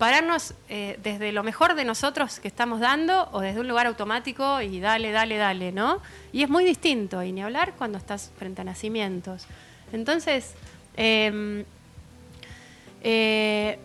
pararnos 0.00 0.54
eh, 0.70 0.98
desde 1.02 1.30
lo 1.30 1.42
mejor 1.42 1.74
de 1.74 1.84
nosotros 1.84 2.40
que 2.40 2.48
estamos 2.48 2.80
dando 2.80 3.28
o 3.32 3.40
desde 3.40 3.60
un 3.60 3.68
lugar 3.68 3.86
automático 3.86 4.62
y 4.62 4.80
dale, 4.80 5.12
dale, 5.12 5.36
dale, 5.36 5.72
¿no? 5.72 6.00
Y 6.32 6.42
es 6.42 6.48
muy 6.48 6.64
distinto, 6.64 7.22
y 7.22 7.32
ni 7.32 7.42
hablar 7.42 7.74
cuando 7.76 7.98
estás 7.98 8.32
frente 8.38 8.62
a 8.62 8.64
nacimientos. 8.64 9.44
Entonces, 9.92 10.54
eh, 10.96 11.66
eh, 13.02 13.78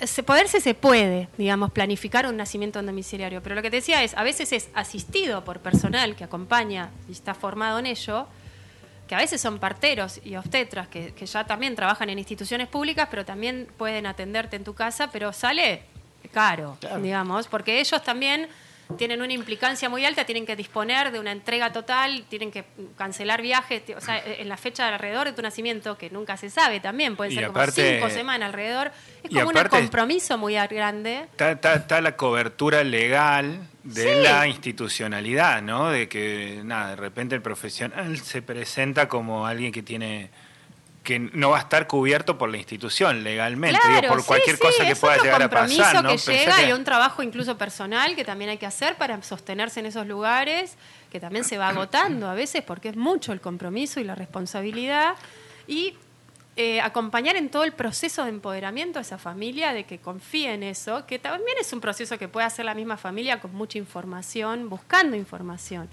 se, 0.00 0.24
poderse 0.24 0.60
se 0.60 0.74
puede, 0.74 1.28
digamos, 1.38 1.70
planificar 1.70 2.26
un 2.26 2.36
nacimiento 2.36 2.80
en 2.80 2.86
domiciliario, 2.86 3.40
pero 3.40 3.54
lo 3.54 3.62
que 3.62 3.70
te 3.70 3.76
decía 3.76 4.02
es, 4.02 4.14
a 4.14 4.24
veces 4.24 4.52
es 4.52 4.68
asistido 4.74 5.44
por 5.44 5.60
personal 5.60 6.16
que 6.16 6.24
acompaña 6.24 6.90
y 7.08 7.12
está 7.12 7.34
formado 7.34 7.78
en 7.78 7.86
ello, 7.86 8.26
que 9.08 9.14
a 9.14 9.18
veces 9.18 9.40
son 9.40 9.58
parteros 9.58 10.20
y 10.24 10.36
obstetras 10.36 10.88
que, 10.88 11.12
que 11.14 11.26
ya 11.26 11.44
también 11.44 11.74
trabajan 11.76 12.10
en 12.10 12.18
instituciones 12.18 12.68
públicas, 12.68 13.06
pero 13.10 13.24
también 13.24 13.68
pueden 13.76 14.06
atenderte 14.06 14.56
en 14.56 14.64
tu 14.64 14.74
casa, 14.74 15.10
pero 15.12 15.32
sale 15.32 15.82
caro, 16.32 16.76
Claro. 16.80 17.00
digamos, 17.00 17.46
porque 17.46 17.78
ellos 17.80 18.02
también 18.02 18.48
tienen 18.96 19.20
una 19.20 19.32
implicancia 19.32 19.88
muy 19.88 20.04
alta, 20.04 20.24
tienen 20.24 20.46
que 20.46 20.54
disponer 20.54 21.10
de 21.10 21.18
una 21.18 21.32
entrega 21.32 21.72
total, 21.72 22.24
tienen 22.28 22.50
que 22.50 22.64
cancelar 22.96 23.42
viajes, 23.42 23.82
o 23.96 24.00
sea, 24.00 24.22
en 24.24 24.48
la 24.48 24.56
fecha 24.56 24.88
alrededor 24.88 25.26
de 25.26 25.32
tu 25.32 25.42
nacimiento, 25.42 25.98
que 25.98 26.10
nunca 26.10 26.36
se 26.36 26.50
sabe 26.50 26.80
también, 26.80 27.16
puede 27.16 27.32
ser 27.32 27.48
como 27.48 27.66
cinco 27.66 28.10
semanas 28.10 28.48
alrededor, 28.48 28.92
es 29.22 29.30
como 29.30 29.48
un 29.48 29.68
compromiso 29.68 30.38
muy 30.38 30.54
grande. 30.54 31.26
Está, 31.36 32.00
la 32.00 32.16
cobertura 32.16 32.84
legal 32.84 33.60
de 33.82 34.22
la 34.22 34.46
institucionalidad, 34.46 35.62
¿no? 35.62 35.90
De 35.90 36.08
que, 36.08 36.60
nada, 36.64 36.90
de 36.90 36.96
repente 36.96 37.34
el 37.34 37.42
profesional 37.42 38.18
se 38.18 38.42
presenta 38.42 39.08
como 39.08 39.46
alguien 39.46 39.72
que 39.72 39.82
tiene 39.82 40.30
que 41.06 41.20
no 41.20 41.50
va 41.50 41.58
a 41.58 41.60
estar 41.60 41.86
cubierto 41.86 42.36
por 42.36 42.50
la 42.50 42.56
institución 42.56 43.22
legalmente, 43.22 43.78
por 44.08 44.26
cualquier 44.26 44.58
cosa 44.58 44.84
que 44.84 44.96
pueda 44.96 45.16
llegar 45.18 45.40
a 45.40 45.48
pasar. 45.48 46.02
¿no? 46.02 46.10
que 46.10 46.16
llega 46.16 46.68
y 46.68 46.72
un 46.72 46.82
trabajo 46.82 47.22
incluso 47.22 47.56
personal 47.56 48.16
que 48.16 48.24
también 48.24 48.50
hay 48.50 48.58
que 48.58 48.66
hacer 48.66 48.96
para 48.96 49.22
sostenerse 49.22 49.78
en 49.78 49.86
esos 49.86 50.04
lugares, 50.08 50.74
que 51.12 51.20
también 51.20 51.44
se 51.44 51.58
va 51.58 51.68
agotando 51.68 52.28
a 52.28 52.34
veces 52.34 52.64
porque 52.64 52.88
es 52.88 52.96
mucho 52.96 53.32
el 53.32 53.40
compromiso 53.40 54.00
y 54.00 54.04
la 54.04 54.16
responsabilidad. 54.16 55.14
Y 55.68 55.94
eh, 56.56 56.80
acompañar 56.80 57.36
en 57.36 57.50
todo 57.50 57.62
el 57.62 57.72
proceso 57.72 58.24
de 58.24 58.30
empoderamiento 58.30 58.98
a 58.98 59.02
esa 59.02 59.16
familia, 59.16 59.72
de 59.72 59.84
que 59.84 59.98
confíe 59.98 60.54
en 60.54 60.64
eso, 60.64 61.06
que 61.06 61.20
también 61.20 61.56
es 61.60 61.72
un 61.72 61.80
proceso 61.80 62.18
que 62.18 62.26
puede 62.26 62.46
hacer 62.46 62.64
la 62.64 62.74
misma 62.74 62.96
familia 62.96 63.38
con 63.38 63.54
mucha 63.54 63.78
información, 63.78 64.68
buscando 64.68 65.16
información. 65.16 65.88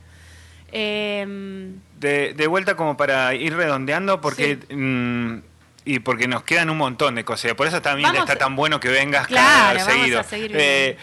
Em, 0.75 1.75
de, 1.99 2.47
vuelta 2.47 2.75
como 2.75 2.97
para 2.97 3.33
ir 3.36 3.55
redondeando, 3.55 4.19
porque... 4.19 4.57
Mm, 4.69 5.53
y 5.86 5.99
porque 5.99 6.29
nos 6.29 6.43
quedan 6.43 6.69
un 6.69 6.77
montón 6.77 7.15
de 7.15 7.25
cosas. 7.25 7.55
Por 7.55 7.67
eso 7.67 7.81
también 7.81 8.15
está 8.15 8.38
tan 8.38 8.55
bueno 8.55 8.79
que 8.79 8.88
vengas 8.88 9.27
cada 9.27 9.77
seguido. 9.79 10.21
Eh, 10.31 10.97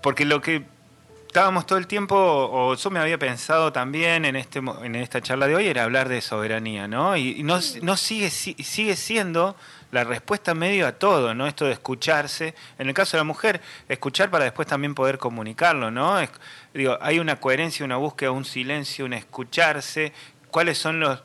porque 0.00 0.24
lo 0.24 0.40
que 0.40 0.62
estábamos 1.28 1.66
todo 1.66 1.78
el 1.78 1.86
tiempo, 1.86 2.16
o 2.16 2.74
yo 2.74 2.90
me 2.90 2.98
había 2.98 3.18
pensado 3.18 3.70
también 3.70 4.24
en 4.24 4.34
este 4.34 4.58
en 4.58 4.96
esta 4.96 5.20
charla 5.20 5.46
de 5.46 5.54
hoy, 5.54 5.66
era 5.66 5.84
hablar 5.84 6.08
de 6.08 6.22
soberanía, 6.22 6.88
¿no? 6.88 7.16
Y, 7.16 7.42
no, 7.42 7.60
no 7.82 7.96
sigue, 7.96 8.30
sigue 8.30 8.96
siendo 8.96 9.54
la 9.90 10.04
respuesta 10.04 10.54
medio 10.54 10.86
a 10.86 10.92
todo, 10.92 11.34
¿no? 11.34 11.46
Esto 11.46 11.66
de 11.66 11.72
escucharse. 11.72 12.54
En 12.78 12.88
el 12.88 12.94
caso 12.94 13.16
de 13.16 13.20
la 13.20 13.24
mujer, 13.24 13.60
escuchar 13.88 14.30
para 14.30 14.44
después 14.44 14.66
también 14.66 14.94
poder 14.94 15.18
comunicarlo, 15.18 15.90
¿no? 15.90 16.18
digo, 16.72 16.98
hay 17.00 17.18
una 17.18 17.36
coherencia, 17.36 17.84
una 17.84 17.96
búsqueda, 17.96 18.30
un 18.30 18.46
silencio, 18.46 19.04
un 19.04 19.12
escucharse. 19.12 20.12
¿Cuáles 20.50 20.78
son 20.78 20.98
los... 20.98 21.22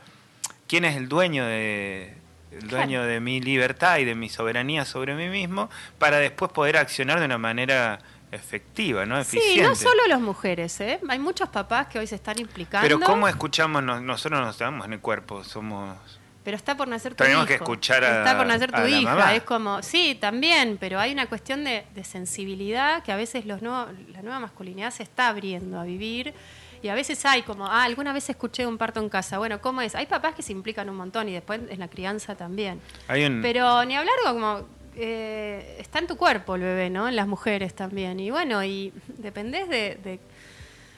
¿Quién 0.68 0.84
es 0.86 0.98
el 0.98 1.08
dueño 1.08 1.46
de, 1.46 2.16
el 2.52 2.68
dueño 2.68 3.04
de 3.04 3.20
mi 3.22 3.40
libertad 3.40 4.00
y 4.00 4.06
de 4.06 4.16
mi 4.16 4.28
soberanía 4.28 4.84
sobre 4.84 5.16
mí 5.16 5.30
mismo? 5.30 5.70
Para 5.98 6.18
después 6.18 6.52
poder 6.52 6.78
accionar 6.78 7.20
de 7.20 7.26
una 7.26 7.38
manera 7.38 8.00
efectiva, 8.34 9.06
¿no? 9.06 9.20
Eficiente. 9.20 9.62
Sí, 9.62 9.62
no 9.62 9.76
solo 9.76 10.08
las 10.08 10.20
mujeres, 10.20 10.80
¿eh? 10.82 11.00
Hay 11.08 11.20
muchos 11.20 11.50
papás 11.50 11.88
que 11.88 12.00
hoy 12.00 12.08
se 12.08 12.16
están 12.16 12.40
implicando. 12.40 12.86
Pero 12.88 13.00
¿cómo 13.00 13.28
escuchamos? 13.28 13.84
Nosotros 13.84 14.42
nos 14.42 14.58
damos 14.58 14.86
en 14.86 14.94
el 14.94 15.00
cuerpo, 15.00 15.44
somos 15.44 15.98
pero 16.44 16.58
está 16.58 16.76
por 16.76 16.88
nacer 16.88 17.16
tu 17.16 17.24
Tenemos 17.24 17.48
que 17.48 17.54
escuchar 17.56 18.04
a 18.04 18.20
Está 18.20 18.38
por 18.38 18.46
nacer 18.46 18.72
tu 18.72 18.86
hija. 18.86 19.34
Es 19.34 19.44
como, 19.44 19.82
sí, 19.82 20.18
también, 20.20 20.78
pero 20.78 21.00
hay 21.00 21.14
una 21.14 21.28
cuestión 21.28 21.64
de, 21.64 21.86
sensibilidad 22.04 23.02
que 23.04 23.12
a 23.12 23.16
veces 23.16 23.46
los 23.46 23.62
la 23.62 24.22
nueva 24.22 24.40
masculinidad 24.40 24.92
se 24.92 25.04
está 25.04 25.30
abriendo 25.30 25.80
a 25.80 25.84
vivir. 25.84 26.34
Y 26.82 26.90
a 26.90 26.96
veces 26.96 27.26
hay 27.26 27.44
como, 27.44 27.66
ah, 27.66 27.86
alguna 27.86 28.12
vez 28.12 28.30
escuché 28.30 28.68
un 28.68 28.78
parto 28.78 29.00
en 29.00 29.08
casa. 29.08 29.38
Bueno, 29.38 29.62
¿cómo 29.62 29.82
es? 29.82 29.96
Hay 29.96 30.06
papás 30.06 30.36
que 30.36 30.42
se 30.42 30.52
implican 30.52 30.90
un 30.90 30.98
montón 30.98 31.30
y 31.30 31.32
después 31.32 31.62
en 31.70 31.80
la 31.80 31.88
crianza 31.88 32.36
también. 32.36 32.82
Pero 33.08 33.86
ni 33.86 33.96
hablar 33.96 34.16
como, 34.26 34.68
eh, 34.96 35.78
está 35.80 36.00
en 36.00 36.08
tu 36.08 36.18
cuerpo 36.18 36.56
el 36.56 36.62
bebé, 36.62 36.90
¿no? 36.90 37.08
En 37.08 37.16
las 37.16 37.28
mujeres 37.28 37.74
también. 37.74 38.20
Y 38.20 38.32
bueno, 38.32 38.64
y 38.64 38.94
dependés 39.18 39.70
de 39.70 40.20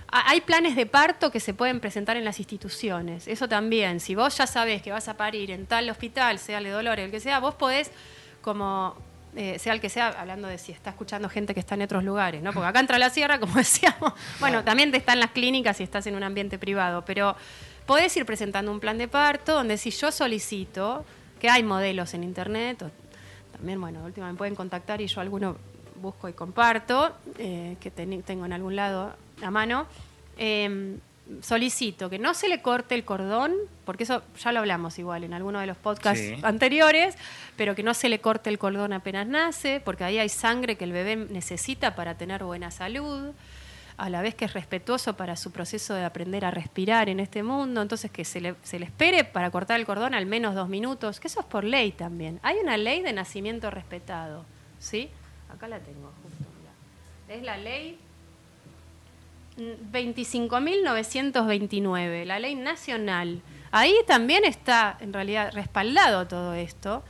hay 0.08 0.42
planes 0.42 0.76
de 0.76 0.86
parto 0.86 1.32
que 1.32 1.40
se 1.40 1.54
pueden 1.54 1.80
presentar 1.80 2.16
en 2.16 2.24
las 2.24 2.40
instituciones. 2.40 3.28
Eso 3.28 3.50
también. 3.50 4.00
Si 4.00 4.16
vos 4.16 4.38
ya 4.38 4.48
sabés 4.48 4.82
que 4.82 4.92
vas 4.92 5.08
a 5.08 5.18
parir 5.18 5.52
en 5.52 5.66
tal 5.66 5.90
hospital, 5.90 6.40
sea 6.40 6.60
el 6.60 6.66
de 6.66 6.70
Dolores, 6.70 7.06
el 7.06 7.12
que 7.12 7.20
sea, 7.20 7.40
vos 7.40 7.56
podés, 7.56 7.92
como 8.42 8.96
eh, 9.36 9.60
sea 9.60 9.74
el 9.74 9.82
que 9.82 9.90
sea, 9.90 10.10
hablando 10.10 10.48
de 10.48 10.58
si 10.58 10.72
está 10.72 10.92
escuchando 10.92 11.28
gente 11.28 11.54
que 11.54 11.60
está 11.60 11.76
en 11.76 11.82
otros 11.82 12.04
lugares, 12.04 12.42
¿no? 12.42 12.54
Porque 12.54 12.68
acá 12.68 12.80
entra 12.80 12.98
la 12.98 13.10
sierra, 13.10 13.40
como 13.40 13.56
decíamos, 13.56 14.14
bueno, 14.40 14.64
también 14.64 14.92
te 14.92 14.98
están 14.98 15.20
las 15.20 15.32
clínicas 15.32 15.78
si 15.78 15.84
estás 15.84 16.08
en 16.08 16.16
un 16.16 16.24
ambiente 16.24 16.58
privado, 16.58 17.04
pero 17.04 17.36
podés 17.86 18.16
ir 18.16 18.26
presentando 18.26 18.72
un 18.72 18.80
plan 18.80 18.98
de 18.98 19.08
parto 19.08 19.54
donde 19.54 19.78
si 19.78 19.92
yo 19.92 20.12
solicito, 20.12 21.04
que 21.40 21.50
hay 21.50 21.64
modelos 21.64 22.14
en 22.14 22.24
internet, 22.24 22.86
también, 23.56 23.80
bueno, 23.80 24.04
últimamente 24.04 24.34
me 24.34 24.38
pueden 24.38 24.56
contactar 24.56 25.02
y 25.02 25.08
yo 25.08 25.22
alguno 25.22 25.56
busco 26.02 26.28
y 26.28 26.34
comparto, 26.34 27.16
eh, 27.38 27.78
que 27.80 27.92
tengo 27.92 28.46
en 28.46 28.54
algún 28.54 28.76
lado 28.76 29.14
a 29.42 29.52
mano, 29.52 29.88
em, 30.38 31.00
solicito 31.42 32.10
que 32.10 32.20
no 32.20 32.34
se 32.34 32.50
le 32.50 32.62
corte 32.62 32.94
el 32.96 33.04
cordón, 33.04 33.54
porque 33.86 34.04
eso 34.04 34.22
ya 34.38 34.52
lo 34.52 34.60
hablamos 34.60 35.00
igual 35.00 35.24
en 35.24 35.34
alguno 35.34 35.60
de 35.60 35.68
los 35.68 35.78
podcasts 35.78 36.44
anteriores, 36.44 37.16
pero 37.56 37.76
que 37.76 37.84
no 37.84 37.94
se 37.94 38.10
le 38.10 38.20
corte 38.20 38.50
el 38.50 38.60
cordón 38.60 38.94
apenas 38.94 39.26
nace, 39.26 39.82
porque 39.84 40.04
ahí 40.04 40.20
hay 40.20 40.30
sangre 40.30 40.76
que 40.76 40.84
el 40.84 40.92
bebé 40.92 41.16
necesita 41.16 41.96
para 41.96 42.16
tener 42.16 42.44
buena 42.44 42.72
salud, 42.72 43.32
a 43.98 44.10
la 44.10 44.22
vez 44.22 44.36
que 44.36 44.46
es 44.46 44.54
respetuoso 44.54 45.16
para 45.16 45.36
su 45.36 45.52
proceso 45.52 45.94
de 45.94 46.04
aprender 46.04 46.46
a 46.46 46.52
respirar 46.52 47.10
en 47.10 47.20
este 47.20 47.44
mundo, 47.44 47.82
entonces 47.82 48.12
que 48.12 48.26
se 48.26 48.42
le, 48.42 48.56
se 48.64 48.80
le 48.80 48.86
espere 48.86 49.24
para 49.24 49.50
cortar 49.52 49.80
el 49.80 49.86
cordón 49.86 50.14
al 50.14 50.26
menos 50.26 50.56
dos 50.56 50.68
minutos, 50.68 51.20
que 51.20 51.28
eso 51.28 51.40
es 51.40 51.46
por 51.46 51.64
ley 51.64 51.92
también. 51.92 52.40
Hay 52.44 52.58
una 52.58 52.78
ley 52.78 53.02
de 53.02 53.14
nacimiento 53.14 53.72
respetado, 53.72 54.46
¿sí? 54.80 55.10
Acá 55.54 55.68
la 55.68 55.80
tengo, 55.80 56.12
justo, 56.24 56.46
Es 57.30 57.44
la 57.44 57.58
ley 57.58 57.98
25.929, 59.58 62.26
la 62.26 62.40
ley 62.40 62.56
nacional. 62.56 63.42
Ahí 63.72 63.96
también 64.06 64.44
está, 64.46 64.98
en 65.00 65.14
realidad, 65.14 65.54
respaldado 65.54 66.28
todo 66.28 66.54
esto, 66.54 67.04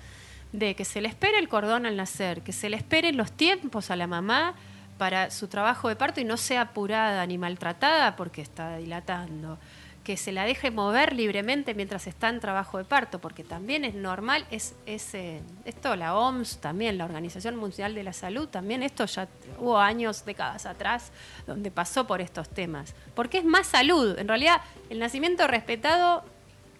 de 0.51 0.75
que 0.75 0.85
se 0.85 1.01
le 1.01 1.07
espere 1.07 1.39
el 1.39 1.49
cordón 1.49 1.87
al 1.87 1.97
nacer, 1.97 2.41
que 2.41 2.53
se 2.53 2.69
le 2.69 2.77
esperen 2.77 3.17
los 3.17 3.31
tiempos 3.31 3.89
a 3.91 3.95
la 3.95 4.07
mamá 4.07 4.55
para 4.97 5.29
su 5.31 5.47
trabajo 5.47 5.89
de 5.89 5.95
parto 5.95 6.21
y 6.21 6.23
no 6.23 6.37
sea 6.37 6.61
apurada 6.61 7.25
ni 7.25 7.37
maltratada 7.37 8.15
porque 8.15 8.41
está 8.41 8.77
dilatando 8.77 9.57
que 10.05 10.15
se 10.17 10.31
la 10.31 10.45
deje 10.45 10.69
mover 10.69 11.13
libremente 11.13 11.73
mientras 11.73 12.05
está 12.05 12.29
en 12.29 12.39
trabajo 12.39 12.77
de 12.77 12.85
parto, 12.85 13.19
porque 13.19 13.43
también 13.43 13.83
es 13.83 13.95
normal, 13.95 14.45
es, 14.51 14.75
eh, 14.85 15.41
esto 15.65 15.95
la 15.95 16.15
OMS 16.15 16.59
también, 16.59 16.99
la 16.99 17.05
Organización 17.05 17.55
Mundial 17.55 17.95
de 17.95 18.03
la 18.03 18.13
Salud, 18.13 18.47
también 18.47 18.83
esto 18.83 19.05
ya 19.07 19.27
hubo 19.57 19.79
años, 19.79 20.23
décadas 20.23 20.67
atrás, 20.67 21.11
donde 21.47 21.71
pasó 21.71 22.05
por 22.05 22.21
estos 22.21 22.47
temas, 22.47 22.93
porque 23.15 23.39
es 23.39 23.45
más 23.45 23.65
salud, 23.65 24.17
en 24.19 24.27
realidad 24.27 24.61
el 24.91 24.99
nacimiento 24.99 25.47
respetado 25.47 26.23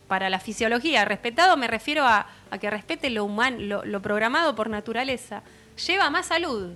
para 0.08 0.30
la 0.30 0.40
fisiología, 0.40 1.04
respetado 1.04 1.58
me 1.58 1.68
refiero 1.68 2.06
a, 2.06 2.28
que 2.62 2.70
respete 2.70 3.10
lo 3.10 3.26
humano, 3.26 3.84
lo, 3.84 4.02
programado 4.04 4.54
por 4.56 4.70
naturaleza, 4.70 5.42
lleva 5.88 6.10
más 6.12 6.28
salud. 6.28 6.76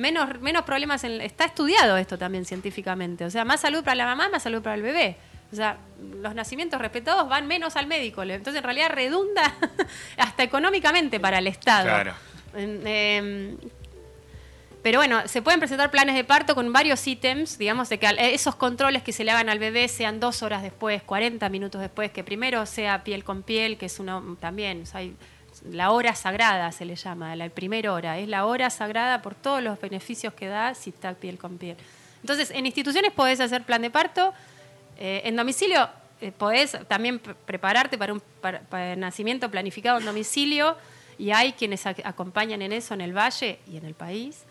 Menos, 0.00 0.40
menos 0.40 0.64
problemas, 0.64 1.04
está 1.04 1.44
estudiado 1.44 1.96
esto 1.98 2.16
también 2.16 2.46
científicamente, 2.46 3.24
o 3.26 3.30
sea, 3.30 3.44
más 3.44 3.60
salud 3.60 3.84
para 3.84 3.96
la 3.96 4.06
mamá, 4.06 4.30
más 4.30 4.42
salud 4.42 4.62
para 4.62 4.74
el 4.74 4.82
bebé. 4.82 5.16
O 5.52 5.56
sea, 5.56 5.78
los 6.22 6.34
nacimientos 6.34 6.80
respetados 6.80 7.28
van 7.28 7.46
menos 7.46 7.76
al 7.76 7.86
médico. 7.86 8.22
Entonces, 8.22 8.58
en 8.58 8.64
realidad, 8.64 8.90
redunda 8.90 9.54
hasta 10.16 10.42
económicamente 10.42 11.20
para 11.20 11.38
el 11.38 11.48
Estado. 11.48 11.84
Claro. 11.84 12.14
Em, 12.54 13.56
pero 14.82 14.98
bueno, 14.98 15.26
se 15.26 15.42
pueden 15.42 15.60
presentar 15.60 15.90
planes 15.90 16.14
de 16.14 16.24
parto 16.24 16.54
con 16.54 16.72
varios 16.72 17.06
ítems, 17.06 17.58
digamos, 17.58 17.88
de 17.90 17.98
que 17.98 18.08
esos 18.32 18.54
controles 18.54 19.02
que 19.02 19.12
se 19.12 19.24
le 19.24 19.32
hagan 19.32 19.50
al 19.50 19.58
bebé 19.58 19.88
sean 19.88 20.20
dos 20.20 20.42
horas 20.42 20.62
después, 20.62 21.02
40 21.02 21.46
minutos 21.50 21.80
después, 21.80 22.10
que 22.12 22.24
primero 22.24 22.64
sea 22.64 23.04
piel 23.04 23.22
con 23.24 23.42
piel, 23.42 23.76
que 23.76 23.86
es 23.86 23.98
uno 23.98 24.38
también, 24.40 24.84
la 25.68 25.90
hora 25.90 26.14
sagrada 26.14 26.72
se 26.72 26.84
le 26.84 26.96
llama, 26.96 27.36
la 27.36 27.48
primera 27.48 27.92
hora, 27.92 28.18
es 28.18 28.28
la 28.28 28.46
hora 28.46 28.70
sagrada 28.70 29.22
por 29.22 29.34
todos 29.34 29.62
los 29.62 29.80
beneficios 29.80 30.32
que 30.34 30.46
da 30.46 30.74
si 30.74 30.90
está 30.90 31.14
piel 31.14 31.38
con 31.38 31.58
piel. 31.58 31.76
Entonces, 32.22 32.50
en 32.50 32.66
instituciones 32.66 33.12
podés 33.12 33.40
hacer 33.40 33.64
plan 33.64 33.82
de 33.82 33.90
parto, 33.90 34.32
eh, 34.98 35.22
en 35.24 35.36
domicilio 35.36 35.88
eh, 36.20 36.32
podés 36.32 36.76
también 36.86 37.18
prepararte 37.18 37.96
para 37.96 38.12
un 38.12 38.22
nacimiento 38.96 39.50
planificado 39.50 39.98
en 39.98 40.04
domicilio 40.04 40.76
y 41.18 41.30
hay 41.30 41.52
quienes 41.52 41.86
acompañan 41.86 42.60
en 42.62 42.72
eso 42.72 42.94
en 42.94 43.00
el 43.00 43.16
valle 43.16 43.58
y 43.70 43.76
en 43.76 43.86
el 43.86 43.94
país. 43.94 44.44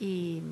Y, 0.00 0.42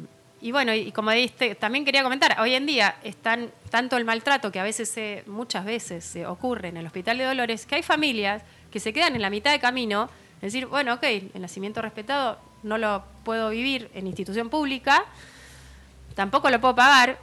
bueno, 0.52 0.74
y, 0.74 0.92
como 0.92 1.10
diste, 1.10 1.54
también 1.54 1.84
quería 1.84 2.02
comentar, 2.02 2.40
hoy 2.40 2.54
en 2.54 2.66
día 2.66 2.96
están 3.02 3.50
tanto 3.70 3.96
el 3.96 4.04
maltrato 4.04 4.52
que 4.52 4.60
a 4.60 4.62
veces, 4.62 5.26
muchas 5.26 5.64
veces 5.64 6.16
ocurre 6.26 6.68
en 6.68 6.76
el 6.76 6.86
Hospital 6.86 7.18
de 7.18 7.24
Dolores, 7.24 7.66
que 7.66 7.76
hay 7.76 7.82
familias 7.82 8.42
que 8.70 8.80
se 8.80 8.92
quedan 8.92 9.14
en 9.14 9.22
la 9.22 9.30
mitad 9.30 9.50
de 9.50 9.60
camino, 9.60 10.10
es 10.36 10.52
decir, 10.52 10.66
bueno, 10.66 10.94
ok, 10.94 11.02
el 11.02 11.40
nacimiento 11.40 11.82
respetado 11.82 12.38
no 12.62 12.78
lo 12.78 13.04
puedo 13.24 13.50
vivir 13.50 13.90
en 13.94 14.06
institución 14.06 14.48
pública, 14.50 15.04
tampoco 16.14 16.50
lo 16.50 16.60
puedo 16.60 16.74
pagar 16.74 17.18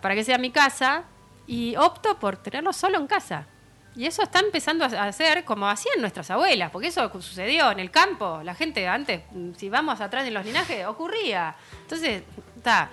para 0.00 0.14
que 0.14 0.24
sea 0.24 0.38
mi 0.38 0.50
casa, 0.50 1.04
y 1.46 1.76
opto 1.76 2.18
por 2.18 2.36
tenerlo 2.36 2.72
solo 2.72 2.98
en 2.98 3.06
casa. 3.06 3.46
Y 3.94 4.04
eso 4.04 4.22
está 4.22 4.40
empezando 4.40 4.84
a 4.84 5.04
hacer 5.04 5.44
como 5.44 5.68
hacían 5.68 6.00
nuestras 6.00 6.30
abuelas, 6.30 6.70
porque 6.70 6.88
eso 6.88 7.10
sucedió 7.20 7.70
en 7.70 7.80
el 7.80 7.90
campo. 7.90 8.40
La 8.44 8.54
gente 8.54 8.86
antes, 8.86 9.22
si 9.56 9.70
vamos 9.70 10.00
atrás 10.00 10.26
en 10.26 10.34
los 10.34 10.44
linajes, 10.44 10.84
ocurría. 10.86 11.54
Entonces, 11.82 12.22
está. 12.56 12.90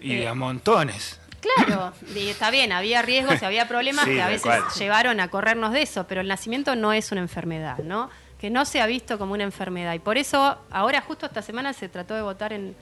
Y 0.00 0.14
Eh, 0.14 0.28
a 0.28 0.34
montones. 0.34 1.20
Claro, 1.40 1.92
y 2.14 2.28
está 2.28 2.50
bien, 2.50 2.72
había 2.72 3.02
riesgos 3.02 3.40
y 3.40 3.44
había 3.44 3.68
problemas 3.68 4.04
Sí, 4.04 4.12
que 4.14 4.22
a 4.22 4.28
veces 4.28 4.42
cual. 4.42 4.62
llevaron 4.78 5.20
a 5.20 5.28
corrernos 5.28 5.72
de 5.72 5.82
eso, 5.82 6.06
pero 6.06 6.20
el 6.20 6.28
nacimiento 6.28 6.74
no 6.76 6.92
es 6.92 7.12
una 7.12 7.20
enfermedad, 7.20 7.78
¿no? 7.78 8.10
Que 8.38 8.50
no 8.50 8.64
se 8.64 8.80
ha 8.80 8.86
visto 8.86 9.18
como 9.18 9.34
una 9.34 9.44
enfermedad. 9.44 9.94
Y 9.94 9.98
por 9.98 10.18
eso, 10.18 10.58
ahora 10.70 11.00
justo 11.00 11.26
esta 11.26 11.42
semana 11.42 11.72
se 11.72 11.88
trató 11.88 12.14
de 12.14 12.22
votar 12.22 12.52
en 12.52 12.74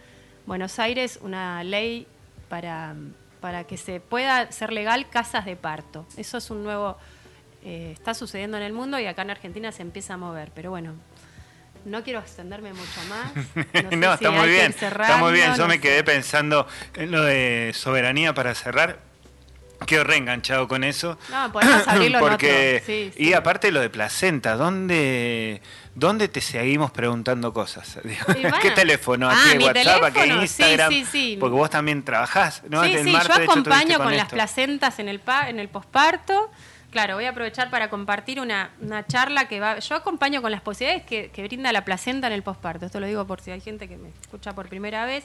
Buenos 0.46 0.78
Aires 0.78 1.18
una 1.22 1.62
ley 1.64 2.07
para, 2.48 2.94
para 3.40 3.64
que 3.64 3.76
se 3.76 4.00
pueda 4.00 4.50
ser 4.52 4.72
legal 4.72 5.09
casas 5.09 5.44
de 5.44 5.57
parto. 5.57 6.07
Eso 6.16 6.38
es 6.38 6.50
un 6.50 6.64
nuevo... 6.64 6.96
eh, 7.64 7.90
está 7.92 8.14
sucediendo 8.14 8.57
en 8.57 8.62
el 8.62 8.72
mundo 8.72 8.98
y 8.98 9.07
acá 9.07 9.22
en 9.22 9.30
Argentina 9.30 9.72
se 9.72 9.82
empieza 9.82 10.14
a 10.14 10.16
mover, 10.16 10.50
pero 10.55 10.70
bueno. 10.70 10.94
No 11.85 12.03
quiero 12.03 12.20
extenderme 12.20 12.72
mucho 12.72 13.01
más. 13.09 13.32
No, 13.97 14.12
sé 14.12 14.18
si 14.18 14.24
está 14.24 14.30
muy 14.30 14.49
bien. 14.49 14.74
Está 14.78 15.16
muy 15.18 15.32
bien. 15.32 15.53
Yo 15.53 15.59
no 15.62 15.68
me 15.68 15.74
sé. 15.74 15.80
quedé 15.80 16.05
pensando 16.05 16.66
en 16.95 17.11
lo 17.11 17.22
de 17.22 17.72
soberanía 17.74 18.32
para 18.35 18.55
cerrar. 18.55 18.99
Quedo 19.87 20.05
reenganchado 20.05 20.66
con 20.66 20.82
eso. 20.82 21.18
No, 21.30 21.53
podemos 21.53 21.87
abrirlo 21.87 22.18
en 22.18 22.24
Porque, 22.30 22.76
otro. 22.82 22.87
Sí, 22.87 23.12
Y 23.16 23.26
sí. 23.26 23.35
aparte 23.35 23.70
lo 23.70 23.80
de 23.80 23.91
placenta, 23.91 24.57
¿dónde, 24.57 25.61
¿dónde 25.95 26.28
te 26.28 26.41
seguimos 26.41 26.91
preguntando 26.91 27.53
cosas? 27.53 27.99
Bueno. 28.26 28.57
¿Qué 28.62 28.70
teléfono? 28.70 29.28
¿A 29.28 29.35
Ah, 29.35 29.45
qué 29.53 29.59
WhatsApp? 29.59 30.03
¿A 30.05 30.11
qué 30.12 30.20
teléfono, 30.20 30.47
sí, 30.47 30.62
Instagram? 30.62 30.91
sí, 30.91 31.05
sí. 31.05 31.37
Porque 31.39 31.55
vos 31.57 31.68
también 31.68 32.03
trabajás, 32.03 32.62
¿no? 32.70 32.82
Sí, 32.85 32.95
El 32.95 33.05
sí, 33.05 33.12
yo 33.12 33.18
hecho, 33.18 33.32
acompaño 33.35 33.99
con, 33.99 34.12
las 34.12 34.22
esto. 34.22 34.37
placentas 34.37 34.99
en 35.01 35.09
el 35.09 35.20
pa- 35.20 35.51
en 35.51 35.59
el 35.61 35.68
posparto. 35.68 36.51
Claro, 36.95 37.16
voy 37.16 37.24
a 37.24 37.30
aprovechar 37.30 37.70
para 37.70 37.90
compartir 37.90 38.38
una, 38.38 38.70
una 38.80 39.05
charla 39.05 39.49
que 39.49 39.59
va. 39.59 39.80
Yo 39.80 39.97
acompaño 39.97 40.40
con 40.40 40.53
las 40.53 40.61
posibilidades 40.61 41.05
que, 41.05 41.28
que 41.32 41.42
brinda 41.42 41.72
la 41.72 41.84
placenta 41.84 42.28
en 42.28 42.32
el 42.32 42.45
posparto. 42.45 42.86
Esto 42.86 43.01
lo 43.01 43.09
digo 43.09 43.26
por 43.26 43.40
si 43.40 43.51
hay 43.51 43.61
gente 43.61 43.88
que 43.88 43.97
me 43.97 44.11
escucha 44.11 44.53
por 44.53 44.68
primera 44.68 45.05
vez. 45.05 45.24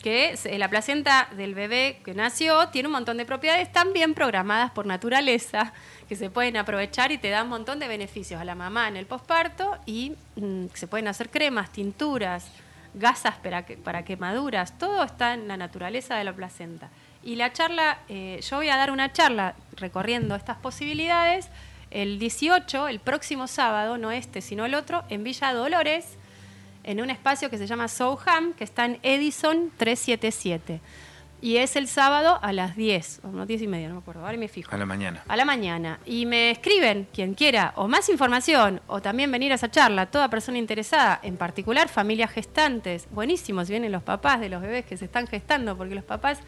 Que 0.00 0.38
eh, 0.44 0.58
la 0.58 0.68
placenta 0.68 1.28
del 1.36 1.56
bebé 1.56 2.00
que 2.04 2.14
nació 2.14 2.68
tiene 2.68 2.86
un 2.86 2.92
montón 2.92 3.16
de 3.16 3.24
propiedades 3.24 3.72
también 3.72 4.14
programadas 4.14 4.70
por 4.70 4.86
naturaleza 4.86 5.72
que 6.08 6.14
se 6.14 6.30
pueden 6.30 6.56
aprovechar 6.56 7.10
y 7.10 7.18
te 7.18 7.30
dan 7.30 7.46
un 7.46 7.50
montón 7.50 7.80
de 7.80 7.88
beneficios 7.88 8.40
a 8.40 8.44
la 8.44 8.54
mamá 8.54 8.86
en 8.86 8.96
el 8.96 9.06
posparto 9.06 9.76
y 9.86 10.14
mm, 10.36 10.66
se 10.72 10.86
pueden 10.86 11.08
hacer 11.08 11.30
cremas, 11.30 11.72
tinturas, 11.72 12.46
gasas 12.94 13.34
para, 13.38 13.66
para 13.82 14.04
quemaduras, 14.04 14.78
todo 14.78 15.02
está 15.02 15.34
en 15.34 15.48
la 15.48 15.56
naturaleza 15.56 16.14
de 16.14 16.22
la 16.22 16.32
placenta. 16.32 16.90
Y 17.22 17.36
la 17.36 17.52
charla, 17.52 17.98
eh, 18.08 18.40
yo 18.48 18.56
voy 18.56 18.68
a 18.68 18.76
dar 18.76 18.90
una 18.90 19.12
charla 19.12 19.54
recorriendo 19.76 20.34
estas 20.34 20.56
posibilidades 20.56 21.50
el 21.90 22.18
18, 22.18 22.88
el 22.88 23.00
próximo 23.00 23.46
sábado, 23.46 23.98
no 23.98 24.10
este, 24.10 24.40
sino 24.40 24.64
el 24.64 24.74
otro, 24.74 25.04
en 25.08 25.24
Villa 25.24 25.52
Dolores, 25.52 26.16
en 26.84 27.00
un 27.00 27.10
espacio 27.10 27.50
que 27.50 27.58
se 27.58 27.66
llama 27.66 27.88
Souham, 27.88 28.54
que 28.54 28.64
está 28.64 28.84
en 28.84 28.98
Edison 29.02 29.70
377. 29.76 30.80
Y 31.42 31.56
es 31.56 31.74
el 31.76 31.88
sábado 31.88 32.38
a 32.42 32.52
las 32.52 32.76
10, 32.76 33.22
o 33.24 33.28
no, 33.28 33.46
10 33.46 33.62
y 33.62 33.66
media, 33.66 33.88
no 33.88 33.94
me 33.94 34.00
acuerdo, 34.00 34.24
ahora 34.26 34.36
me 34.36 34.48
fijo. 34.48 34.74
A 34.74 34.78
la 34.78 34.84
mañana. 34.84 35.22
A 35.26 35.36
la 35.36 35.46
mañana. 35.46 35.98
Y 36.04 36.26
me 36.26 36.50
escriben, 36.50 37.08
quien 37.14 37.34
quiera, 37.34 37.72
o 37.76 37.88
más 37.88 38.10
información, 38.10 38.82
o 38.86 39.00
también 39.00 39.32
venir 39.32 39.50
a 39.52 39.54
esa 39.54 39.70
charla, 39.70 40.06
toda 40.06 40.28
persona 40.28 40.58
interesada, 40.58 41.18
en 41.22 41.38
particular 41.38 41.88
familias 41.88 42.30
gestantes. 42.30 43.08
Buenísimo 43.10 43.64
si 43.64 43.72
vienen 43.72 43.90
los 43.90 44.02
papás 44.02 44.40
de 44.40 44.50
los 44.50 44.60
bebés 44.60 44.84
que 44.84 44.98
se 44.98 45.06
están 45.06 45.26
gestando, 45.26 45.78
porque 45.78 45.94
los 45.94 46.04
papás 46.04 46.40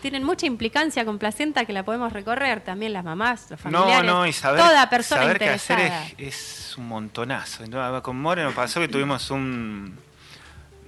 tienen 0.00 0.24
mucha 0.24 0.46
implicancia 0.46 1.04
con 1.04 1.18
placenta 1.18 1.64
que 1.64 1.72
la 1.72 1.84
podemos 1.84 2.12
recorrer, 2.12 2.60
también 2.60 2.92
las 2.92 3.04
mamás, 3.04 3.50
los 3.50 3.64
No, 3.66 3.80
familiares. 3.80 4.04
no, 4.10 4.26
y 4.26 4.32
saber, 4.32 4.60
toda 4.60 4.88
persona 4.90 5.22
saber 5.22 5.38
qué 5.38 5.48
hacer 5.50 5.80
es, 5.80 6.14
es 6.18 6.74
un 6.78 6.88
montonazo. 6.88 7.64
¿no? 7.66 8.02
Con 8.02 8.20
More 8.20 8.42
nos 8.42 8.54
pasó 8.54 8.80
que 8.80 8.88
tuvimos 8.88 9.30
un. 9.30 9.98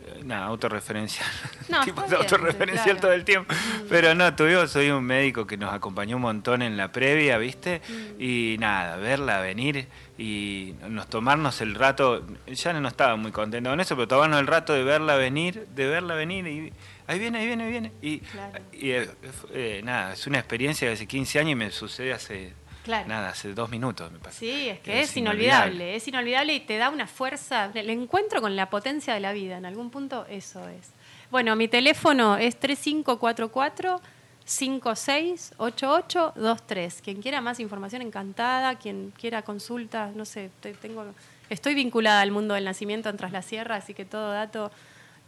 eh, 0.06 0.20
Nada, 0.24 0.46
autorreferencial. 0.46 1.26
No, 1.68 1.80
tipo 1.84 2.02
bien, 2.02 2.14
autorreferencial 2.16 2.84
claro. 2.84 3.00
todo 3.00 3.12
el 3.12 3.24
tiempo. 3.24 3.54
Pero 3.88 4.14
no, 4.14 4.34
tuvimos 4.34 4.74
hoy 4.76 4.90
un 4.90 5.04
médico 5.04 5.46
que 5.46 5.56
nos 5.56 5.72
acompañó 5.72 6.16
un 6.16 6.22
montón 6.22 6.62
en 6.62 6.76
la 6.76 6.92
previa, 6.92 7.38
¿viste? 7.38 7.80
Mm. 7.88 8.22
Y 8.22 8.56
nada, 8.58 8.96
verla 8.96 9.40
venir 9.40 9.88
y 10.18 10.74
nos 10.88 11.08
tomarnos 11.08 11.60
el 11.60 11.74
rato. 11.74 12.24
Ya 12.46 12.72
no 12.74 12.88
estaba 12.88 13.16
muy 13.16 13.32
contento 13.32 13.70
con 13.70 13.80
eso, 13.80 13.96
pero 13.96 14.08
tomarnos 14.08 14.40
el 14.40 14.46
rato 14.46 14.72
de 14.74 14.82
verla 14.84 15.14
venir, 15.16 15.66
de 15.74 15.86
verla 15.86 16.14
venir 16.14 16.46
y. 16.46 16.72
Ahí 17.08 17.18
viene, 17.18 17.38
ahí 17.38 17.46
viene, 17.46 17.64
ahí 17.64 17.70
viene. 17.72 17.92
Y, 18.00 18.18
Claro. 18.20 18.60
y, 18.72 18.90
eh, 18.90 19.10
eh, 19.52 19.80
nada, 19.82 20.12
es 20.12 20.24
una 20.28 20.38
experiencia 20.38 20.86
de 20.86 20.94
hace 20.94 21.06
15 21.08 21.40
años 21.40 21.52
y 21.52 21.56
me 21.56 21.70
sucede 21.72 22.12
hace. 22.12 22.52
Claro. 22.84 23.06
Nada, 23.08 23.30
hace 23.30 23.52
dos 23.52 23.68
minutos 23.68 24.10
me 24.12 24.18
pasa. 24.18 24.38
Sí, 24.38 24.68
es 24.70 24.78
que 24.80 25.00
Es 25.00 25.10
es, 25.10 25.16
inolvidable, 25.18 25.94
es 25.96 26.06
inolvidable 26.08 26.54
y 26.54 26.60
te 26.60 26.78
da 26.78 26.88
una 26.90 27.06
fuerza, 27.06 27.70
el 27.74 27.90
encuentro 27.90 28.40
con 28.40 28.56
la 28.56 28.70
potencia 28.70 29.12
de 29.12 29.20
la 29.20 29.32
vida, 29.32 29.58
en 29.58 29.66
algún 29.66 29.90
punto 29.90 30.24
eso 30.30 30.66
es. 30.68 30.88
Bueno, 31.30 31.54
mi 31.56 31.68
teléfono 31.68 32.38
es 32.38 32.58
3544 32.58 34.00
568823. 34.46 37.02
Quien 37.02 37.20
quiera 37.22 37.40
más 37.40 37.60
información, 37.60 38.02
encantada, 38.02 38.76
quien 38.76 39.12
quiera 39.18 39.42
consulta, 39.42 40.10
no 40.14 40.24
sé, 40.24 40.50
te- 40.60 40.72
tengo 40.74 41.04
estoy 41.50 41.74
vinculada 41.74 42.20
al 42.22 42.30
mundo 42.30 42.54
del 42.54 42.64
nacimiento 42.64 43.08
en 43.10 43.16
Tras 43.16 43.32
la 43.32 43.42
Sierra, 43.42 43.76
así 43.76 43.94
que 43.94 44.04
todo 44.04 44.32
dato 44.32 44.70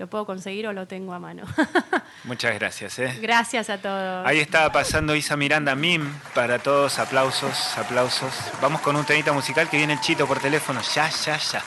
lo 0.01 0.07
puedo 0.07 0.25
conseguir 0.25 0.67
o 0.67 0.73
lo 0.73 0.87
tengo 0.87 1.13
a 1.13 1.19
mano. 1.19 1.43
Muchas 2.25 2.55
gracias. 2.55 2.99
¿eh? 2.99 3.19
Gracias 3.21 3.69
a 3.69 3.77
todos. 3.77 4.27
Ahí 4.27 4.39
estaba 4.39 4.73
pasando 4.73 5.15
Isa 5.15 5.37
Miranda 5.37 5.75
Mim 5.75 6.11
para 6.35 6.59
todos. 6.59 6.99
Aplausos, 6.99 7.77
aplausos. 7.77 8.33
Vamos 8.63 8.81
con 8.81 8.97
un 8.97 9.05
temita 9.05 9.35
musical 9.35 9.69
que 9.69 9.77
viene 9.77 9.93
el 9.93 10.01
chito 10.01 10.27
por 10.27 10.41
teléfono. 10.41 10.81
Ya, 10.95 11.11
ya, 11.11 11.37
ya. 11.37 11.63